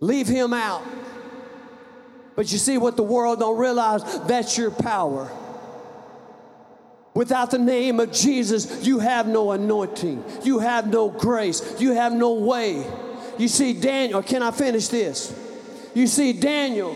Leave 0.00 0.28
him 0.28 0.52
out. 0.52 0.82
But 2.34 2.52
you 2.52 2.58
see 2.58 2.76
what 2.76 2.98
the 2.98 3.02
world 3.02 3.38
don't 3.38 3.56
realize, 3.56 4.02
that's 4.26 4.58
your 4.58 4.70
power. 4.70 5.30
Without 7.16 7.50
the 7.50 7.58
name 7.58 7.98
of 7.98 8.12
Jesus, 8.12 8.86
you 8.86 8.98
have 8.98 9.26
no 9.26 9.52
anointing. 9.52 10.22
You 10.44 10.58
have 10.58 10.86
no 10.86 11.08
grace. 11.08 11.80
You 11.80 11.92
have 11.92 12.12
no 12.12 12.34
way. 12.34 12.84
You 13.38 13.48
see, 13.48 13.72
Daniel, 13.72 14.22
can 14.22 14.42
I 14.42 14.50
finish 14.50 14.88
this? 14.88 15.34
You 15.94 16.08
see, 16.08 16.34
Daniel, 16.34 16.94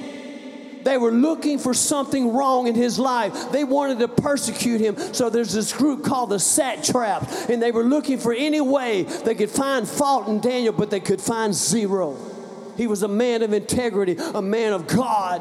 they 0.82 0.98
were 0.98 1.10
looking 1.10 1.58
for 1.58 1.72
something 1.72 2.34
wrong 2.34 2.66
in 2.66 2.74
his 2.74 2.98
life. 2.98 3.50
They 3.50 3.64
wanted 3.64 4.00
to 4.00 4.08
persecute 4.08 4.82
him. 4.82 4.98
So 5.14 5.30
there's 5.30 5.54
this 5.54 5.72
group 5.72 6.04
called 6.04 6.28
the 6.28 6.38
satraps, 6.38 7.48
and 7.48 7.62
they 7.62 7.72
were 7.72 7.84
looking 7.84 8.18
for 8.18 8.34
any 8.34 8.60
way 8.60 9.04
they 9.04 9.34
could 9.34 9.50
find 9.50 9.88
fault 9.88 10.28
in 10.28 10.40
Daniel, 10.40 10.74
but 10.74 10.90
they 10.90 11.00
could 11.00 11.22
find 11.22 11.54
zero. 11.54 12.14
He 12.76 12.86
was 12.86 13.02
a 13.02 13.08
man 13.08 13.40
of 13.42 13.54
integrity, 13.54 14.18
a 14.34 14.42
man 14.42 14.74
of 14.74 14.86
God 14.86 15.40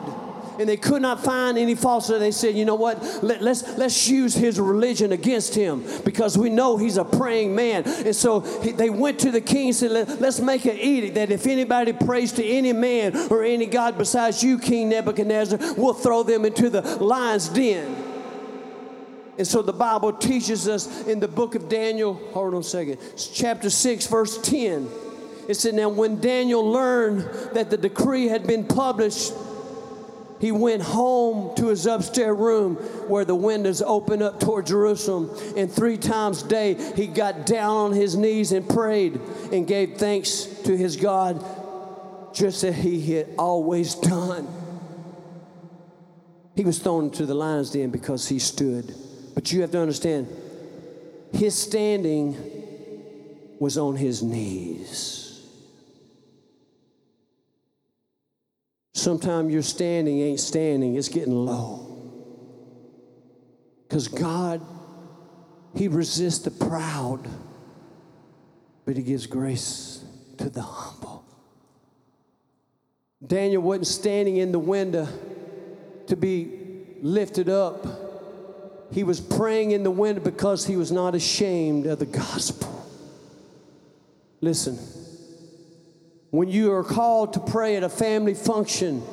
and 0.60 0.68
they 0.68 0.78
could 0.78 1.02
not 1.02 1.24
find 1.24 1.58
any 1.58 1.74
fault. 1.74 2.04
So 2.04 2.20
they 2.20 2.32
said, 2.32 2.54
you 2.54 2.66
know 2.66 2.76
what? 2.76 3.02
Let, 3.24 3.42
let's, 3.42 3.78
let's 3.78 4.10
use 4.10 4.36
his 4.36 4.60
religion 4.60 5.14
against 5.14 5.56
him 5.56 5.86
because 6.04 6.38
we 6.38 6.50
know 6.50 6.76
he's 6.76 6.98
a 6.98 7.06
praying 7.06 7.56
man. 7.56 7.84
And 7.86 8.16
so 8.16 8.42
he, 8.62 8.72
they 8.72 8.90
went 8.90 9.20
to 9.20 9.32
the 9.32 9.40
king 9.40 9.68
and 9.68 9.76
said, 9.76 9.92
Let, 9.92 10.20
let's 10.20 10.42
make 10.42 10.66
an 10.66 10.78
edict 10.78 11.16
that 11.16 11.32
if 11.32 11.48
anybody 11.48 11.94
prays 11.94 12.34
to 12.34 12.46
any 12.46 12.74
man 12.74 13.16
or 13.32 13.44
any 13.44 13.66
God 13.68 13.98
besides 13.98 14.44
you, 14.44 14.60
King 14.60 14.90
Nebuchadnezzar, 14.90 15.76
we'll 15.78 15.94
throw 15.94 16.24
them 16.24 16.44
into 16.44 16.70
the 16.70 16.82
lion's 16.98 17.48
den. 17.48 18.06
And 19.38 19.48
so 19.48 19.62
the 19.62 19.72
Bible 19.72 20.12
teaches 20.12 20.68
us 20.68 21.08
in 21.08 21.22
the 21.22 21.28
book 21.30 21.56
of 21.56 21.70
Daniel, 21.70 22.16
hold 22.34 22.54
on 22.54 22.60
a 22.60 22.64
second, 22.64 23.00
chapter 23.16 23.70
6, 23.70 24.08
verse 24.08 24.38
10. 24.42 24.90
It 25.48 25.54
said, 25.54 25.76
Now 25.76 25.88
when 25.88 26.20
Daniel 26.20 26.70
learned 26.70 27.22
that 27.54 27.70
the 27.70 27.78
decree 27.78 28.28
had 28.28 28.46
been 28.46 28.66
published, 28.66 29.32
he 30.40 30.52
went 30.52 30.82
home 30.82 31.56
to 31.56 31.68
his 31.68 31.86
upstairs 31.86 32.38
room 32.38 32.76
where 33.08 33.26
the 33.26 33.36
windows 33.36 33.82
open 33.82 34.22
up 34.22 34.40
toward 34.40 34.66
Jerusalem. 34.66 35.30
And 35.58 35.72
three 35.72 35.98
times 35.98 36.44
a 36.44 36.48
day, 36.48 36.94
he 36.96 37.08
got 37.08 37.46
down 37.46 37.76
on 37.76 37.92
his 37.92 38.16
knees 38.16 38.52
and 38.52 38.68
prayed 38.68 39.20
and 39.52 39.68
gave 39.68 39.98
thanks 39.98 40.46
to 40.64 40.78
his 40.78 40.96
God, 40.96 41.44
just 42.34 42.64
as 42.64 42.76
he 42.76 43.16
had 43.16 43.28
always 43.38 43.96
done. 43.96 44.48
He 46.56 46.64
was 46.64 46.80
thrown 46.80 47.06
into 47.06 47.26
the 47.26 47.36
lion's 47.36 47.72
den 47.72 47.90
because 47.90 48.28
he 48.28 48.40
stood. 48.40 48.96
But 49.36 49.52
you 49.52 49.62
have 49.62 49.72
to 49.72 49.80
understand, 49.80 50.28
his 51.34 51.56
standing 51.56 52.36
was 53.60 53.78
on 53.78 53.96
his 53.96 54.24
knees. 54.24 55.29
Sometimes 59.00 59.54
your 59.54 59.62
standing 59.62 60.20
ain't 60.20 60.42
standing, 60.42 60.96
it's 60.96 61.08
getting 61.08 61.34
low. 61.34 61.86
Because 63.88 64.10
God, 64.10 64.62
He 65.74 65.88
resists 65.88 66.40
the 66.40 66.52
proud, 66.52 67.26
but 68.86 68.98
He 68.98 69.04
gives 69.04 69.26
grace 69.26 70.04
to 70.38 70.50
the 70.50 70.62
humble. 70.62 71.24
Daniel 73.26 73.62
wasn't 73.62 73.88
standing 73.88 74.36
in 74.36 74.52
the 74.52 74.60
window 74.60 75.08
to 76.08 76.18
be 76.18 76.52
lifted 77.02 77.48
up. 77.48 77.86
He 78.92 79.06
was 79.06 79.22
praying 79.22 79.72
in 79.72 79.84
the 79.84 79.92
window 79.92 80.22
because 80.22 80.66
he 80.66 80.76
was 80.76 80.92
not 80.92 81.16
ashamed 81.16 81.86
of 81.86 82.00
the 82.00 82.06
gospel. 82.06 82.86
Listen. 84.42 84.99
When 86.32 86.48
you 86.48 86.72
are 86.74 86.84
called 86.84 87.34
to 87.34 87.40
pray 87.40 87.76
at 87.76 87.84
a 87.84 87.90
family 87.90 88.36
function, 88.36 89.04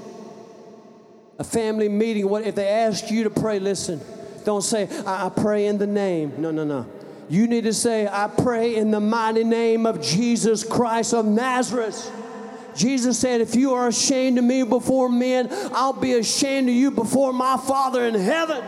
a 1.38 1.44
family 1.44 1.88
meeting, 1.88 2.28
what 2.28 2.46
if 2.46 2.54
they 2.54 2.68
ask 2.68 3.10
you 3.10 3.24
to 3.24 3.30
pray? 3.30 3.58
Listen, 3.58 4.00
don't 4.44 4.62
say, 4.62 4.88
I, 5.06 5.26
I 5.26 5.28
pray 5.30 5.66
in 5.66 5.78
the 5.78 5.86
name. 5.86 6.34
No, 6.38 6.50
no, 6.50 6.64
no. 6.64 6.86
You 7.28 7.46
need 7.46 7.64
to 7.64 7.72
say, 7.72 8.06
I 8.06 8.28
pray 8.28 8.76
in 8.76 8.90
the 8.90 9.00
mighty 9.00 9.44
name 9.44 9.86
of 9.86 10.00
Jesus 10.00 10.62
Christ 10.62 11.14
of 11.14 11.24
Nazareth. 11.24 12.10
Jesus 12.76 13.18
said, 13.18 13.40
If 13.40 13.56
you 13.56 13.74
are 13.74 13.88
ashamed 13.88 14.38
of 14.38 14.44
me 14.44 14.62
before 14.62 15.08
men, 15.08 15.48
I'll 15.72 15.94
be 15.94 16.12
ashamed 16.12 16.68
of 16.68 16.74
you 16.74 16.90
before 16.90 17.32
my 17.32 17.56
Father 17.56 18.04
in 18.04 18.14
heaven. 18.14 18.62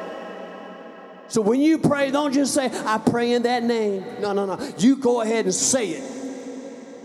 So 1.28 1.42
when 1.42 1.60
you 1.60 1.78
pray, 1.78 2.10
don't 2.10 2.32
just 2.32 2.54
say, 2.54 2.70
I 2.72 2.96
pray 2.98 3.34
in 3.34 3.42
that 3.42 3.62
name. 3.62 4.02
No, 4.20 4.32
no, 4.32 4.46
no. 4.46 4.58
You 4.78 4.96
go 4.96 5.20
ahead 5.20 5.44
and 5.44 5.54
say 5.54 5.90
it. 5.90 6.17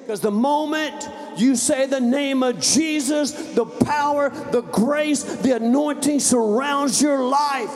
Because 0.03 0.19
the 0.19 0.31
moment 0.31 1.09
you 1.37 1.55
say 1.55 1.85
the 1.85 2.01
name 2.01 2.43
of 2.43 2.59
Jesus, 2.59 3.31
the 3.53 3.65
power, 3.65 4.29
the 4.51 4.61
grace, 4.61 5.23
the 5.23 5.55
anointing 5.55 6.19
surrounds 6.19 7.01
your 7.01 7.23
life. 7.23 7.73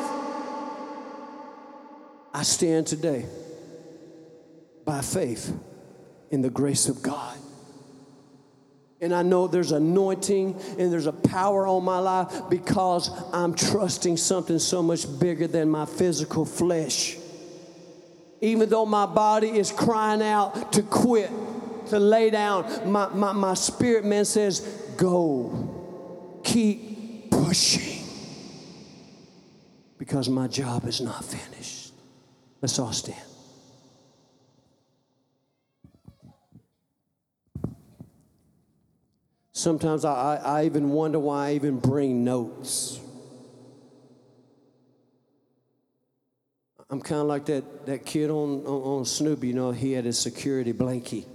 I 2.33 2.43
stand 2.43 2.85
today 2.85 3.25
by 4.85 5.01
faith 5.01 5.57
in 6.29 6.41
the 6.41 6.49
grace 6.49 6.89
of 6.89 7.01
God. 7.01 7.37
And 8.99 9.13
I 9.13 9.21
know 9.21 9.47
there's 9.47 9.71
anointing 9.71 10.59
and 10.77 10.91
there's 10.91 11.05
a 11.05 11.13
power 11.13 11.65
on 11.65 11.83
my 11.83 11.99
life 11.99 12.49
because 12.49 13.09
I'm 13.31 13.53
trusting 13.53 14.17
something 14.17 14.59
so 14.59 14.83
much 14.83 15.05
bigger 15.19 15.47
than 15.47 15.69
my 15.69 15.85
physical 15.85 16.45
flesh. 16.45 17.15
Even 18.41 18.69
though 18.69 18.85
my 18.85 19.05
body 19.05 19.49
is 19.49 19.71
crying 19.71 20.21
out 20.21 20.73
to 20.73 20.83
quit, 20.83 21.31
to 21.89 21.99
lay 21.99 22.29
down. 22.29 22.91
My, 22.91 23.09
my, 23.09 23.33
my 23.33 23.53
spirit 23.53 24.05
man 24.05 24.25
says, 24.25 24.59
Go, 24.97 26.41
keep 26.43 27.31
pushing 27.31 28.03
because 29.97 30.29
my 30.29 30.47
job 30.47 30.85
is 30.85 31.01
not 31.01 31.23
finished. 31.23 31.91
Let's 32.61 32.79
all 32.79 32.93
stand. 32.93 33.21
Sometimes 39.51 40.05
I, 40.05 40.13
I, 40.13 40.35
I 40.35 40.65
even 40.65 40.89
wonder 40.89 41.19
why 41.19 41.49
I 41.49 41.53
even 41.55 41.79
bring 41.79 42.23
notes. 42.23 42.99
I'm 46.89 47.01
kind 47.01 47.21
of 47.21 47.27
like 47.27 47.45
that, 47.47 47.85
that 47.87 48.05
kid 48.05 48.29
on, 48.29 48.65
on, 48.65 48.99
on 48.99 49.05
Snoopy, 49.05 49.47
you 49.47 49.53
know, 49.53 49.71
he 49.71 49.93
had 49.93 50.05
his 50.05 50.17
security 50.17 50.73
blankie. 50.73 51.25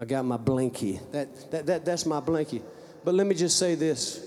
I 0.00 0.04
got 0.04 0.24
my 0.24 0.36
blankie. 0.36 1.00
That, 1.12 1.50
that, 1.50 1.66
that, 1.66 1.84
that's 1.84 2.06
my 2.06 2.20
blankie. 2.20 2.62
But 3.04 3.14
let 3.14 3.26
me 3.26 3.34
just 3.34 3.58
say 3.58 3.74
this. 3.74 4.24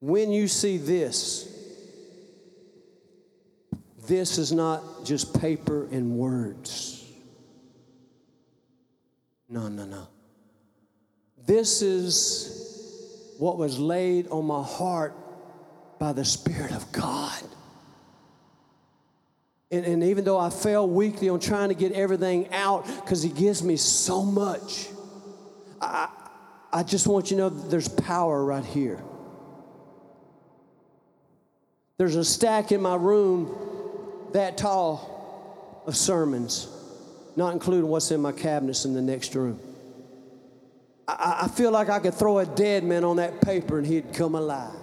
When 0.00 0.32
you 0.32 0.48
see 0.48 0.78
this, 0.78 1.48
this 4.06 4.38
is 4.38 4.52
not 4.52 5.04
just 5.04 5.40
paper 5.40 5.86
and 5.90 6.16
words. 6.16 7.04
No, 9.48 9.68
no, 9.68 9.84
no. 9.84 10.08
This 11.46 11.82
is 11.82 13.34
what 13.38 13.58
was 13.58 13.78
laid 13.78 14.28
on 14.28 14.44
my 14.46 14.62
heart 14.62 15.14
by 15.98 16.12
the 16.12 16.24
Spirit 16.24 16.72
of 16.72 16.90
God. 16.92 17.42
And, 19.72 19.86
and 19.86 20.04
even 20.04 20.24
though 20.24 20.38
I 20.38 20.50
fail 20.50 20.86
weekly 20.86 21.30
on 21.30 21.40
trying 21.40 21.70
to 21.70 21.74
get 21.74 21.92
everything 21.92 22.52
out 22.52 22.86
because 22.86 23.22
He 23.22 23.30
gives 23.30 23.62
me 23.62 23.76
so 23.76 24.22
much, 24.22 24.88
I, 25.80 26.08
I 26.70 26.82
just 26.82 27.06
want 27.06 27.30
you 27.30 27.38
to 27.38 27.42
know 27.44 27.48
there's 27.48 27.88
power 27.88 28.44
right 28.44 28.64
here. 28.64 29.02
There's 31.96 32.16
a 32.16 32.24
stack 32.24 32.70
in 32.70 32.82
my 32.82 32.96
room 32.96 33.56
that 34.32 34.58
tall 34.58 35.82
of 35.86 35.96
sermons, 35.96 36.68
not 37.34 37.54
including 37.54 37.88
what's 37.88 38.10
in 38.10 38.20
my 38.20 38.32
cabinets 38.32 38.84
in 38.84 38.92
the 38.92 39.02
next 39.02 39.34
room. 39.34 39.58
I, 41.08 41.42
I 41.44 41.48
feel 41.48 41.70
like 41.70 41.88
I 41.88 41.98
could 41.98 42.14
throw 42.14 42.40
a 42.40 42.46
dead 42.46 42.84
man 42.84 43.04
on 43.04 43.16
that 43.16 43.40
paper 43.40 43.78
and 43.78 43.86
he'd 43.86 44.12
come 44.12 44.34
alive. 44.34 44.81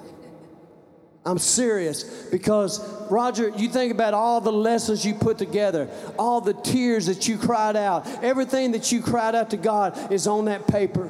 I'm 1.25 1.37
serious 1.37 2.03
because, 2.31 2.79
Roger, 3.11 3.49
you 3.49 3.69
think 3.69 3.91
about 3.91 4.13
all 4.13 4.41
the 4.41 4.53
lessons 4.53 5.05
you 5.05 5.13
put 5.13 5.37
together, 5.37 5.89
all 6.17 6.41
the 6.41 6.53
tears 6.53 7.07
that 7.07 7.27
you 7.27 7.37
cried 7.37 7.75
out, 7.75 8.07
everything 8.23 8.71
that 8.71 8.91
you 8.91 9.01
cried 9.01 9.35
out 9.35 9.49
to 9.49 9.57
God 9.57 10.11
is 10.11 10.27
on 10.27 10.45
that 10.45 10.67
paper. 10.67 11.07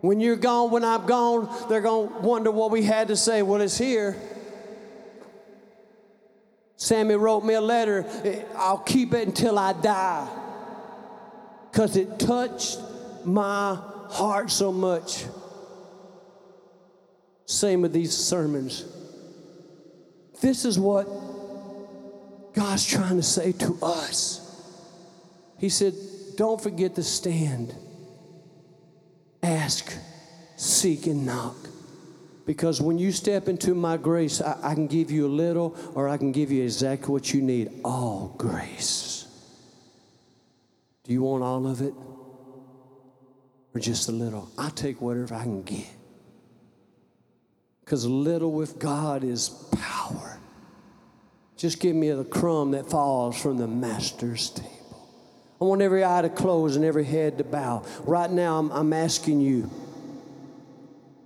When 0.00 0.20
you're 0.20 0.36
gone, 0.36 0.70
when 0.70 0.84
I'm 0.84 1.06
gone, 1.06 1.48
they're 1.68 1.80
going 1.80 2.08
to 2.08 2.18
wonder 2.18 2.50
what 2.50 2.70
we 2.70 2.82
had 2.82 3.08
to 3.08 3.16
say. 3.16 3.42
Well, 3.42 3.60
it's 3.62 3.78
here. 3.78 4.16
Sammy 6.76 7.14
wrote 7.14 7.44
me 7.44 7.54
a 7.54 7.60
letter. 7.60 8.04
I'll 8.56 8.78
keep 8.78 9.14
it 9.14 9.26
until 9.26 9.58
I 9.58 9.72
die 9.72 10.28
because 11.70 11.96
it 11.96 12.18
touched 12.18 12.78
my 13.24 13.78
heart 14.10 14.50
so 14.50 14.70
much. 14.70 15.24
Same 17.46 17.82
with 17.82 17.92
these 17.92 18.16
sermons. 18.16 18.84
This 20.40 20.64
is 20.64 20.78
what 20.78 21.06
God's 22.54 22.86
trying 22.86 23.16
to 23.16 23.22
say 23.22 23.52
to 23.52 23.78
us. 23.82 24.40
He 25.58 25.68
said, 25.68 25.94
Don't 26.36 26.60
forget 26.60 26.94
to 26.96 27.02
stand, 27.02 27.74
ask, 29.42 29.92
seek, 30.56 31.06
and 31.06 31.26
knock. 31.26 31.56
Because 32.46 32.80
when 32.80 32.98
you 32.98 33.10
step 33.10 33.48
into 33.48 33.74
my 33.74 33.96
grace, 33.96 34.42
I, 34.42 34.58
I, 34.62 34.74
can 34.74 34.86
give 34.86 35.10
you 35.10 35.26
a 35.26 35.28
little 35.28 35.74
or 35.94 36.10
I 36.10 36.18
can 36.18 36.30
give 36.30 36.50
you 36.50 36.62
exactly 36.62 37.10
what 37.10 37.32
you 37.32 37.40
need 37.40 37.70
all 37.82 38.34
grace. 38.36 39.26
Do 41.04 41.12
you 41.12 41.22
want 41.22 41.42
all 41.42 41.66
of 41.66 41.80
it? 41.80 41.94
Or 43.74 43.80
just 43.80 44.08
a 44.08 44.12
little? 44.12 44.50
I'll 44.58 44.70
take 44.70 45.00
whatever 45.00 45.34
I 45.34 45.44
can 45.44 45.62
get. 45.62 45.86
Because 47.84 48.06
little 48.06 48.52
with 48.52 48.78
God 48.78 49.24
is 49.24 49.50
power. 49.72 50.38
Just 51.56 51.80
give 51.80 51.94
me 51.94 52.10
the 52.10 52.24
crumb 52.24 52.72
that 52.72 52.88
falls 52.88 53.40
from 53.40 53.58
the 53.58 53.68
master's 53.68 54.50
table. 54.50 54.70
I 55.60 55.64
want 55.64 55.82
every 55.82 56.04
eye 56.04 56.22
to 56.22 56.28
close 56.28 56.76
and 56.76 56.84
every 56.84 57.04
head 57.04 57.38
to 57.38 57.44
bow. 57.44 57.84
Right 58.04 58.30
now, 58.30 58.58
I'm, 58.58 58.70
I'm 58.72 58.92
asking 58.92 59.40
you. 59.40 59.70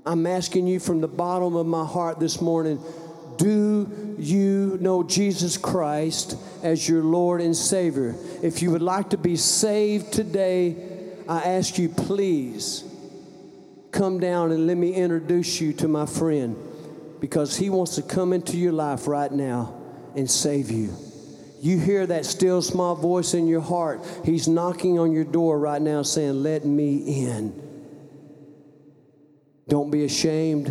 I'm 0.05 0.27
asking 0.27 0.67
you 0.67 0.81
from 0.81 1.01
the 1.01 1.09
bottom 1.09 1.55
of 1.55 1.67
my 1.67 1.85
heart 1.85 2.19
this 2.19 2.41
morning 2.41 2.83
do 3.39 4.17
you 4.19 4.79
know 4.81 5.05
Jesus 5.05 5.57
Christ 5.57 6.37
as 6.65 6.89
your 6.89 7.05
Lord 7.05 7.41
and 7.41 7.57
Savior? 7.57 8.17
If 8.43 8.63
you 8.63 8.73
would 8.73 8.83
like 8.83 9.11
to 9.11 9.17
be 9.17 9.37
saved 9.37 10.13
today, 10.13 10.77
I 11.29 11.43
ask 11.43 11.79
you, 11.79 11.89
please 11.89 12.83
come 13.99 14.21
down 14.21 14.53
and 14.53 14.69
let 14.69 14.77
me 14.77 14.95
introduce 14.95 15.61
you 15.61 15.73
to 15.73 15.89
my 15.89 16.07
friend 16.07 16.57
because 17.19 17.57
he 17.57 17.69
wants 17.69 17.97
to 17.97 18.03
come 18.03 18.33
into 18.33 18.57
your 18.57 18.71
life 18.73 19.09
right 19.09 19.33
now 19.33 19.75
and 20.15 20.31
save 20.31 20.71
you. 20.71 20.95
You 21.61 21.81
hear 21.81 22.07
that 22.07 22.25
still 22.25 22.63
small 22.63 22.95
voice 22.95 23.35
in 23.35 23.49
your 23.49 23.61
heart. 23.61 24.07
He's 24.25 24.47
knocking 24.47 25.01
on 25.01 25.11
your 25.11 25.25
door 25.25 25.59
right 25.59 25.83
now 25.83 26.03
saying, 26.03 26.45
Let 26.45 26.65
me 26.65 27.25
in. 27.25 27.61
Don't 29.67 29.91
be 29.91 30.05
ashamed. 30.05 30.71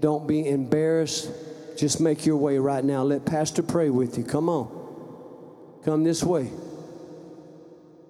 Don't 0.00 0.26
be 0.26 0.48
embarrassed. 0.48 1.30
Just 1.76 2.00
make 2.00 2.24
your 2.24 2.38
way 2.38 2.56
right 2.56 2.82
now. 2.82 3.02
Let 3.02 3.26
Pastor 3.26 3.62
pray 3.62 3.90
with 3.90 4.16
you. 4.16 4.24
Come 4.24 4.48
on. 4.48 5.80
Come 5.84 6.04
this 6.04 6.24
way. 6.24 6.50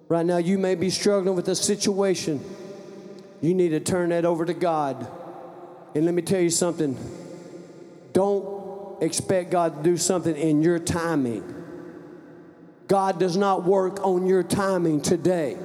Right 0.07 0.25
now, 0.25 0.37
you 0.37 0.57
may 0.57 0.75
be 0.75 0.89
struggling 0.89 1.35
with 1.35 1.49
a 1.49 1.55
situation 1.55 2.39
you 3.41 3.53
need 3.53 3.69
to 3.69 3.79
turn 3.79 4.09
that 4.09 4.25
over 4.25 4.45
to 4.45 4.53
God. 4.53 5.07
And 5.95 6.05
let 6.05 6.13
me 6.13 6.21
tell 6.21 6.41
you 6.41 6.49
something 6.49 6.97
don't 8.13 9.01
expect 9.01 9.51
God 9.51 9.77
to 9.77 9.83
do 9.83 9.97
something 9.97 10.35
in 10.35 10.61
your 10.61 10.79
timing. 10.79 11.55
God 12.87 13.19
does 13.19 13.37
not 13.37 13.63
work 13.63 14.05
on 14.05 14.25
your 14.25 14.43
timing 14.43 15.01
today. 15.01 15.57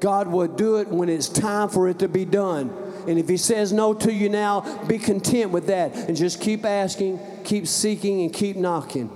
God 0.00 0.28
will 0.28 0.48
do 0.48 0.76
it 0.76 0.88
when 0.88 1.08
it's 1.08 1.28
time 1.28 1.68
for 1.68 1.88
it 1.88 1.98
to 2.00 2.08
be 2.08 2.24
done. 2.24 2.74
And 3.06 3.18
if 3.18 3.28
He 3.28 3.36
says 3.36 3.72
no 3.72 3.94
to 3.94 4.12
you 4.12 4.28
now, 4.28 4.84
be 4.86 4.98
content 4.98 5.50
with 5.50 5.66
that 5.68 5.94
and 5.94 6.16
just 6.16 6.40
keep 6.40 6.64
asking, 6.64 7.20
keep 7.44 7.66
seeking, 7.66 8.22
and 8.22 8.32
keep 8.32 8.56
knocking. 8.56 9.10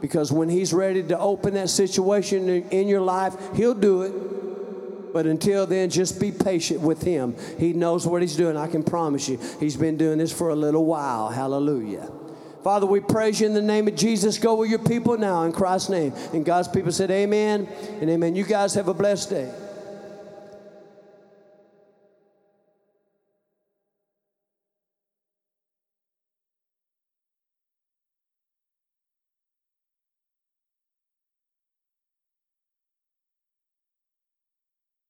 Because 0.00 0.32
when 0.32 0.48
He's 0.48 0.72
ready 0.72 1.02
to 1.02 1.18
open 1.18 1.54
that 1.54 1.68
situation 1.68 2.48
in 2.48 2.88
your 2.88 3.00
life, 3.00 3.36
He'll 3.54 3.74
do 3.74 4.40
But 5.12 5.26
until 5.26 5.66
then, 5.66 5.90
just 5.90 6.20
be 6.20 6.32
patient 6.32 6.80
with 6.80 7.02
Him. 7.02 7.36
He 7.58 7.72
knows 7.72 8.06
what 8.06 8.22
He's 8.22 8.36
doing. 8.36 8.56
I 8.56 8.66
can 8.66 8.82
promise 8.82 9.28
you, 9.28 9.38
He's 9.60 9.76
been 9.76 9.96
doing 9.96 10.18
this 10.18 10.32
for 10.32 10.50
a 10.50 10.56
little 10.56 10.84
while. 10.84 11.28
Hallelujah. 11.28 12.10
Father, 12.62 12.86
we 12.86 13.00
praise 13.00 13.40
you 13.40 13.46
in 13.48 13.54
the 13.54 13.62
name 13.62 13.88
of 13.88 13.96
Jesus. 13.96 14.38
Go 14.38 14.54
with 14.54 14.70
your 14.70 14.78
people 14.78 15.18
now 15.18 15.42
in 15.42 15.52
Christ's 15.52 15.90
name. 15.90 16.12
And 16.32 16.44
God's 16.44 16.68
people 16.68 16.92
said, 16.92 17.10
Amen 17.10 17.68
and 18.00 18.08
Amen. 18.08 18.36
You 18.36 18.44
guys 18.44 18.74
have 18.74 18.88
a 18.88 18.94
blessed 18.94 19.30
day. 19.30 19.52